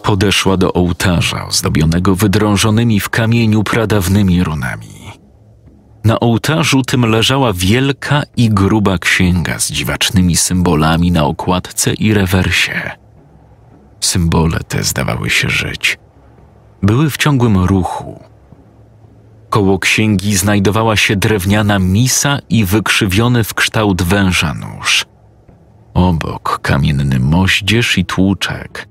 Podeszła 0.03 0.57
do 0.57 0.73
ołtarza 0.73 1.47
ozdobionego 1.47 2.15
wydrążonymi 2.15 3.01
w 3.01 3.09
kamieniu 3.09 3.65
pradawnymi 3.65 4.45
runami. 4.45 5.02
Na 6.05 6.21
ołtarzu 6.21 6.83
tym 6.83 7.07
leżała 7.07 7.53
wielka 7.53 8.23
i 8.37 8.51
gruba 8.51 8.99
księga 8.99 9.59
z 9.59 9.73
dziwacznymi 9.73 10.37
symbolami 10.37 11.13
na 11.13 11.25
okładce 11.25 11.95
i 11.95 12.15
rewersie. 12.15 12.91
Symbole 14.01 14.59
te 14.69 14.83
zdawały 14.83 15.31
się 15.31 15.51
żyć. 15.51 15.99
Były 16.83 17.11
w 17.11 17.17
ciągłym 17.17 17.59
ruchu. 17.65 18.21
Koło 19.51 19.79
księgi 19.79 20.37
znajdowała 20.37 20.97
się 20.97 21.17
drewniana 21.17 21.79
misa 21.79 22.39
i 22.49 22.65
wykrzywiony 22.65 23.45
w 23.45 23.55
kształt 23.55 24.03
węża 24.03 24.55
nóż. 24.55 25.07
Obok 25.95 26.59
kamienny 26.63 27.21
moździerz 27.21 27.99
i 27.99 28.05
tłuczek, 28.05 28.89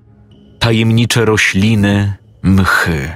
tajemnicze 0.60 1.26
rośliny, 1.26 2.14
mchy, 2.44 3.16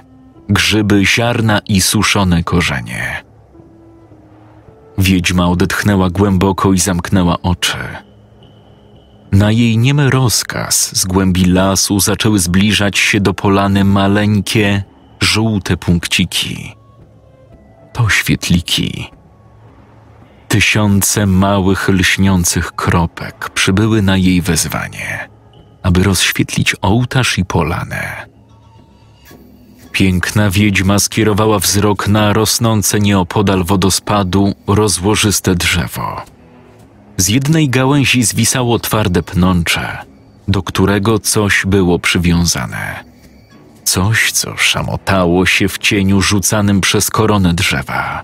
grzyby, 0.49 1.05
ziarna 1.05 1.59
i 1.59 1.81
suszone 1.81 2.43
korzenie. 2.43 3.24
Wiedźma 4.97 5.49
odetchnęła 5.49 6.09
głęboko 6.09 6.73
i 6.73 6.79
zamknęła 6.79 7.41
oczy. 7.41 7.77
Na 9.31 9.51
jej 9.51 9.77
niemy 9.77 10.09
rozkaz 10.09 10.95
z 10.95 11.05
głębi 11.05 11.45
lasu 11.45 11.99
zaczęły 11.99 12.39
zbliżać 12.39 12.97
się 12.97 13.19
do 13.19 13.33
polany 13.33 13.83
maleńkie, 13.83 14.83
żółte 15.21 15.77
punkciki. 15.77 16.75
To 17.93 18.09
świetliki. 18.09 19.09
Tysiące 20.47 21.25
małych, 21.25 21.89
lśniących 21.89 22.71
kropek 22.71 23.49
przybyły 23.49 24.01
na 24.01 24.17
jej 24.17 24.41
wezwanie, 24.41 25.29
aby 25.83 26.03
rozświetlić 26.03 26.75
ołtarz 26.81 27.37
i 27.37 27.45
polanę. 27.45 28.34
Piękna 29.95 30.49
wiedźma 30.49 30.99
skierowała 30.99 31.59
wzrok 31.59 32.07
na 32.07 32.33
rosnące 32.33 32.99
nieopodal 32.99 33.63
wodospadu 33.63 34.55
rozłożyste 34.67 35.55
drzewo. 35.55 36.21
Z 37.17 37.29
jednej 37.29 37.69
gałęzi 37.69 38.23
zwisało 38.23 38.79
twarde 38.79 39.23
pnącze, 39.23 39.97
do 40.47 40.63
którego 40.63 41.19
coś 41.19 41.65
było 41.65 41.99
przywiązane. 41.99 43.03
Coś, 43.83 44.31
co 44.31 44.57
szamotało 44.57 45.45
się 45.45 45.67
w 45.67 45.77
cieniu 45.77 46.21
rzucanym 46.21 46.81
przez 46.81 47.09
koronę 47.09 47.53
drzewa. 47.53 48.23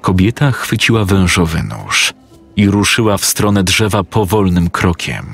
Kobieta 0.00 0.50
chwyciła 0.50 1.04
wężowy 1.04 1.62
nóż 1.62 2.12
i 2.56 2.70
ruszyła 2.70 3.18
w 3.18 3.24
stronę 3.24 3.64
drzewa 3.64 4.04
powolnym 4.04 4.70
krokiem. 4.70 5.26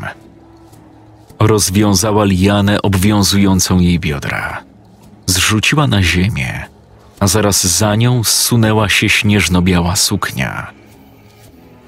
Rozwiązała 1.39 2.25
lianę 2.25 2.83
obwiązującą 2.83 3.79
jej 3.79 4.01
biodra 4.01 4.74
zrzuciła 5.45 5.87
na 5.87 6.03
ziemię, 6.03 6.67
a 7.21 7.27
zaraz 7.27 7.67
za 7.67 7.97
nią 7.97 8.25
zsunęła 8.25 8.89
się 8.89 9.09
śnieżno-biała 9.09 9.97
suknia. 9.97 10.71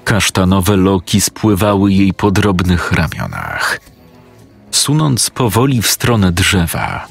Kasztanowe 0.04 0.76
loki 0.76 1.20
spływały 1.20 1.92
jej 1.92 2.12
po 2.14 2.30
drobnych 2.30 2.92
ramionach. 2.92 3.80
Sunąc 4.70 5.30
powoli 5.30 5.82
w 5.82 5.86
stronę 5.86 6.32
drzewa, 6.32 7.06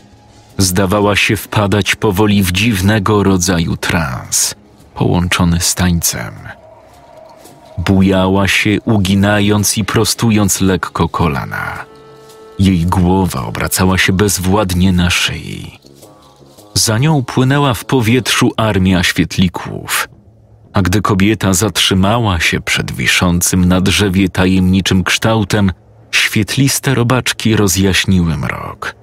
zdawała 0.57 1.15
się 1.15 1.37
wpadać 1.37 1.95
powoli 1.95 2.43
w 2.43 2.51
dziwnego 2.51 3.23
rodzaju 3.23 3.77
trans, 3.77 4.55
połączony 4.95 5.59
z 5.59 5.75
tańcem. 5.75 6.33
Bujała 7.77 8.47
się, 8.47 8.81
uginając 8.85 9.77
i 9.77 9.85
prostując 9.85 10.61
lekko 10.61 11.09
kolana. 11.09 11.85
Jej 12.59 12.85
głowa 12.85 13.45
obracała 13.45 13.97
się 13.97 14.13
bezwładnie 14.13 14.91
na 14.91 15.09
szyi. 15.09 15.84
Za 16.85 16.97
nią 16.97 17.23
płynęła 17.23 17.73
w 17.73 17.85
powietrzu 17.85 18.51
armia 18.57 19.03
świetlików. 19.03 20.09
A 20.73 20.81
gdy 20.81 21.01
kobieta 21.01 21.53
zatrzymała 21.53 22.39
się 22.39 22.61
przed 22.61 22.91
wiszącym 22.91 23.65
na 23.65 23.81
drzewie 23.81 24.29
tajemniczym 24.29 25.03
kształtem, 25.03 25.71
świetliste 26.11 26.95
robaczki 26.95 27.55
rozjaśniły 27.55 28.37
mrok. 28.37 28.95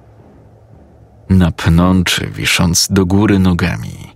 Na 1.29 1.51
pnączy, 1.51 2.29
wisząc 2.35 2.87
do 2.91 3.05
góry 3.05 3.39
nogami, 3.39 4.13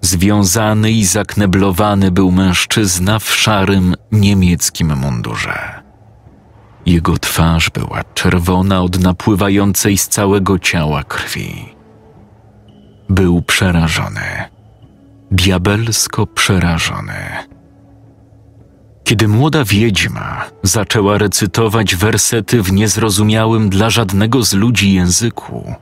związany 0.00 0.90
i 0.90 1.04
zakneblowany 1.04 2.10
był 2.10 2.30
mężczyzna 2.30 3.18
w 3.18 3.34
szarym 3.34 3.94
niemieckim 4.12 4.96
mundurze. 4.96 5.82
Jego 6.86 7.18
twarz 7.18 7.70
była 7.70 8.04
czerwona 8.14 8.82
od 8.82 9.00
napływającej 9.00 9.98
z 9.98 10.08
całego 10.08 10.58
ciała 10.58 11.04
krwi. 11.04 11.77
Był 13.08 13.42
przerażony. 13.42 14.44
Diabelsko 15.30 16.26
przerażony. 16.26 17.14
Kiedy 19.04 19.28
młoda 19.28 19.64
wiedźma 19.64 20.44
zaczęła 20.62 21.18
recytować 21.18 21.96
wersety 21.96 22.62
w 22.62 22.72
niezrozumiałym 22.72 23.68
dla 23.68 23.90
żadnego 23.90 24.42
z 24.42 24.52
ludzi 24.52 24.94
języku, 24.94 25.74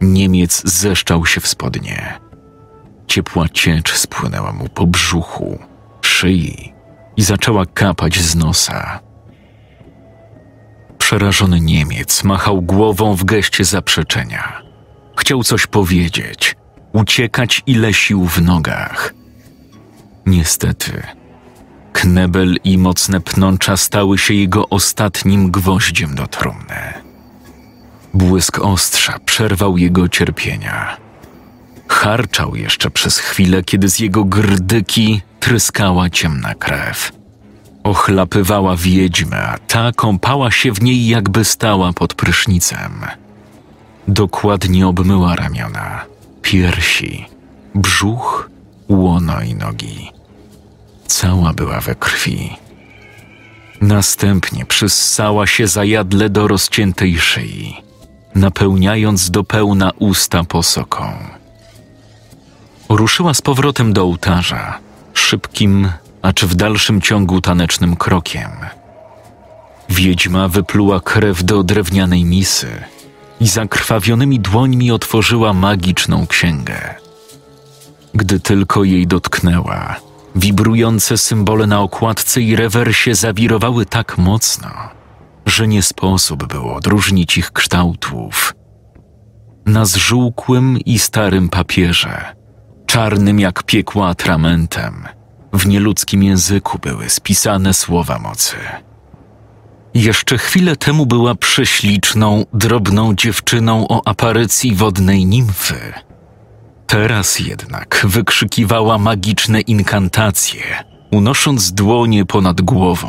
Niemiec 0.00 0.62
zeszczał 0.64 1.26
się 1.26 1.40
w 1.40 1.46
spodnie. 1.46 2.18
Ciepła 3.06 3.48
ciecz 3.48 3.96
spłynęła 3.96 4.52
mu 4.52 4.68
po 4.68 4.86
brzuchu, 4.86 5.58
szyi 6.02 6.72
i 7.16 7.22
zaczęła 7.22 7.66
kapać 7.66 8.18
z 8.18 8.34
nosa. 8.34 9.00
Przerażony 10.98 11.60
Niemiec 11.60 12.24
machał 12.24 12.62
głową 12.62 13.14
w 13.14 13.24
geście 13.24 13.64
zaprzeczenia. 13.64 14.61
Chciał 15.22 15.42
coś 15.42 15.66
powiedzieć, 15.66 16.56
uciekać 16.92 17.62
ile 17.66 17.94
sił 17.94 18.26
w 18.26 18.42
nogach. 18.42 19.14
Niestety, 20.26 21.02
knebel 21.92 22.56
i 22.64 22.78
mocne 22.78 23.20
pnącza 23.20 23.76
stały 23.76 24.18
się 24.18 24.34
jego 24.34 24.68
ostatnim 24.68 25.50
gwoździem 25.50 26.14
do 26.14 26.26
trumny. 26.26 26.94
Błysk 28.14 28.58
ostrza 28.58 29.18
przerwał 29.18 29.78
jego 29.78 30.08
cierpienia. 30.08 30.96
Harczał 31.88 32.56
jeszcze 32.56 32.90
przez 32.90 33.18
chwilę, 33.18 33.62
kiedy 33.62 33.88
z 33.88 33.98
jego 33.98 34.24
grdyki 34.24 35.20
tryskała 35.40 36.10
ciemna 36.10 36.54
krew. 36.54 37.12
Ochlapywała 37.84 38.76
wiedźmę, 38.76 39.42
a 39.42 39.58
ta 39.58 39.92
kąpała 39.92 40.50
się 40.50 40.72
w 40.72 40.82
niej, 40.82 41.06
jakby 41.06 41.44
stała 41.44 41.92
pod 41.92 42.14
prysznicem. 42.14 43.21
Dokładnie 44.08 44.86
obmyła 44.86 45.36
ramiona, 45.36 46.04
piersi, 46.42 47.26
brzuch, 47.74 48.50
łono 48.88 49.42
i 49.42 49.54
nogi. 49.54 50.12
Cała 51.06 51.52
była 51.52 51.80
we 51.80 51.94
krwi. 51.94 52.56
Następnie 53.80 54.64
przyssała 54.64 55.46
się 55.46 55.66
zajadle 55.66 56.30
do 56.30 56.48
rozciętej 56.48 57.18
szyi, 57.18 57.76
napełniając 58.34 59.30
do 59.30 59.44
pełna 59.44 59.90
usta 59.98 60.44
posoką. 60.44 61.12
Ruszyła 62.88 63.34
z 63.34 63.42
powrotem 63.42 63.92
do 63.92 64.02
ołtarza, 64.02 64.78
szybkim, 65.14 65.92
acz 66.22 66.44
w 66.44 66.54
dalszym 66.54 67.00
ciągu 67.00 67.40
tanecznym 67.40 67.96
krokiem. 67.96 68.50
Wiedźma 69.88 70.48
wypluła 70.48 71.00
krew 71.00 71.44
do 71.44 71.62
drewnianej 71.62 72.24
misy– 72.24 72.68
i 73.42 73.48
zakrwawionymi 73.48 74.40
dłońmi 74.40 74.92
otworzyła 74.92 75.52
magiczną 75.52 76.26
księgę. 76.26 76.94
Gdy 78.14 78.40
tylko 78.40 78.84
jej 78.84 79.06
dotknęła, 79.06 79.96
wibrujące 80.36 81.18
symbole 81.18 81.66
na 81.66 81.80
okładce 81.80 82.40
i 82.40 82.56
rewersie 82.56 83.14
zawirowały 83.14 83.86
tak 83.86 84.18
mocno, 84.18 84.70
że 85.46 85.68
nie 85.68 85.82
sposób 85.82 86.44
było 86.46 86.74
odróżnić 86.74 87.38
ich 87.38 87.52
kształtów. 87.52 88.54
Na 89.66 89.84
zżółkłym 89.84 90.78
i 90.78 90.98
starym 90.98 91.48
papierze, 91.48 92.34
czarnym 92.86 93.40
jak 93.40 93.62
piekła 93.62 94.08
atramentem, 94.08 95.08
w 95.52 95.66
nieludzkim 95.66 96.22
języku 96.22 96.78
były 96.78 97.10
spisane 97.10 97.74
słowa 97.74 98.18
mocy– 98.18 98.56
jeszcze 99.94 100.38
chwilę 100.38 100.76
temu 100.76 101.06
była 101.06 101.34
prześliczną, 101.34 102.44
drobną 102.52 103.14
dziewczyną 103.14 103.88
o 103.88 104.08
aparycji 104.08 104.74
wodnej 104.74 105.26
nimfy. 105.26 105.92
Teraz 106.86 107.38
jednak 107.38 108.06
wykrzykiwała 108.08 108.98
magiczne 108.98 109.60
inkantacje, 109.60 110.62
unosząc 111.10 111.72
dłonie 111.72 112.24
ponad 112.24 112.60
głową. 112.60 113.08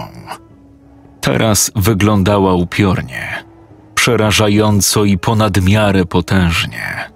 Teraz 1.21 1.71
wyglądała 1.75 2.53
upiornie, 2.53 3.43
przerażająco 3.95 5.05
i 5.05 5.17
ponad 5.17 5.61
miarę 5.61 6.05
potężnie. 6.05 7.09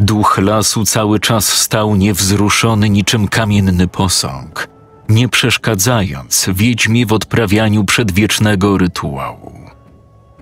Duch 0.00 0.38
lasu 0.38 0.84
cały 0.84 1.20
czas 1.20 1.48
stał 1.48 1.96
niewzruszony 1.96 2.90
niczym 2.90 3.28
kamienny 3.28 3.88
posąg, 3.88 4.68
nie 5.10 5.28
przeszkadzając 5.28 6.48
wiedźmie 6.54 7.06
w 7.06 7.12
odprawianiu 7.12 7.84
przedwiecznego 7.84 8.78
rytuału. 8.78 9.60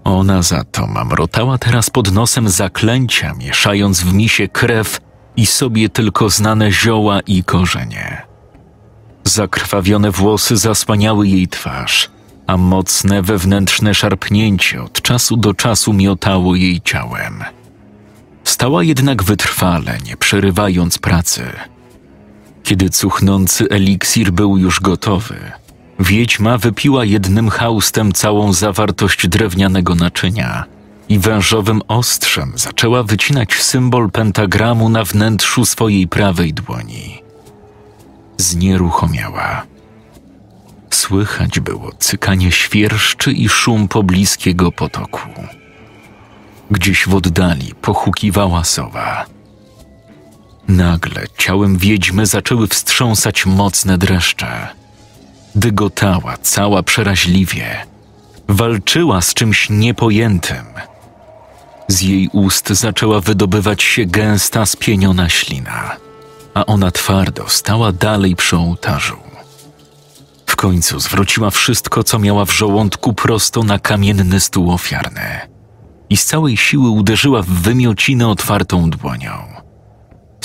Ona 0.04 0.42
za 0.42 0.64
to 0.64 0.86
mamrotała 0.86 1.58
teraz 1.58 1.90
pod 1.90 2.12
nosem 2.12 2.48
zaklęcia, 2.48 3.34
mieszając 3.34 4.00
w 4.00 4.14
misie 4.14 4.48
krew 4.48 5.00
i 5.36 5.46
sobie 5.46 5.88
tylko 5.88 6.30
znane 6.30 6.72
zioła 6.72 7.20
i 7.20 7.44
korzenie. 7.44 8.22
Zakrwawione 9.24 10.10
włosy 10.10 10.56
zasłaniały 10.56 11.28
jej 11.28 11.48
twarz, 11.48 12.10
a 12.46 12.56
mocne 12.56 13.22
wewnętrzne 13.22 13.94
szarpnięcie 13.94 14.82
od 14.82 15.02
czasu 15.02 15.36
do 15.36 15.54
czasu 15.54 15.92
miotało 15.92 16.54
jej 16.54 16.80
ciałem. 16.80 17.44
Stała 18.44 18.82
jednak 18.82 19.22
wytrwale, 19.22 19.98
nie 20.06 20.16
przerywając 20.16 20.98
pracy. 20.98 21.42
Kiedy 22.68 22.90
cuchnący 22.90 23.68
eliksir 23.70 24.30
był 24.32 24.58
już 24.58 24.80
gotowy, 24.80 25.52
wiedźma 26.00 26.58
wypiła 26.58 27.04
jednym 27.04 27.48
haustem 27.48 28.12
całą 28.12 28.52
zawartość 28.52 29.28
drewnianego 29.28 29.94
naczynia 29.94 30.64
i 31.08 31.18
wężowym 31.18 31.82
ostrzem 31.88 32.52
zaczęła 32.56 33.02
wycinać 33.02 33.54
symbol 33.54 34.10
pentagramu 34.10 34.88
na 34.88 35.04
wnętrzu 35.04 35.64
swojej 35.64 36.08
prawej 36.08 36.54
dłoni. 36.54 37.22
Znieruchomiała. 38.36 39.62
Słychać 40.90 41.60
było 41.60 41.92
cykanie 41.98 42.52
świerszczy 42.52 43.32
i 43.32 43.48
szum 43.48 43.88
pobliskiego 43.88 44.72
potoku. 44.72 45.28
Gdzieś 46.70 47.06
w 47.06 47.14
oddali 47.14 47.74
pochukiwała 47.82 48.64
sowa. 48.64 49.37
Nagle 50.68 51.24
ciałem 51.38 51.78
wiedźmy 51.78 52.26
zaczęły 52.26 52.68
wstrząsać 52.68 53.46
mocne 53.46 53.98
dreszcze. 53.98 54.68
Dygotała 55.54 56.36
cała 56.42 56.82
przeraźliwie. 56.82 57.86
Walczyła 58.48 59.20
z 59.20 59.34
czymś 59.34 59.70
niepojętym. 59.70 60.64
Z 61.88 62.02
jej 62.02 62.28
ust 62.32 62.68
zaczęła 62.68 63.20
wydobywać 63.20 63.82
się 63.82 64.06
gęsta, 64.06 64.66
spieniona 64.66 65.28
ślina, 65.28 65.96
a 66.54 66.66
ona 66.66 66.90
twardo 66.90 67.48
stała 67.48 67.92
dalej 67.92 68.36
przy 68.36 68.56
ołtarzu. 68.56 69.16
W 70.46 70.56
końcu 70.56 71.00
zwróciła 71.00 71.50
wszystko, 71.50 72.04
co 72.04 72.18
miała 72.18 72.44
w 72.44 72.52
żołądku, 72.52 73.12
prosto 73.12 73.62
na 73.62 73.78
kamienny 73.78 74.40
stół 74.40 74.72
ofiarny 74.72 75.40
i 76.10 76.16
z 76.16 76.24
całej 76.24 76.56
siły 76.56 76.90
uderzyła 76.90 77.42
w 77.42 77.46
wymiocinę 77.46 78.28
otwartą 78.28 78.90
dłonią. 78.90 79.57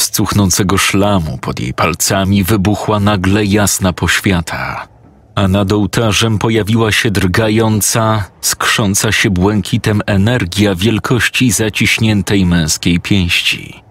Z 0.04 0.10
cuchnącego 0.10 0.78
szlamu 0.78 1.38
pod 1.38 1.60
jej 1.60 1.74
palcami 1.74 2.43
wybuchła 2.43 2.99
nagle 2.99 3.45
jasna 3.45 3.93
poświata, 3.93 4.88
a 5.36 5.47
nad 5.47 5.72
ołtarzem 5.72 6.39
pojawiła 6.39 6.91
się 6.91 7.12
drgająca, 7.12 8.24
skrząca 8.41 9.12
się 9.12 9.30
błękitem 9.30 10.01
energia 10.06 10.76
wielkości 10.76 11.51
zaciśniętej 11.51 12.45
męskiej 12.45 12.99
pięści. 12.99 13.84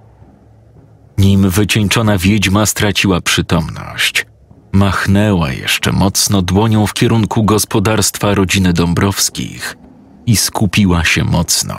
Nim 1.19 1.51
wycieńczona 1.51 2.19
wiedźma 2.19 2.67
straciła 2.67 3.21
przytomność, 3.21 4.27
machnęła 4.73 5.53
jeszcze 5.53 5.93
mocno 5.93 6.43
dłonią 6.43 6.87
w 6.87 6.95
kierunku 6.95 7.45
gospodarstwa 7.45 8.35
rodziny 8.35 8.73
Dąbrowskich 8.73 9.77
i 10.27 10.37
skupiła 10.37 11.05
się 11.05 11.25
mocno. 11.25 11.77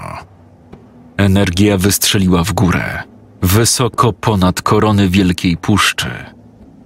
Energia 1.17 1.77
wystrzeliła 1.77 2.43
w 2.43 2.53
górę, 2.53 3.12
wysoko 3.43 4.13
ponad 4.13 4.61
korony 4.61 5.09
Wielkiej 5.09 5.57
Puszczy 5.57 6.09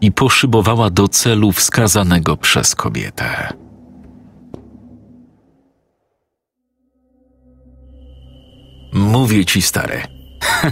i 0.01 0.12
poszybowała 0.12 0.89
do 0.89 1.08
celu 1.08 1.51
wskazanego 1.51 2.38
przez 2.38 2.76
kobietę. 2.76 3.53
Mówię 8.93 9.45
ci, 9.45 9.62
stary. 9.62 10.01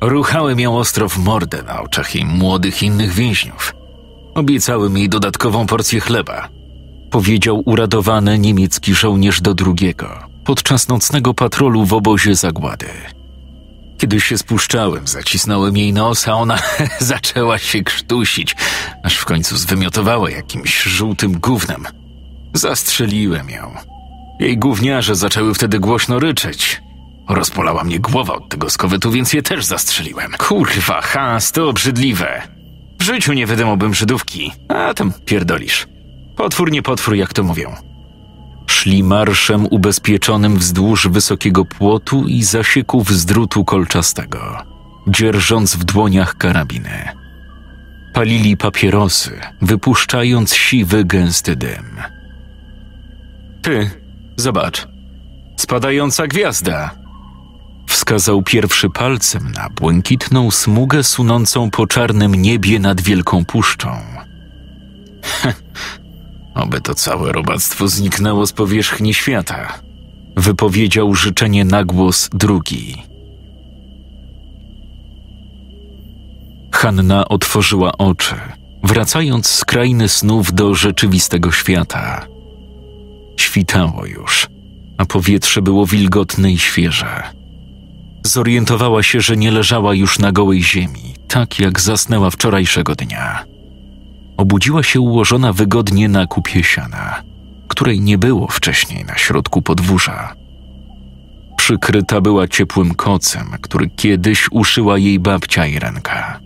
Ruchałem 0.00 0.60
ją 0.60 0.78
ostro 0.78 1.08
w 1.08 1.18
mordę 1.18 1.62
na 1.62 1.80
oczach 1.82 2.14
jej 2.14 2.24
młodych 2.24 2.82
innych 2.82 3.12
więźniów. 3.12 3.74
Obiecałem 4.34 4.96
jej 4.96 5.08
dodatkową 5.08 5.66
porcję 5.66 6.00
chleba. 6.00 6.48
Powiedział 7.10 7.62
uradowany 7.66 8.38
niemiecki 8.38 8.94
żołnierz 8.94 9.40
do 9.40 9.54
drugiego 9.54 10.28
podczas 10.44 10.88
nocnego 10.88 11.34
patrolu 11.34 11.84
w 11.84 11.92
obozie 11.92 12.34
zagłady. 12.34 12.86
Kiedy 13.98 14.20
się 14.20 14.38
spuszczałem, 14.38 15.08
zacisnąłem 15.08 15.76
jej 15.76 15.92
nos, 15.92 16.28
a 16.28 16.32
ona 16.32 16.58
zaczęła 17.00 17.58
się 17.58 17.82
krztusić, 17.82 18.56
aż 19.02 19.16
w 19.16 19.24
końcu 19.24 19.56
zwymiotowała 19.56 20.30
jakimś 20.30 20.82
żółtym 20.82 21.40
gównem. 21.40 21.84
Zastrzeliłem 22.54 23.50
ją. 23.50 23.74
Jej 24.40 24.58
gówniarze 24.58 25.14
zaczęły 25.14 25.54
wtedy 25.54 25.78
głośno 25.78 26.18
ryczeć. 26.18 26.82
Rozpolała 27.28 27.84
mnie 27.84 27.98
głowa 28.00 28.34
od 28.34 28.48
tego 28.48 28.70
skowytu, 28.70 29.10
więc 29.10 29.32
je 29.32 29.42
też 29.42 29.64
zastrzeliłem. 29.64 30.32
Kurwa, 30.38 31.00
Hans, 31.00 31.52
to 31.52 31.68
obrzydliwe. 31.68 32.42
W 32.98 33.02
życiu 33.02 33.32
nie 33.32 33.46
wydymałbym 33.46 33.94
Żydówki, 33.94 34.52
a 34.68 34.94
tam 34.94 35.12
pierdolisz. 35.24 35.86
Potwór 36.36 36.70
nie 36.70 36.82
potwór, 36.82 37.14
jak 37.14 37.32
to 37.32 37.42
mówią. 37.42 37.87
Szli 38.68 39.02
marszem 39.02 39.66
ubezpieczonym 39.66 40.58
wzdłuż 40.58 41.08
wysokiego 41.08 41.64
płotu 41.64 42.24
i 42.26 42.42
zasieków 42.42 43.12
z 43.12 43.26
drutu 43.26 43.64
kolczastego, 43.64 44.64
dzierżąc 45.08 45.76
w 45.76 45.84
dłoniach 45.84 46.36
karabiny. 46.36 47.08
Palili 48.14 48.56
papierosy, 48.56 49.40
wypuszczając 49.62 50.54
siwy, 50.54 51.04
gęsty 51.04 51.56
dym. 51.56 51.96
Ty, 53.62 53.90
zobacz. 54.36 54.88
Spadająca 55.56 56.26
gwiazda. 56.26 56.90
Wskazał 57.86 58.42
pierwszy 58.42 58.90
palcem 58.90 59.52
na 59.52 59.68
błękitną 59.70 60.50
smugę 60.50 61.04
sunącą 61.04 61.70
po 61.70 61.86
czarnym 61.86 62.34
niebie 62.34 62.78
nad 62.78 63.00
wielką 63.00 63.44
puszczą. 63.44 63.96
Oby 66.58 66.80
to 66.80 66.94
całe 66.94 67.32
robactwo 67.32 67.88
zniknęło 67.88 68.46
z 68.46 68.52
powierzchni 68.52 69.14
świata. 69.14 69.78
Wypowiedział 70.36 71.14
życzenie 71.14 71.64
na 71.64 71.84
głos 71.84 72.28
drugi. 72.32 73.02
Hanna 76.72 77.28
otworzyła 77.28 77.92
oczy, 77.98 78.34
wracając 78.84 79.46
z 79.46 79.64
krainy 79.64 80.08
snów 80.08 80.52
do 80.52 80.74
rzeczywistego 80.74 81.52
świata. 81.52 82.26
Świtało 83.36 84.06
już, 84.06 84.46
a 84.98 85.04
powietrze 85.04 85.62
było 85.62 85.86
wilgotne 85.86 86.52
i 86.52 86.58
świeże. 86.58 87.22
Zorientowała 88.24 89.02
się, 89.02 89.20
że 89.20 89.36
nie 89.36 89.50
leżała 89.50 89.94
już 89.94 90.18
na 90.18 90.32
gołej 90.32 90.62
ziemi, 90.62 91.14
tak 91.28 91.58
jak 91.58 91.80
zasnęła 91.80 92.30
wczorajszego 92.30 92.94
dnia 92.94 93.57
obudziła 94.38 94.82
się 94.82 95.00
ułożona 95.00 95.52
wygodnie 95.52 96.08
na 96.08 96.26
kupie 96.26 96.64
siana, 96.64 97.22
której 97.68 98.00
nie 98.00 98.18
było 98.18 98.46
wcześniej 98.46 99.04
na 99.04 99.18
środku 99.18 99.62
podwórza. 99.62 100.34
Przykryta 101.56 102.20
była 102.20 102.48
ciepłym 102.48 102.94
kocem, 102.94 103.46
który 103.60 103.90
kiedyś 103.90 104.48
uszyła 104.50 104.98
jej 104.98 105.18
babcia 105.18 105.66
Irenka. 105.66 106.40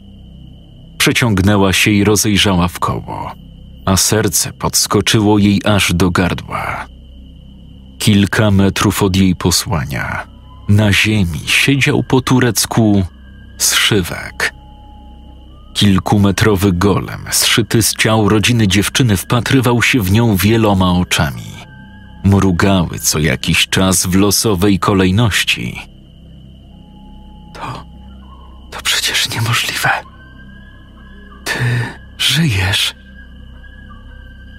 Przeciągnęła 0.98 1.72
się 1.72 1.90
i 1.90 2.04
rozejrzała 2.04 2.68
w 2.68 2.78
koło, 2.78 3.32
a 3.84 3.96
serce 3.96 4.52
podskoczyło 4.52 5.38
jej 5.38 5.60
aż 5.64 5.94
do 5.94 6.10
gardła. 6.10 6.86
Kilka 7.98 8.50
metrów 8.50 9.02
od 9.02 9.16
jej 9.16 9.36
posłania, 9.36 10.26
na 10.68 10.92
ziemi 10.92 11.40
siedział 11.46 12.02
po 12.02 12.20
turecku 12.20 13.04
zszywek– 13.58 14.54
Kilkumetrowy 15.74 16.72
golem, 16.72 17.24
zszyty 17.30 17.82
z 17.82 17.94
ciał 17.94 18.28
rodziny 18.28 18.68
dziewczyny, 18.68 19.16
wpatrywał 19.16 19.82
się 19.82 20.00
w 20.00 20.12
nią 20.12 20.36
wieloma 20.36 20.92
oczami. 20.92 21.52
Mrugały 22.24 22.98
co 22.98 23.18
jakiś 23.18 23.68
czas 23.68 24.06
w 24.06 24.14
losowej 24.14 24.78
kolejności. 24.78 25.82
To. 27.54 27.84
to 28.70 28.82
przecież 28.82 29.28
niemożliwe. 29.28 29.90
Ty 31.44 31.58
żyjesz. 32.18 32.94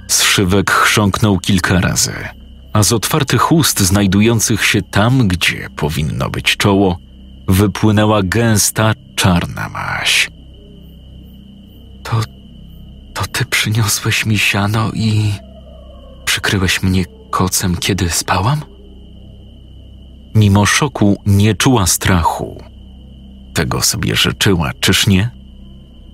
Zszywek 0.07 0.71
chrząknął 0.71 1.39
kilka 1.39 1.81
razy, 1.81 2.13
a 2.73 2.83
z 2.83 2.93
otwartych 2.93 3.51
ust 3.51 3.79
znajdujących 3.79 4.65
się 4.65 4.81
tam, 4.81 5.27
gdzie 5.27 5.67
powinno 5.75 6.29
być 6.29 6.57
czoło, 6.57 6.97
wypłynęła 7.47 8.23
gęsta, 8.23 8.93
czarna 9.15 9.69
maść. 9.69 10.29
To 12.03 12.21
To 13.13 13.25
ty 13.31 13.45
przyniosłeś 13.45 14.25
mi 14.25 14.37
siano 14.37 14.91
i 14.93 15.33
przykryłeś 16.25 16.83
mnie 16.83 17.05
kocem, 17.29 17.77
kiedy 17.77 18.09
spałam? 18.09 18.61
Mimo 20.35 20.65
szoku 20.65 21.17
nie 21.25 21.55
czuła 21.55 21.87
strachu. 21.87 22.63
Tego 23.53 23.81
sobie 23.81 24.15
życzyła, 24.15 24.71
czyż 24.79 25.07
nie? 25.07 25.29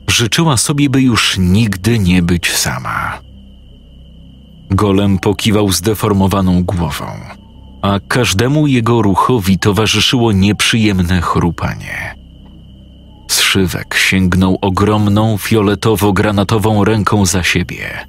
Życzyła 0.08 0.58
sobie, 0.58 0.90
by 0.90 1.02
już 1.02 1.38
nigdy 1.38 2.00
nie 2.00 2.22
być 2.22 2.52
sama. 2.52 3.20
Golem 4.70 5.20
pokiwał 5.20 5.72
zdeformowaną 5.72 6.64
głową, 6.64 7.06
a 7.82 8.00
każdemu 8.08 8.68
jego 8.68 9.02
ruchowi 9.02 9.60
towarzyszyło 9.60 10.32
nieprzyjemne 10.32 11.22
chrupanie. 11.22 12.19
Zszywek 13.30 13.96
sięgnął 13.96 14.58
ogromną, 14.62 15.38
fioletowo-granatową 15.38 16.84
ręką 16.84 17.26
za 17.26 17.44
siebie 17.44 18.08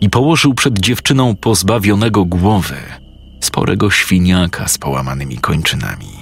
i 0.00 0.10
położył 0.10 0.54
przed 0.54 0.78
dziewczyną 0.78 1.36
pozbawionego 1.36 2.24
głowy 2.24 2.76
sporego 3.40 3.90
świniaka 3.90 4.68
z 4.68 4.78
połamanymi 4.78 5.38
kończynami. 5.38 6.12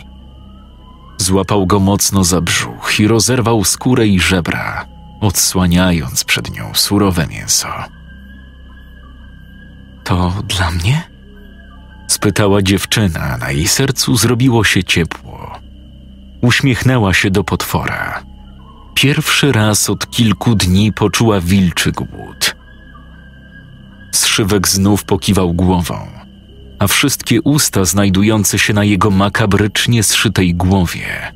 Złapał 1.19 1.67
go 1.67 1.81
mocno 1.81 2.25
za 2.25 2.41
brzuch 2.41 3.01
i 3.01 3.09
rozerwał 3.09 3.65
skórę 3.65 4.07
i 4.07 4.21
żebra, 4.21 4.87
odsłaniając 5.21 6.25
przed 6.25 6.57
nią 6.57 6.75
surowe 6.75 7.27
mięso. 7.27 7.69
To 10.05 10.33
dla 10.49 10.71
mnie? 10.71 11.03
spytała 12.09 12.63
dziewczyna, 12.63 13.37
na 13.37 13.51
jej 13.51 13.69
sercu 13.69 14.17
zrobiło 14.17 14.65
się 14.65 14.85
ciepło. 14.85 15.59
Uśmiechnęła 16.41 17.15
się 17.15 17.31
do 17.31 17.45
potwora. 17.45 18.23
Pierwszy 19.01 19.53
raz 19.53 19.91
od 19.91 20.11
kilku 20.11 20.55
dni 20.55 20.93
poczuła 20.93 21.41
wilczy 21.41 21.93
głód. 21.93 22.57
Zszywek 24.13 24.69
znów 24.69 25.05
pokiwał 25.05 25.55
głową, 25.55 26.07
a 26.79 26.87
wszystkie 26.87 27.43
usta 27.43 27.85
znajdujące 27.85 28.59
się 28.59 28.73
na 28.73 28.85
jego 28.85 29.11
makabrycznie 29.11 30.03
zszytej 30.03 30.55
głowie 30.55 31.33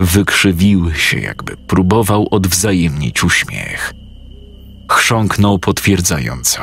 wykrzywiły 0.00 0.94
się, 0.94 1.18
jakby 1.18 1.56
próbował 1.56 2.28
odwzajemnić 2.30 3.24
uśmiech. 3.24 3.94
Chrząknął 4.90 5.58
potwierdzająco. 5.58 6.62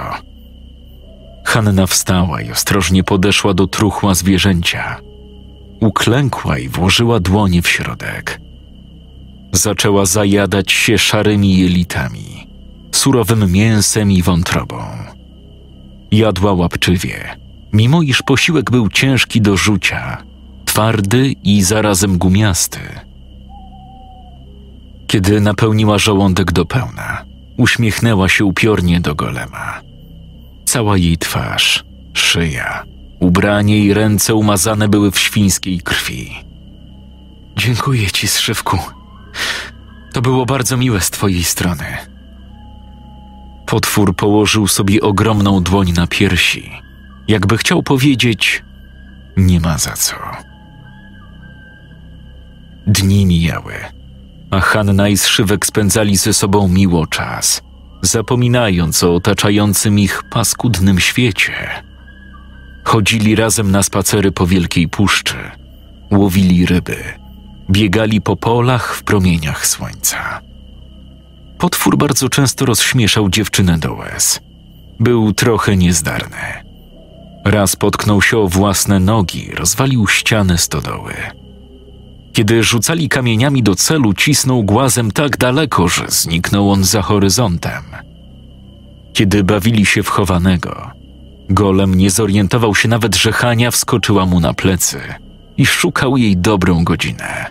Hanna 1.46 1.88
wstała 1.88 2.42
i 2.42 2.52
ostrożnie 2.52 3.04
podeszła 3.04 3.54
do 3.54 3.68
truchła 3.68 4.16
zwierzęcia. 4.16 4.98
Uklękła 5.82 6.58
i 6.58 6.70
włożyła 6.70 7.20
dłonie 7.20 7.62
w 7.62 7.68
środek. 7.68 8.45
Zaczęła 9.56 10.06
zajadać 10.06 10.72
się 10.72 10.98
szarymi 10.98 11.58
jelitami, 11.58 12.48
surowym 12.92 13.52
mięsem 13.52 14.12
i 14.12 14.22
wątrobą. 14.22 14.78
Jadła 16.12 16.54
łapczywie, 16.54 17.38
mimo 17.74 18.02
iż 18.02 18.22
posiłek 18.22 18.72
był 18.72 18.90
ciężki 18.90 19.42
do 19.42 19.58
rzucia, 19.58 20.24
twardy 20.66 21.34
i 21.44 21.62
zarazem 21.62 22.18
gumiasty. 22.18 22.80
Kiedy 25.08 25.42
napełniła 25.42 25.98
żołądek 25.98 26.52
do 26.52 26.66
pełna, 26.66 27.26
uśmiechnęła 27.58 28.30
się 28.30 28.46
upiornie 28.46 29.02
do 29.02 29.16
golema. 29.16 29.82
Cała 30.66 30.98
jej 30.98 31.18
twarz, 31.18 31.84
szyja, 32.14 32.84
ubranie 33.20 33.80
i 33.80 33.94
ręce 33.94 34.36
umazane 34.36 34.88
były 34.90 35.12
w 35.12 35.20
świńskiej 35.20 35.80
krwi. 35.80 36.36
Dziękuję 37.58 38.12
ci, 38.12 38.28
Szywku. 38.28 39.05
To 40.14 40.22
było 40.22 40.46
bardzo 40.46 40.78
miłe 40.78 41.02
z 41.02 41.10
twojej 41.10 41.44
strony. 41.44 41.86
Potwór 43.66 44.16
położył 44.16 44.68
sobie 44.68 45.02
ogromną 45.02 45.64
dłoń 45.64 45.92
na 45.92 46.08
piersi, 46.08 46.72
jakby 47.28 47.58
chciał 47.58 47.84
powiedzieć: 47.84 48.64
Nie 49.38 49.60
ma 49.60 49.78
za 49.78 49.92
co. 49.92 50.16
Dni 52.88 53.26
mijały, 53.26 53.74
a 54.52 54.60
Hanna 54.60 55.10
i 55.10 55.18
Szywek 55.18 55.66
spędzali 55.66 56.18
ze 56.18 56.34
sobą 56.34 56.68
miło 56.68 57.08
czas, 57.08 57.62
zapominając 58.02 59.04
o 59.04 59.16
otaczającym 59.16 60.00
ich 60.00 60.24
paskudnym 60.24 61.00
świecie. 61.00 61.54
Chodzili 62.84 63.36
razem 63.36 63.72
na 63.72 63.84
spacery 63.84 64.32
po 64.32 64.48
wielkiej 64.48 64.88
puszczy, 64.88 65.38
łowili 66.12 66.66
ryby, 66.66 67.25
biegali 67.70 68.22
po 68.22 68.36
polach 68.36 68.96
w 68.96 69.04
promieniach 69.04 69.68
słońca. 69.68 70.42
Potwór 71.58 71.98
bardzo 71.98 72.30
często 72.30 72.66
rozśmieszał 72.66 73.30
dziewczynę 73.30 73.78
do 73.78 73.94
łez. 73.94 74.40
Był 75.00 75.34
trochę 75.34 75.78
niezdarny. 75.78 76.66
Raz 77.46 77.76
potknął 77.76 78.22
się 78.22 78.38
o 78.38 78.48
własne 78.48 79.00
nogi, 79.00 79.52
rozwalił 79.52 80.08
ścianę 80.08 80.58
stodoły. 80.58 81.14
Kiedy 82.34 82.64
rzucali 82.64 83.10
kamieniami 83.10 83.64
do 83.64 83.76
celu, 83.76 84.14
cisnął 84.14 84.64
głazem 84.64 85.12
tak 85.12 85.38
daleko, 85.38 85.88
że 85.88 86.06
zniknął 86.08 86.72
on 86.72 86.84
za 86.84 87.02
horyzontem. 87.02 87.84
Kiedy 89.14 89.44
bawili 89.44 89.86
się 89.86 90.04
w 90.04 90.10
chowanego, 90.10 90.92
golem 91.50 91.96
nie 91.96 92.10
zorientował 92.10 92.76
się 92.76 92.88
nawet, 92.88 93.16
że 93.16 93.32
Hania 93.32 93.72
wskoczyła 93.72 94.26
mu 94.26 94.40
na 94.40 94.54
plecy 94.54 95.00
i 95.58 95.66
szukał 95.66 96.18
jej 96.18 96.38
dobrą 96.38 96.84
godzinę. 96.84 97.46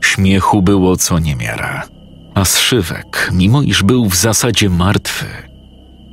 Śmiechu 0.00 0.62
było 0.62 0.96
co 0.96 1.18
niemiara, 1.18 1.88
a 2.34 2.44
zszywek, 2.44 3.30
mimo 3.32 3.62
iż 3.62 3.82
był 3.82 4.08
w 4.08 4.16
zasadzie 4.16 4.70
martwy, 4.70 5.26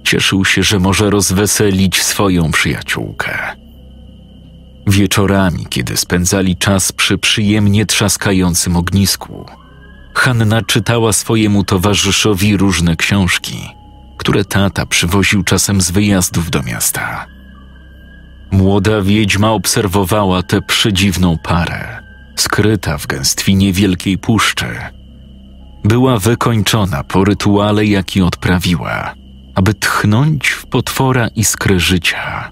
cieszył 0.03 0.45
się, 0.45 0.64
że 0.64 0.80
może 0.80 1.09
rozweselić 1.09 2.03
swoją 2.03 2.51
przyjaciółkę. 2.51 3.55
Wieczorami, 4.88 5.66
kiedy 5.70 5.97
spędzali 5.97 6.57
czas 6.57 6.91
przy 6.91 7.18
przyjemnie 7.18 7.86
trzaskającym 7.86 8.78
ognisku, 8.78 9.45
Hanna 10.14 10.62
czytała 10.62 11.14
swojemu 11.14 11.64
towarzyszowi 11.64 12.57
różne 12.57 12.95
książki, 12.95 13.57
które 14.18 14.45
tata 14.45 14.86
przywoził 14.86 15.43
czasem 15.43 15.82
z 15.82 15.91
wyjazdów 15.91 16.49
do 16.49 16.64
miasta. 16.64 17.26
Młoda 18.52 19.02
wiedźma 19.02 19.52
obserwowała 19.52 20.43
tę 20.43 20.62
przedziwną 20.62 21.38
parę, 21.38 21.99
skryta 22.36 22.97
w 22.97 23.08
gęstwinie 23.08 23.74
wielkiej 23.74 24.18
puszczy. 24.18 24.66
Była 25.84 26.20
wykończona 26.20 27.04
po 27.04 27.26
rytuale, 27.26 27.86
jaki 27.86 28.22
odprawiła, 28.22 29.14
aby 29.56 29.74
tchnąć 29.74 30.49
w 30.49 30.66
potwora 30.66 31.28
iskry 31.28 31.80
życia. 31.80 32.52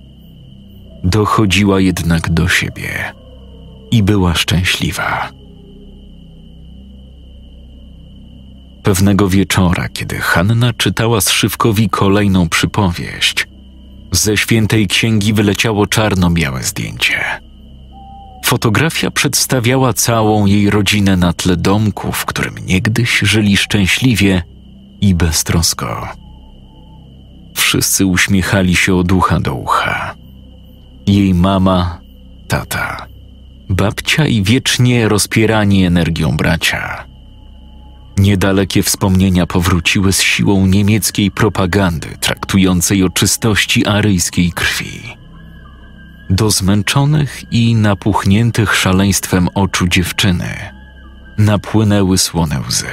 Dochodziła 1.04 1.80
jednak 1.80 2.30
do 2.30 2.48
siebie 2.48 3.14
i 3.92 4.04
była 4.04 4.34
szczęśliwa. 4.34 5.30
Pewnego 8.84 9.30
wieczora, 9.30 9.90
kiedy 9.90 10.16
Hanna 10.16 10.74
czytała 10.74 11.22
Szywkowi 11.22 11.90
kolejną 11.90 12.50
przypowieść, 12.50 13.48
ze 14.12 14.38
świętej 14.38 14.88
księgi 14.88 15.34
wyleciało 15.34 15.88
czarno-białe 15.88 16.64
zdjęcie. 16.64 17.20
Fotografia 18.46 19.12
przedstawiała 19.12 19.94
całą 19.94 20.46
jej 20.46 20.70
rodzinę 20.70 21.18
na 21.18 21.34
tle 21.34 21.58
domku, 21.58 22.12
w 22.12 22.26
którym 22.26 22.56
niegdyś 22.66 23.20
żyli 23.20 23.58
szczęśliwie 23.58 24.44
i 25.02 25.16
beztrosko. 25.16 26.08
Wszyscy 27.56 28.06
uśmiechali 28.06 28.76
się 28.76 28.96
od 28.96 29.12
ucha 29.12 29.40
do 29.40 29.54
ucha. 29.54 30.16
Jej 31.08 31.34
mama, 31.34 32.02
tata, 32.48 33.08
babcia 33.70 34.28
i 34.28 34.44
wiecznie 34.44 35.10
rozpierani 35.10 35.86
energią 35.86 36.38
bracia. 36.38 37.09
Niedalekie 38.20 38.84
wspomnienia 38.84 39.46
powróciły 39.46 40.14
z 40.14 40.22
siłą 40.22 40.66
niemieckiej 40.66 41.32
propagandy 41.32 42.08
traktującej 42.20 43.04
o 43.04 43.10
czystości 43.10 43.86
aryjskiej 43.86 44.52
krwi. 44.52 45.16
Do 46.30 46.52
zmęczonych 46.52 47.44
i 47.52 47.76
napuchniętych 47.76 48.76
szaleństwem 48.76 49.50
oczu 49.56 49.88
dziewczyny 49.88 50.56
napłynęły 51.38 52.18
słone 52.18 52.62
łzy. 52.68 52.86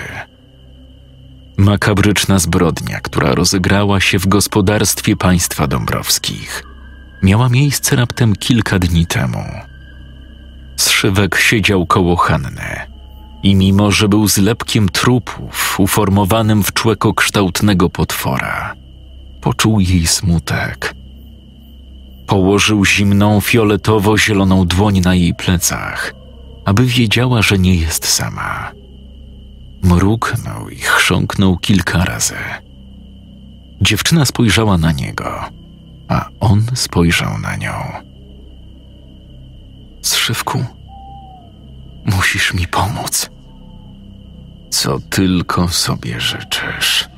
Makabryczna 1.57 2.39
zbrodnia, 2.39 3.01
która 3.01 3.35
rozegrała 3.35 4.01
się 4.01 4.19
w 4.19 4.27
gospodarstwie 4.27 5.17
państwa 5.17 5.67
dąbrowskich, 5.67 6.65
miała 7.23 7.49
miejsce 7.49 7.97
raptem 7.97 8.37
kilka 8.37 8.79
dni 8.79 9.07
temu. 9.07 9.45
Zszywek 10.77 11.37
siedział 11.37 11.87
koło 11.87 12.17
Hanny 12.17 12.96
i 13.47 13.55
mimo, 13.55 13.91
że 13.91 14.09
był 14.09 14.29
zlepkiem 14.29 14.89
trupów 14.89 15.81
uformowanym 15.81 16.63
w 16.63 16.73
człekokształtnego 16.73 17.91
potwora, 17.91 18.75
poczuł 19.41 19.81
jej 19.81 20.07
smutek. 20.07 20.95
Położył 22.27 22.85
zimną, 22.85 23.41
fioletowo-zieloną 23.41 24.67
dłoń 24.67 25.01
na 25.01 25.15
jej 25.15 25.35
plecach, 25.35 26.15
aby 26.65 26.85
wiedziała, 26.85 27.43
że 27.43 27.59
nie 27.59 27.75
jest 27.75 28.07
sama. 28.07 28.73
Mruknął 29.83 30.69
i 30.69 30.77
chrząknął 30.77 31.57
kilka 31.57 32.05
razy– 32.05 32.35
Dziewczyna 33.81 34.25
spojrzała 34.25 34.79
na 34.79 34.93
niego, 34.93 35.45
a 36.09 36.29
on 36.41 36.67
spojrzał 36.75 37.39
na 37.39 37.57
nią. 37.57 37.73
Zszywku, 40.03 40.65
musisz 42.05 42.55
mi 42.55 42.69
pomóc. 42.69 43.31
Co 44.71 45.01
tylko 45.11 45.69
sobie 45.69 46.21
życzysz. 46.21 47.09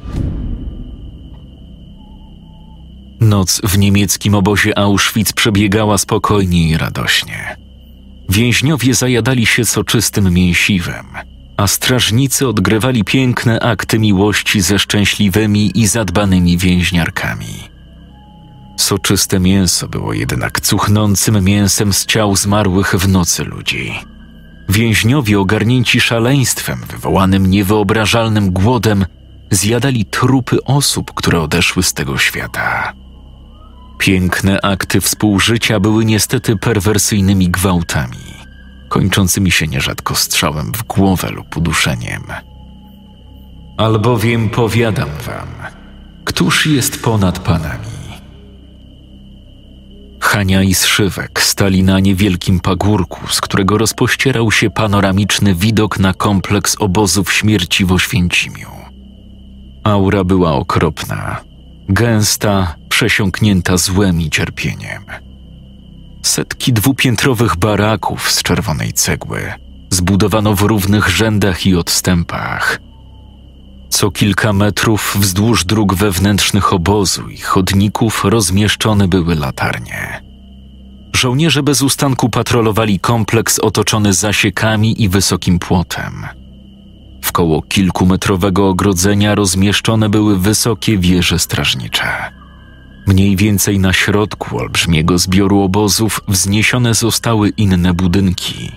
Noc 3.20 3.60
w 3.64 3.78
niemieckim 3.78 4.34
obozie 4.34 4.78
Auschwitz 4.78 5.32
przebiegała 5.32 5.98
spokojnie 5.98 6.68
i 6.68 6.76
radośnie. 6.76 7.56
Więźniowie 8.28 8.94
zajadali 8.94 9.46
się 9.46 9.64
soczystym 9.64 10.34
mięsiwem, 10.34 11.06
a 11.56 11.66
strażnicy 11.66 12.48
odgrywali 12.48 13.04
piękne 13.04 13.60
akty 13.60 13.98
miłości 13.98 14.60
ze 14.60 14.78
szczęśliwymi 14.78 15.80
i 15.80 15.86
zadbanymi 15.86 16.58
więźniarkami. 16.58 17.68
Soczyste 18.76 19.40
mięso 19.40 19.88
było 19.88 20.12
jednak 20.12 20.60
cuchnącym 20.60 21.44
mięsem 21.44 21.92
z 21.92 22.06
ciał 22.06 22.36
zmarłych 22.36 22.94
w 22.94 23.08
nocy 23.08 23.44
ludzi. 23.44 23.94
Więźniowie 24.68 25.40
ogarnięci 25.40 26.00
szaleństwem 26.00 26.80
wywołanym 26.88 27.46
niewyobrażalnym 27.46 28.50
głodem 28.50 29.06
zjadali 29.50 30.04
trupy 30.04 30.64
osób, 30.64 31.14
które 31.14 31.40
odeszły 31.40 31.82
z 31.82 31.92
tego 31.92 32.18
świata. 32.18 32.92
Piękne 33.98 34.60
akty 34.60 35.00
współżycia 35.00 35.80
były 35.80 36.04
niestety 36.04 36.56
perwersyjnymi 36.56 37.48
gwałtami, 37.48 38.34
kończącymi 38.88 39.50
się 39.50 39.66
nierzadko 39.66 40.14
strzałem 40.14 40.72
w 40.72 40.82
głowę 40.82 41.30
lub 41.30 41.56
uduszeniem. 41.56 42.22
Albowiem 43.76 44.48
powiadam 44.48 45.08
wam, 45.26 45.48
któż 46.24 46.66
jest 46.66 47.02
ponad 47.02 47.38
panami? 47.38 47.97
Hania 50.20 50.62
i 50.62 50.74
Szywek 50.74 51.42
stali 51.42 51.82
na 51.82 52.00
niewielkim 52.00 52.60
pagórku, 52.60 53.20
z 53.28 53.40
którego 53.40 53.78
rozpościerał 53.78 54.50
się 54.52 54.70
panoramiczny 54.70 55.54
widok 55.54 55.98
na 55.98 56.14
kompleks 56.14 56.76
obozów 56.78 57.32
śmierci 57.32 57.84
w 57.84 57.92
Oświęcimiu. 57.92 58.68
Aura 59.84 60.24
była 60.24 60.52
okropna, 60.52 61.40
gęsta, 61.88 62.74
przesiąknięta 62.88 63.76
złem 63.76 64.20
i 64.20 64.30
cierpieniem. 64.30 65.04
Setki 66.22 66.72
dwupiętrowych 66.72 67.56
baraków 67.56 68.30
z 68.30 68.42
czerwonej 68.42 68.92
cegły 68.92 69.52
zbudowano 69.90 70.54
w 70.54 70.62
równych 70.62 71.08
rzędach 71.08 71.66
i 71.66 71.76
odstępach. 71.76 72.80
Co 73.88 74.10
kilka 74.10 74.52
metrów 74.52 75.16
wzdłuż 75.20 75.64
dróg 75.64 75.94
wewnętrznych 75.94 76.72
obozu 76.72 77.28
i 77.28 77.38
chodników 77.38 78.24
rozmieszczone 78.24 79.08
były 79.08 79.34
latarnie. 79.34 80.22
Żołnierze 81.12 81.62
bez 81.62 81.82
ustanku 81.82 82.28
patrolowali 82.28 83.00
kompleks 83.00 83.58
otoczony 83.58 84.12
zasiekami 84.12 85.02
i 85.02 85.08
wysokim 85.08 85.58
płotem. 85.58 86.26
W 87.22 87.32
koło 87.32 87.62
kilkumetrowego 87.62 88.68
ogrodzenia 88.68 89.34
rozmieszczone 89.34 90.08
były 90.08 90.38
wysokie 90.38 90.98
wieże 90.98 91.38
strażnicze. 91.38 92.08
Mniej 93.06 93.36
więcej 93.36 93.78
na 93.78 93.92
środku 93.92 94.58
olbrzymiego 94.58 95.18
zbioru 95.18 95.60
obozów 95.60 96.20
wzniesione 96.28 96.94
zostały 96.94 97.48
inne 97.48 97.94
budynki. 97.94 98.72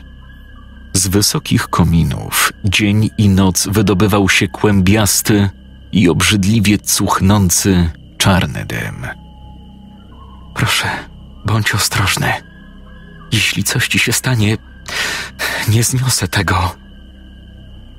Z 0.94 1.08
wysokich 1.08 1.68
kominów 1.68 2.54
dzień 2.66 3.10
i 3.18 3.30
noc 3.30 3.68
wydobywał 3.68 4.30
się 4.30 4.48
kłębiasty 4.48 5.50
i 5.92 6.10
obrzydliwie 6.10 6.78
cuchnący 6.78 7.90
czarny 8.18 8.66
dym. 8.66 9.08
Proszę, 10.54 10.88
bądź 11.46 11.76
ostrożny. 11.76 12.34
Jeśli 13.32 13.64
coś 13.64 13.88
ci 13.88 14.00
się 14.00 14.14
stanie, 14.14 14.58
nie 15.68 15.84
zniosę 15.84 16.28
tego. 16.28 16.76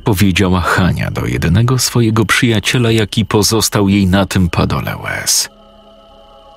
Powiedziała 0.05 0.61
Hania 0.61 1.11
do 1.11 1.27
jedynego 1.27 1.79
swojego 1.79 2.25
przyjaciela, 2.25 2.91
jaki 2.91 3.25
pozostał 3.25 3.89
jej 3.89 4.07
na 4.07 4.27
tym 4.27 4.51
padole 4.51 4.97
łez. 4.97 5.49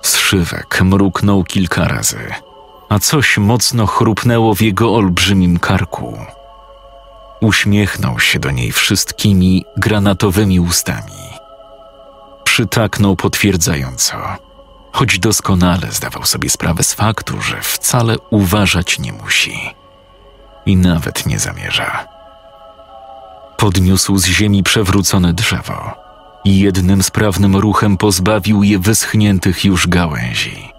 Zszywek 0.01 0.81
mruknął 0.81 1.43
kilka 1.43 1.87
razy, 1.87 2.19
a 2.89 2.99
coś 2.99 3.37
mocno 3.37 3.85
chrupnęło 3.85 4.55
w 4.55 4.61
jego 4.61 4.95
olbrzymim 4.95 5.59
karku. 5.59 6.17
Uśmiechnął 7.41 8.19
się 8.19 8.39
do 8.39 8.51
niej 8.51 8.71
wszystkimi 8.71 9.65
granatowymi 9.77 10.59
ustami. 10.59 11.25
Przytaknął 12.43 13.15
potwierdzająco, 13.15 14.17
choć 14.91 15.19
doskonale 15.19 15.91
zdawał 15.91 16.25
sobie 16.25 16.49
sprawę 16.49 16.83
z 16.83 16.93
faktu, 16.93 17.41
że 17.41 17.61
wcale 17.61 18.19
uważać 18.29 18.99
nie 18.99 19.13
musi 19.13 19.73
i 20.65 20.77
nawet 20.77 21.25
nie 21.25 21.39
zamierza. 21.39 22.07
Podniósł 23.57 24.17
z 24.17 24.25
ziemi 24.25 24.63
przewrócone 24.63 25.33
drzewo 25.33 25.93
i 26.45 26.59
jednym 26.59 27.03
sprawnym 27.03 27.55
ruchem 27.55 27.97
pozbawił 27.97 28.63
je 28.63 28.79
wyschniętych 28.79 29.65
już 29.65 29.87
gałęzi. 29.87 30.74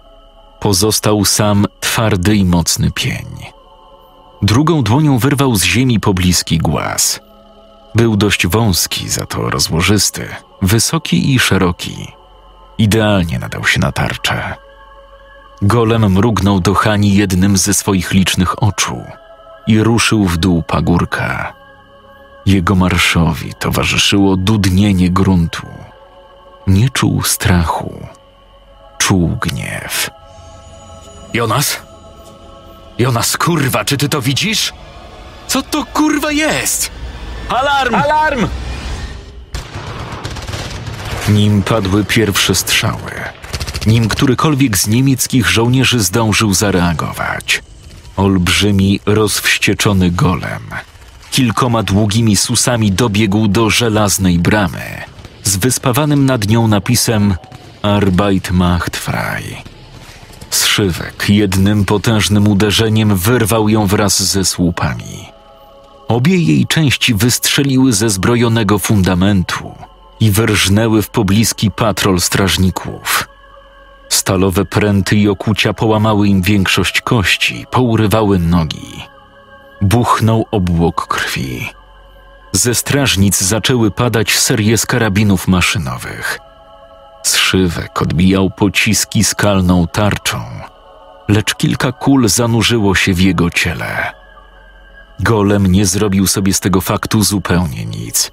Pozostał 0.59 1.25
sam 1.25 1.65
twardy 1.79 2.35
i 2.35 2.45
mocny 2.45 2.91
pień. 2.91 3.25
Drugą 4.41 4.83
dłonią 4.83 5.17
wyrwał 5.17 5.55
z 5.55 5.63
ziemi 5.63 5.99
pobliski 5.99 6.57
głaz. 6.57 7.19
Był 7.95 8.17
dość 8.17 8.47
wąski, 8.47 9.09
za 9.09 9.25
to 9.25 9.49
rozłożysty, 9.49 10.27
wysoki 10.61 11.33
i 11.35 11.39
szeroki. 11.39 12.11
Idealnie 12.77 13.39
nadał 13.39 13.65
się 13.65 13.79
na 13.79 13.91
tarczę. 13.91 14.55
Golem 15.61 16.11
mrugnął 16.11 16.59
do 16.59 16.73
Hani 16.73 17.15
jednym 17.15 17.57
ze 17.57 17.73
swoich 17.73 18.11
licznych 18.11 18.63
oczu 18.63 19.01
i 19.67 19.83
ruszył 19.83 20.25
w 20.25 20.37
dół 20.37 20.63
pagórka. 20.63 21.53
Jego 22.45 22.75
marszowi 22.75 23.53
towarzyszyło 23.53 24.37
dudnienie 24.37 25.09
gruntu. 25.09 25.67
Nie 26.67 26.89
czuł 26.89 27.23
strachu, 27.23 28.07
czuł 28.97 29.37
gniew. 29.41 30.09
Jonas? 31.33 31.79
Jonas, 32.97 33.37
kurwa, 33.37 33.85
czy 33.85 33.97
ty 33.97 34.09
to 34.09 34.21
widzisz? 34.21 34.73
Co 35.47 35.61
to 35.61 35.85
kurwa 35.85 36.31
jest? 36.31 36.91
Alarm! 37.49 37.95
Alarm! 37.95 38.47
Nim 41.29 41.63
padły 41.63 42.05
pierwsze 42.05 42.55
strzały, 42.55 43.11
nim 43.87 44.09
którykolwiek 44.09 44.77
z 44.77 44.87
niemieckich 44.87 45.49
żołnierzy 45.49 45.99
zdążył 45.99 46.53
zareagować, 46.53 47.63
olbrzymi, 48.15 48.99
rozwścieczony 49.05 50.11
golem 50.11 50.69
kilkoma 51.37 51.83
długimi 51.83 52.35
susami 52.35 52.91
dobiegł 52.91 53.47
do 53.47 53.69
żelaznej 53.69 54.39
bramy 54.39 54.81
z 55.43 55.57
wyspawanym 55.57 56.25
nad 56.25 56.47
nią 56.47 56.67
napisem 56.67 57.35
Arbeit 57.81 58.51
macht 58.51 58.97
frei. 58.97 59.76
Zszywek 60.57 61.25
jednym 61.29 61.85
potężnym 61.85 62.47
uderzeniem 62.47 63.15
wyrwał 63.15 63.69
ją 63.69 63.87
wraz 63.87 64.23
ze 64.23 64.45
słupami. 64.45 65.29
Obie 66.07 66.37
jej 66.37 66.67
części 66.67 67.13
wystrzeliły 67.13 67.93
ze 67.93 68.09
zbrojonego 68.09 68.79
fundamentu 68.79 69.75
i 70.19 70.31
wyrżnęły 70.31 71.01
w 71.01 71.09
pobliski 71.09 71.71
patrol 71.71 72.21
strażników. 72.21 73.27
Stalowe 74.09 74.65
pręty 74.65 75.15
i 75.15 75.29
okucia 75.29 75.73
połamały 75.73 76.27
im 76.27 76.41
większość 76.41 77.01
kości, 77.01 77.65
pourywały 77.71 78.39
nogi. 78.39 79.03
Buchnął 79.81 80.45
obłok 80.51 81.07
krwi. 81.07 81.69
Ze 82.51 82.75
strażnic 82.75 83.41
zaczęły 83.41 83.91
padać 83.91 84.37
serie 84.37 84.77
z 84.77 84.85
karabinów 84.85 85.47
maszynowych. 85.47 86.46
Zszywek 87.27 88.01
odbijał 88.01 88.49
pociski 88.49 89.23
skalną 89.23 89.87
tarczą, 89.87 90.39
lecz 91.27 91.55
kilka 91.55 91.91
kul 91.91 92.29
zanurzyło 92.29 92.95
się 92.95 93.13
w 93.13 93.21
jego 93.21 93.49
ciele. 93.49 94.11
Golem 95.19 95.67
nie 95.67 95.85
zrobił 95.85 96.27
sobie 96.27 96.53
z 96.53 96.59
tego 96.59 96.81
faktu 96.81 97.23
zupełnie 97.23 97.85
nic. 97.85 98.31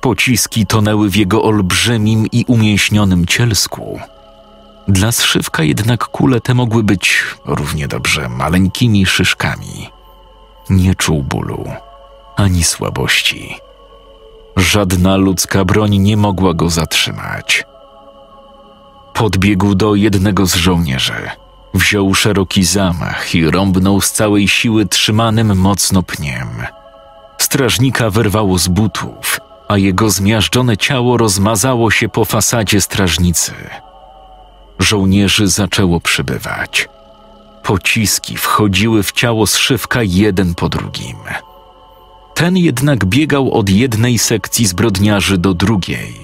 Pociski 0.00 0.66
tonęły 0.66 1.10
w 1.10 1.16
jego 1.16 1.42
olbrzymim 1.42 2.26
i 2.32 2.44
umięśnionym 2.48 3.26
cielsku. 3.26 4.00
Dla 4.88 5.12
zszywka 5.12 5.62
jednak 5.62 6.04
kule 6.04 6.40
te 6.40 6.54
mogły 6.54 6.82
być 6.82 7.24
równie 7.44 7.88
dobrze 7.88 8.28
maleńkimi 8.28 9.06
szyszkami. 9.06 9.90
Nie 10.70 10.94
czuł 10.94 11.22
bólu 11.22 11.64
ani 12.36 12.64
słabości. 12.64 13.56
Żadna 14.56 15.16
ludzka 15.16 15.64
broń 15.64 15.98
nie 15.98 16.16
mogła 16.16 16.54
go 16.54 16.70
zatrzymać. 16.70 17.64
Podbiegł 19.14 19.74
do 19.74 19.94
jednego 19.94 20.46
z 20.46 20.54
żołnierzy. 20.54 21.30
Wziął 21.74 22.14
szeroki 22.14 22.64
zamach 22.64 23.34
i 23.34 23.50
rąbnął 23.50 24.00
z 24.00 24.12
całej 24.12 24.48
siły 24.48 24.86
trzymanym 24.86 25.56
mocno 25.56 26.02
pniem. 26.02 26.48
Strażnika 27.38 28.10
wyrwało 28.10 28.58
z 28.58 28.68
butów 28.68 29.40
a 29.68 29.78
jego 29.78 30.10
zmiażdżone 30.10 30.76
ciało 30.76 31.16
rozmazało 31.16 31.90
się 31.90 32.08
po 32.08 32.24
fasadzie 32.24 32.80
strażnicy. 32.80 33.52
Żołnierzy 34.78 35.48
zaczęło 35.48 36.00
przybywać. 36.00 36.88
Pociski 37.62 38.36
wchodziły 38.36 39.02
w 39.02 39.12
ciało 39.12 39.46
zszywka 39.46 40.02
jeden 40.02 40.54
po 40.54 40.68
drugim. 40.68 41.16
Ten 42.34 42.56
jednak 42.56 43.04
biegał 43.04 43.52
od 43.52 43.70
jednej 43.70 44.18
sekcji 44.18 44.66
zbrodniarzy 44.66 45.38
do 45.38 45.54
drugiej, 45.54 46.14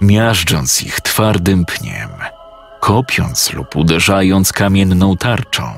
miażdżąc 0.00 0.82
ich 0.82 1.00
twardym 1.00 1.64
pniem, 1.64 2.10
kopiąc 2.80 3.52
lub 3.52 3.76
uderzając 3.76 4.52
kamienną 4.52 5.16
tarczą. 5.16 5.74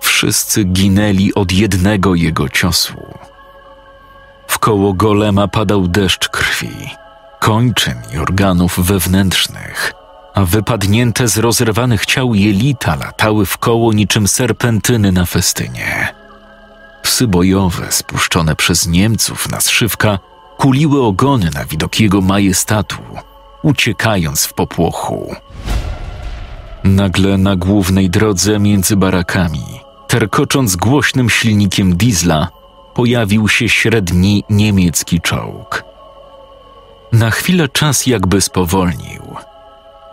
Wszyscy 0.00 0.64
ginęli 0.64 1.34
od 1.34 1.52
jednego 1.52 2.14
jego 2.14 2.48
ciosu. 2.48 2.94
Wkoło 4.48 4.92
golema 4.92 5.48
padał 5.48 5.88
deszcz 5.88 6.28
krwi, 6.28 6.90
kończyn 7.40 8.02
i 8.14 8.18
organów 8.18 8.86
wewnętrznych, 8.86 9.92
a 10.34 10.44
wypadnięte 10.44 11.28
z 11.28 11.38
rozerwanych 11.38 12.06
ciał 12.06 12.34
jelita 12.34 12.96
latały 12.96 13.46
wkoło 13.46 13.92
niczym 13.92 14.28
serpentyny 14.28 15.12
na 15.12 15.26
festynie. 15.26 16.14
Psy 17.02 17.26
bojowe, 17.26 17.92
spuszczone 17.92 18.56
przez 18.56 18.86
Niemców 18.86 19.48
na 19.48 19.60
zszywka, 19.60 20.18
kuliły 20.58 21.02
ogony 21.02 21.50
na 21.54 21.64
widok 21.64 22.00
jego 22.00 22.20
majestatu, 22.20 22.96
uciekając 23.62 24.44
w 24.44 24.54
popłochu. 24.54 25.34
Nagle 26.84 27.38
na 27.38 27.56
głównej 27.56 28.10
drodze 28.10 28.58
między 28.58 28.96
barakami, 28.96 29.64
terkocząc 30.08 30.76
głośnym 30.76 31.30
silnikiem 31.30 31.96
diesla, 31.96 32.48
pojawił 32.94 33.48
się 33.48 33.68
średni 33.68 34.44
niemiecki 34.50 35.20
czołg. 35.20 35.84
Na 37.12 37.30
chwilę 37.30 37.68
czas 37.68 38.06
jakby 38.06 38.40
spowolnił. 38.40 39.22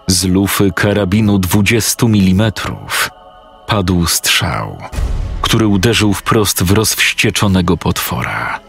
Z 0.08 0.26
lufy 0.26 0.72
karabinu 0.72 1.40
20 1.40 2.06
mm 2.06 2.52
padł 3.68 4.06
strzał, 4.06 4.78
który 5.42 5.68
uderzył 5.68 6.14
wprost 6.14 6.64
w 6.64 6.72
rozwścieczonego 6.72 7.78
potwora. 7.78 8.65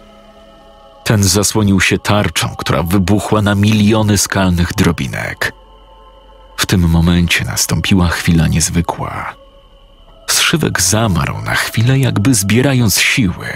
Ten 1.07 1.25
zasłonił 1.25 1.81
się 1.81 1.99
tarczą, 1.99 2.57
która 2.59 2.83
wybuchła 2.83 3.43
na 3.43 3.55
miliony 3.55 4.19
skalnych 4.19 4.75
drobinek. 4.75 5.53
W 6.57 6.67
tym 6.67 6.81
momencie 6.81 7.45
nastąpiła 7.45 8.09
chwila 8.09 8.47
niezwykła. 8.47 9.35
Zszywek 10.27 10.81
zamarł 10.81 11.43
na 11.43 11.55
chwilę, 11.55 11.99
jakby 11.99 12.35
zbierając 12.35 13.01
siły, 13.01 13.47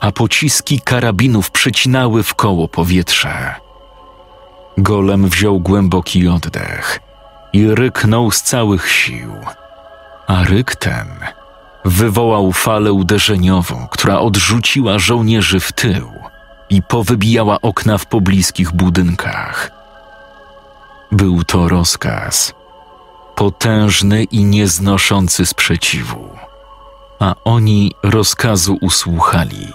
a 0.00 0.12
pociski 0.12 0.80
karabinów 0.80 1.50
przecinały 1.50 2.22
w 2.22 2.34
koło 2.34 2.68
powietrze. 2.68 3.54
Golem 4.78 5.28
wziął 5.28 5.60
głęboki 5.60 6.28
oddech 6.28 7.00
i 7.52 7.74
ryknął 7.74 8.30
z 8.30 8.42
całych 8.42 8.90
sił. 8.90 9.34
A 10.26 10.44
ryk 10.44 10.76
ten 10.76 11.08
wywołał 11.84 12.52
falę 12.52 12.92
uderzeniową, 12.92 13.86
która 13.90 14.18
odrzuciła 14.18 14.98
żołnierzy 14.98 15.60
w 15.60 15.72
tył 15.72 16.28
i 16.70 16.82
powybijała 16.82 17.60
okna 17.60 17.98
w 17.98 18.06
pobliskich 18.06 18.72
budynkach. 18.72 19.70
Był 21.12 21.44
to 21.44 21.68
rozkaz, 21.68 22.54
potężny 23.34 24.24
i 24.24 24.44
nieznoszący 24.44 25.46
sprzeciwu, 25.46 26.28
a 27.18 27.34
oni 27.44 27.92
rozkazu 28.02 28.78
usłuchali. 28.80 29.72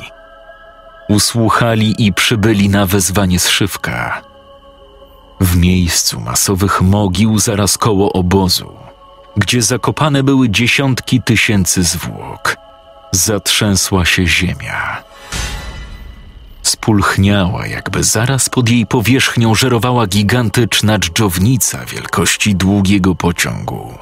Usłuchali 1.09 2.05
i 2.05 2.13
przybyli 2.13 2.69
na 2.69 2.85
wezwanie 2.85 3.39
zszywka. 3.39 4.21
W 5.39 5.57
miejscu 5.57 6.19
masowych 6.19 6.81
mogił 6.81 7.39
zaraz 7.39 7.77
koło 7.77 8.13
obozu, 8.13 8.73
gdzie 9.37 9.61
zakopane 9.61 10.23
były 10.23 10.49
dziesiątki 10.49 11.21
tysięcy 11.21 11.83
zwłok, 11.83 12.57
zatrzęsła 13.11 14.05
się 14.05 14.27
ziemia 14.27 15.12
spulchniała, 16.63 17.67
jakby 17.67 18.03
zaraz 18.03 18.49
pod 18.49 18.69
jej 18.69 18.85
powierzchnią 18.85 19.55
żerowała 19.55 20.07
gigantyczna 20.07 20.99
dżdżownica 20.99 21.85
wielkości 21.85 22.55
długiego 22.55 23.15
pociągu. 23.15 23.97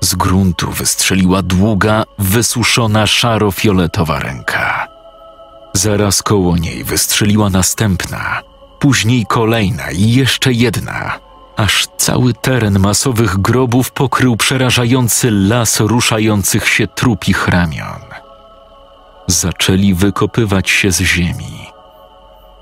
Z 0.00 0.14
gruntu 0.14 0.70
wystrzeliła 0.70 1.42
długa, 1.42 2.04
wysuszona 2.18 3.06
szaro-fioletowa 3.06 4.18
ręka. 4.18 4.88
Zaraz 5.74 6.22
koło 6.22 6.56
niej 6.56 6.84
wystrzeliła 6.84 7.50
następna, 7.50 8.42
później 8.78 9.26
kolejna 9.26 9.90
i 9.90 10.10
jeszcze 10.10 10.52
jedna, 10.52 11.18
aż 11.56 11.86
cały 11.96 12.34
teren 12.34 12.78
masowych 12.78 13.38
grobów 13.38 13.90
pokrył 13.90 14.36
przerażający 14.36 15.30
las 15.30 15.80
ruszających 15.80 16.68
się 16.68 16.86
trupich 16.86 17.48
ramion 17.48 18.11
zaczęli 19.32 19.94
wykopywać 19.94 20.70
się 20.70 20.92
z 20.92 21.00
ziemi. 21.00 21.66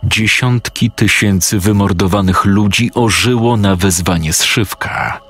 Dziesiątki 0.05 0.91
tysięcy 0.91 1.59
wymordowanych 1.59 2.45
ludzi 2.45 2.91
ożyło 2.95 3.57
na 3.57 3.77
wezwanie 3.77 4.33
zszywka 4.33 5.21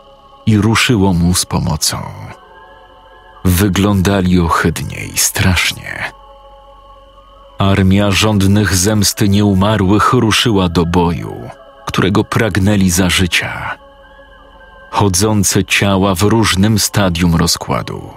i 0.47 0.57
ruszyło 0.59 1.13
mu 1.13 1.35
z 1.35 1.47
pomocą. 1.47 1.99
Wyglądali 3.45 4.41
ohydnie 4.41 5.05
i 5.15 5.19
strasznie. 5.19 6.13
Armia 7.59 8.11
żądnych 8.11 8.77
zemsty 8.77 9.29
nieumarłych 9.29 10.13
ruszyła 10.13 10.69
do 10.69 10.87
boju, 10.87 11.51
którego 11.87 12.25
pragnęli 12.25 12.91
za 12.91 13.11
życia. 13.11 13.79
Chodzące 14.91 15.65
ciała 15.65 16.15
w 16.15 16.23
różnym 16.23 16.79
stadium 16.79 17.35
rozkładu 17.37 18.11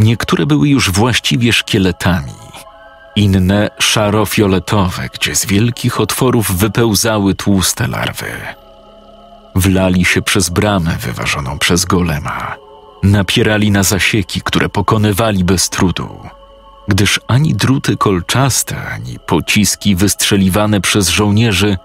Niektóre 0.00 0.46
były 0.46 0.68
już 0.68 0.90
właściwie 0.90 1.52
szkieletami, 1.52 2.32
inne 3.16 3.70
szaro-fioletowe, 3.78 5.08
gdzie 5.14 5.36
z 5.36 5.46
wielkich 5.46 6.00
otworów 6.00 6.56
wypełzały 6.56 7.34
tłuste 7.34 7.88
larwy. 7.88 8.32
Wlali 9.54 10.04
się 10.04 10.22
przez 10.22 10.48
bramę 10.48 10.96
wyważoną 11.00 11.58
przez 11.58 11.84
golema, 11.84 12.56
napierali 13.02 13.70
na 13.70 13.82
zasieki, 13.82 14.40
które 14.40 14.68
pokonywali 14.68 15.44
bez 15.44 15.70
trudu, 15.70 16.20
gdyż 16.88 17.20
ani 17.28 17.54
druty 17.54 17.96
kolczaste, 17.96 18.82
ani 18.82 19.18
pociski 19.26 19.96
wystrzeliwane 19.96 20.80
przez 20.80 21.08
żołnierzy 21.08 21.76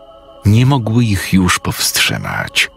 nie 0.46 0.66
mogły 0.66 1.04
ich 1.04 1.34
już 1.34 1.60
powstrzymać. 1.60 2.70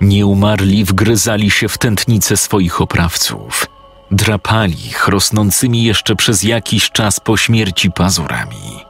Nieumarli 0.00 0.84
wgryzali 0.84 1.50
się 1.50 1.68
w 1.68 1.78
tętnice 1.78 2.36
swoich 2.36 2.80
oprawców– 2.80 3.66
drapali 4.10 4.86
ich 4.86 5.08
rosnącymi 5.08 5.84
jeszcze 5.84 6.16
przez 6.16 6.42
jakiś 6.42 6.90
czas 6.90 7.20
po 7.20 7.36
śmierci 7.36 7.90
pazurami. 7.90 8.84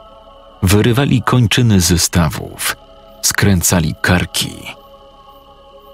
Wyrywali 0.63 1.23
kończyny 1.23 1.81
ze 1.81 1.99
stawów, 1.99 2.77
skręcali 3.23 3.95
karki. 4.03 4.57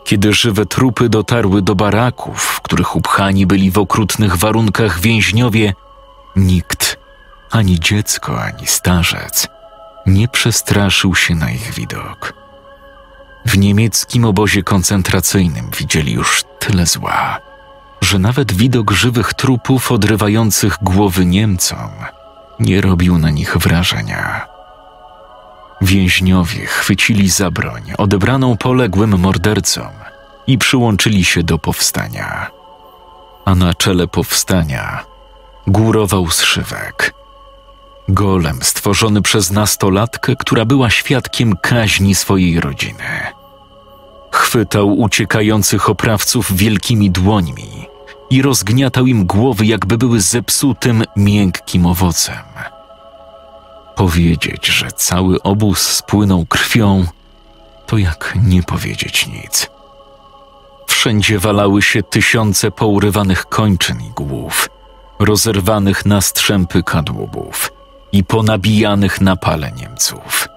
Kiedy 0.05 0.32
żywe 0.32 0.66
trupy 0.66 1.09
dotarły 1.09 1.62
do 1.62 1.74
baraków, 1.74 2.42
w 2.42 2.60
których 2.60 2.97
upchani 2.97 3.47
byli 3.47 3.70
w 3.70 3.78
okrutnych 3.78 4.36
warunkach 4.36 5.01
więźniowie, 5.01 5.74
nikt, 6.36 6.98
ani 7.51 7.80
dziecko, 7.80 8.42
ani 8.42 8.66
starzec, 8.66 9.48
nie 10.06 10.28
przestraszył 10.28 11.14
się 11.14 11.34
na 11.34 11.51
ich 11.51 11.74
widok. 11.74 12.34
W 13.47 13.59
niemieckim 13.59 14.24
obozie 14.24 14.62
koncentracyjnym 14.62 15.70
widzieli 15.78 16.12
już 16.12 16.44
tyle 16.59 16.86
zła 16.86 17.49
że 18.01 18.18
nawet 18.18 18.52
widok 18.52 18.90
żywych 18.90 19.35
trupów 19.35 19.93
odrywających 19.93 20.78
głowy 20.82 21.27
Niemcom 21.27 21.90
nie 22.60 22.81
robił 22.81 23.18
na 23.18 23.31
nich 23.31 23.56
wrażenia. 23.56 24.47
Więźniowie 25.81 26.66
chwycili 26.66 27.31
za 27.31 27.51
broń 27.51 27.82
odebraną 27.98 28.56
poległym 28.56 29.18
mordercom 29.18 29.93
i 30.47 30.59
przyłączyli 30.59 31.24
się 31.24 31.43
do 31.43 31.59
powstania. 31.59 32.51
A 33.44 33.55
na 33.55 33.74
czele 33.74 34.09
powstania 34.09 35.05
górował 35.66 36.31
zszywek. 36.31 37.14
Golem 38.09 38.59
stworzony 38.62 39.22
przez 39.22 39.51
nastolatkę, 39.51 40.36
która 40.36 40.64
była 40.64 40.90
świadkiem 40.90 41.56
kaźni 41.56 42.14
swojej 42.14 42.60
rodziny. 42.60 43.40
Chwytał 44.41 44.99
uciekających 44.99 45.91
oprawców 45.91 46.57
wielkimi 46.57 47.11
dłońmi 47.11 47.87
i 48.31 48.43
rozgniatał 48.43 49.07
im 49.07 49.27
głowy, 49.27 49.67
jakby 49.67 49.99
były 49.99 50.21
zepsutym, 50.21 51.05
miękkim 51.17 51.87
owocem. 51.87 52.45
Powiedzieć, 53.97 54.67
że 54.67 54.93
cały 54.93 55.43
obóz 55.43 55.79
spłynął 55.79 56.47
krwią, 56.47 57.05
to 57.87 57.99
jak 57.99 58.39
nie 58.43 58.62
powiedzieć 58.62 59.27
nic. 59.27 59.71
Wszędzie 60.87 61.39
walały 61.39 61.83
się 61.83 62.03
tysiące 62.03 62.71
pourywanych 62.71 63.47
kończyn 63.47 64.01
i 64.01 64.11
głów, 64.11 64.69
rozerwanych 65.19 66.07
na 66.07 66.21
strzępy 66.21 66.83
kadłubów 66.83 67.73
i 68.12 68.25
ponabijanych 68.25 69.21
na 69.21 69.37
pale 69.37 69.73
Niemców– 69.73 70.49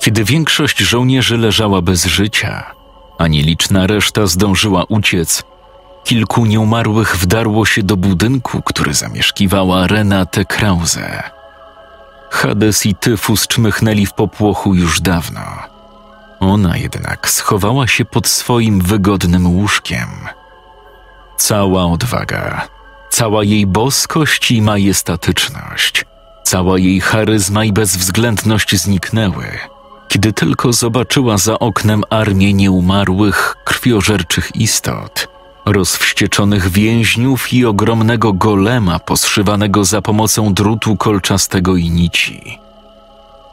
Kiedy 0.00 0.24
większość 0.24 0.78
żołnierzy 0.78 1.38
leżała 1.38 1.82
bez 1.82 2.04
życia, 2.04 2.74
a 3.18 3.26
nieliczna 3.26 3.86
reszta 3.86 4.26
zdążyła 4.26 4.84
uciec, 4.88 5.42
kilku 6.04 6.46
nieumarłych 6.46 7.16
wdarło 7.16 7.66
się 7.66 7.82
do 7.82 7.96
budynku, 7.96 8.62
który 8.62 8.94
zamieszkiwała 8.94 9.86
Renate 9.86 10.44
Krause. 10.44 11.22
Hades 12.30 12.86
i 12.86 12.94
Tyfus 12.94 13.46
czmychnęli 13.46 14.06
w 14.06 14.12
popłochu 14.12 14.74
już 14.74 15.00
dawno. 15.00 15.40
Ona 16.40 16.76
jednak 16.76 17.30
schowała 17.30 17.86
się 17.86 18.04
pod 18.04 18.28
swoim 18.28 18.80
wygodnym 18.80 19.56
łóżkiem. 19.56 20.08
Cała 21.36 21.84
odwaga, 21.84 22.68
cała 23.10 23.44
jej 23.44 23.66
boskość 23.66 24.50
i 24.50 24.62
majestatyczność, 24.62 26.04
cała 26.44 26.78
jej 26.78 27.00
charyzma 27.00 27.64
i 27.64 27.72
bezwzględność 27.72 28.76
zniknęły, 28.76 29.58
kiedy 30.10 30.32
tylko 30.32 30.72
zobaczyła 30.72 31.38
za 31.38 31.58
oknem 31.58 32.02
armię 32.10 32.54
nieumarłych, 32.54 33.56
krwiożerczych 33.64 34.56
istot, 34.56 35.28
rozwścieczonych 35.66 36.68
więźniów 36.68 37.52
i 37.52 37.66
ogromnego 37.66 38.32
golema 38.32 38.98
poszywanego 38.98 39.84
za 39.84 40.02
pomocą 40.02 40.54
drutu 40.54 40.96
kolczastego 40.96 41.76
i 41.76 41.90
nici. 41.90 42.58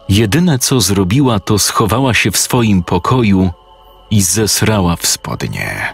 Jedyne 0.10 0.60
co 0.60 0.82
zrobiła, 0.82 1.40
to 1.40 1.60
schowała 1.60 2.14
się 2.14 2.32
w 2.32 2.38
swoim 2.38 2.84
pokoju 2.84 3.52
i 4.12 4.22
zesrała 4.22 4.96
w 4.96 5.08
spodnie. 5.08 5.94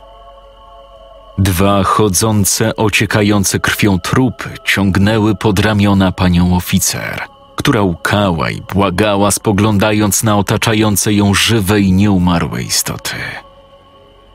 Dwa 1.38 1.84
chodzące, 1.84 2.76
ociekające 2.76 3.60
krwią 3.60 4.00
trupy 4.00 4.50
ciągnęły 4.66 5.36
pod 5.36 5.60
ramiona 5.60 6.12
panią 6.12 6.56
oficer, 6.56 7.33
która 7.56 7.82
łkała 7.82 8.50
i 8.50 8.62
błagała, 8.62 9.32
spoglądając 9.32 10.24
na 10.24 10.38
otaczające 10.38 11.14
ją 11.14 11.34
żywe 11.34 11.82
i 11.82 11.92
nieumarłe 11.92 12.64
istoty. 12.64 13.16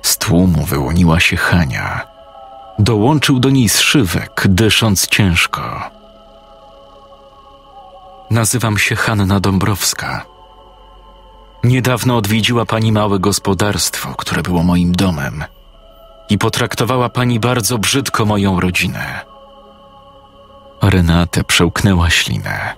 Z 0.02 0.18
tłumu 0.18 0.64
wyłoniła 0.64 1.20
się 1.20 1.36
Hania. 1.36 2.06
Dołączył 2.78 3.40
do 3.40 3.50
niej 3.50 3.68
zszywek, 3.68 4.44
dysząc 4.48 5.08
ciężko. 5.08 5.90
Nazywam 8.30 8.78
się 8.78 8.96
Hanna 8.96 9.40
Dąbrowska. 9.40 10.24
Niedawno 11.64 12.16
odwiedziła 12.16 12.66
pani 12.66 12.92
małe 12.92 13.18
gospodarstwo, 13.18 14.14
które 14.14 14.42
było 14.42 14.62
moim 14.62 14.92
domem– 14.92 15.44
i 16.28 16.38
potraktowała 16.38 17.08
pani 17.08 17.40
bardzo 17.40 17.78
brzydko 17.78 18.24
moją 18.24 18.60
rodzinę. 18.60 19.20
Renate 20.82 21.44
przełknęła 21.44 22.10
ślinę, 22.10 22.74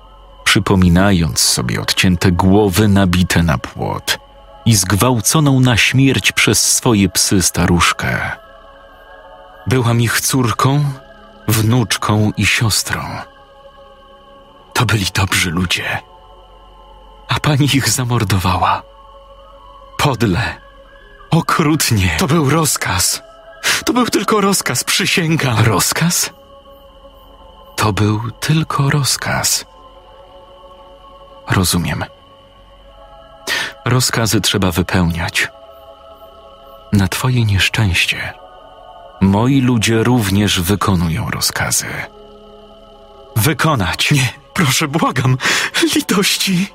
przypominając 0.50 1.40
sobie 1.40 1.80
odcięte 1.80 2.32
głowy 2.32 2.88
nabite 2.88 3.42
na 3.42 3.58
płot 3.58 4.18
i 4.64 4.76
zgwałconą 4.76 5.60
na 5.60 5.76
śmierć 5.76 6.32
przez 6.32 6.72
swoje 6.72 7.08
psy 7.08 7.42
staruszkę. 7.42 8.30
Byłam 9.66 10.00
ich 10.00 10.20
córką, 10.20 10.84
wnuczką 11.48 12.32
i 12.36 12.46
siostrą. 12.46 13.02
To 14.72 14.86
byli 14.86 15.06
dobrzy 15.14 15.50
ludzie, 15.50 15.98
a 17.28 17.40
pani 17.40 17.68
ich 17.74 17.88
zamordowała. 17.88 18.82
Podle, 19.98 20.54
okrutnie. 21.30 22.16
To 22.18 22.26
był 22.26 22.50
rozkaz. 22.50 23.22
To 23.86 23.92
był 23.92 24.06
tylko 24.06 24.40
rozkaz, 24.40 24.84
przysięgam. 24.84 25.64
Rozkaz? 25.64 26.30
To 27.76 27.92
był 27.92 28.30
tylko 28.30 28.90
rozkaz. 28.90 29.69
Rozumiem. 31.50 32.04
Rozkazy 33.84 34.40
trzeba 34.40 34.70
wypełniać. 34.70 35.48
Na 36.92 37.08
Twoje 37.08 37.44
nieszczęście, 37.44 38.32
moi 39.20 39.60
ludzie 39.60 40.02
również 40.02 40.60
wykonują 40.60 41.30
rozkazy. 41.30 41.86
Wykonać! 43.36 44.10
Nie, 44.10 44.28
proszę, 44.54 44.88
błagam, 44.88 45.38
litości! 45.94 46.66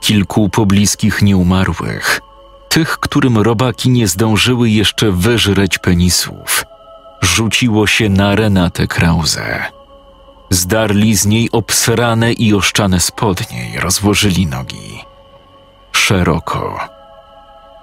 Kilku 0.00 0.48
pobliskich 0.48 1.22
nieumarłych 1.22 2.20
tych, 2.68 2.98
którym 2.98 3.38
robaki 3.38 3.90
nie 3.90 4.08
zdążyły 4.08 4.70
jeszcze 4.70 5.12
wyżreć 5.12 5.78
penisów. 5.78 6.64
Rzuciło 7.22 7.86
się 7.86 8.08
na 8.08 8.34
Renatę 8.34 8.86
Krause. 8.86 9.64
Zdarli 10.50 11.16
z 11.16 11.26
niej 11.26 11.48
obsrane 11.52 12.32
i 12.32 12.54
oszczane 12.54 13.00
spodnie 13.00 13.70
i 13.74 13.78
rozłożyli 13.78 14.46
nogi. 14.46 15.04
Szeroko. 15.92 16.80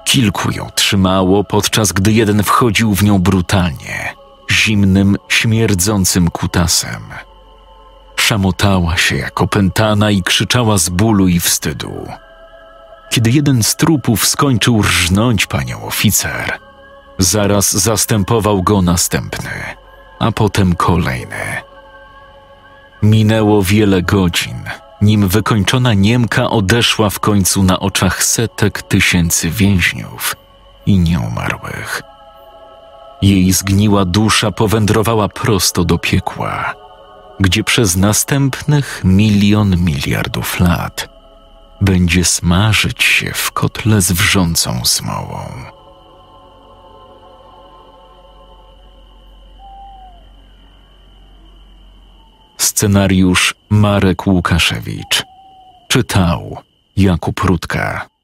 Kilku 0.05 0.51
ją 0.51 0.69
trzymało, 0.75 1.43
podczas 1.43 1.91
gdy 1.91 2.11
jeden 2.11 2.43
wchodził 2.43 2.95
w 2.95 3.03
nią 3.03 3.19
brutalnie, 3.19 4.13
zimnym, 4.51 5.17
śmierdzącym 5.27 6.31
kutasem. 6.31 7.03
Szamotała 8.15 8.97
się 8.97 9.15
jak 9.15 9.41
opętana 9.41 10.11
i 10.11 10.23
krzyczała 10.23 10.77
z 10.77 10.89
bólu 10.89 11.27
i 11.27 11.39
wstydu. 11.39 12.07
Kiedy 13.09 13.31
jeden 13.31 13.63
z 13.63 13.75
trupów 13.75 14.27
skończył 14.27 14.81
rżnąć 14.81 15.45
panią 15.45 15.83
oficer, 15.83 16.59
zaraz 17.19 17.71
zastępował 17.71 18.63
go 18.63 18.81
następny, 18.81 19.51
a 20.19 20.31
potem 20.31 20.75
kolejny. 20.75 21.74
Minęło 23.05 23.63
wiele 23.63 24.01
godzin, 24.01 24.63
nim 25.01 25.27
wykończona 25.27 25.93
Niemka 25.93 26.49
odeszła 26.49 27.09
w 27.09 27.19
końcu 27.19 27.63
na 27.63 27.79
oczach 27.79 28.23
setek 28.23 28.81
tysięcy 28.81 29.49
więźniów 29.49 30.35
i 30.85 30.99
nieumarłych. 30.99 32.01
Jej 33.21 33.51
zgniła 33.51 34.05
dusza 34.05 34.51
powędrowała 34.51 35.29
prosto 35.29 35.83
do 35.83 35.97
piekła, 35.97 36.73
gdzie 37.39 37.63
przez 37.63 37.95
następnych 37.95 39.01
milion 39.03 39.77
miliardów 39.77 40.59
lat 40.59 41.09
będzie 41.81 42.25
smażyć 42.25 43.03
się 43.03 43.31
w 43.33 43.51
kotle 43.51 44.01
z 44.01 44.11
wrzącą 44.11 44.81
smołą. 44.83 45.74
Scenariusz 52.57 53.55
Marek 53.69 54.27
Łukaszewicz. 54.27 55.23
Czytał 55.87 56.57
Jakub 56.97 57.39
Rutka. 57.39 58.14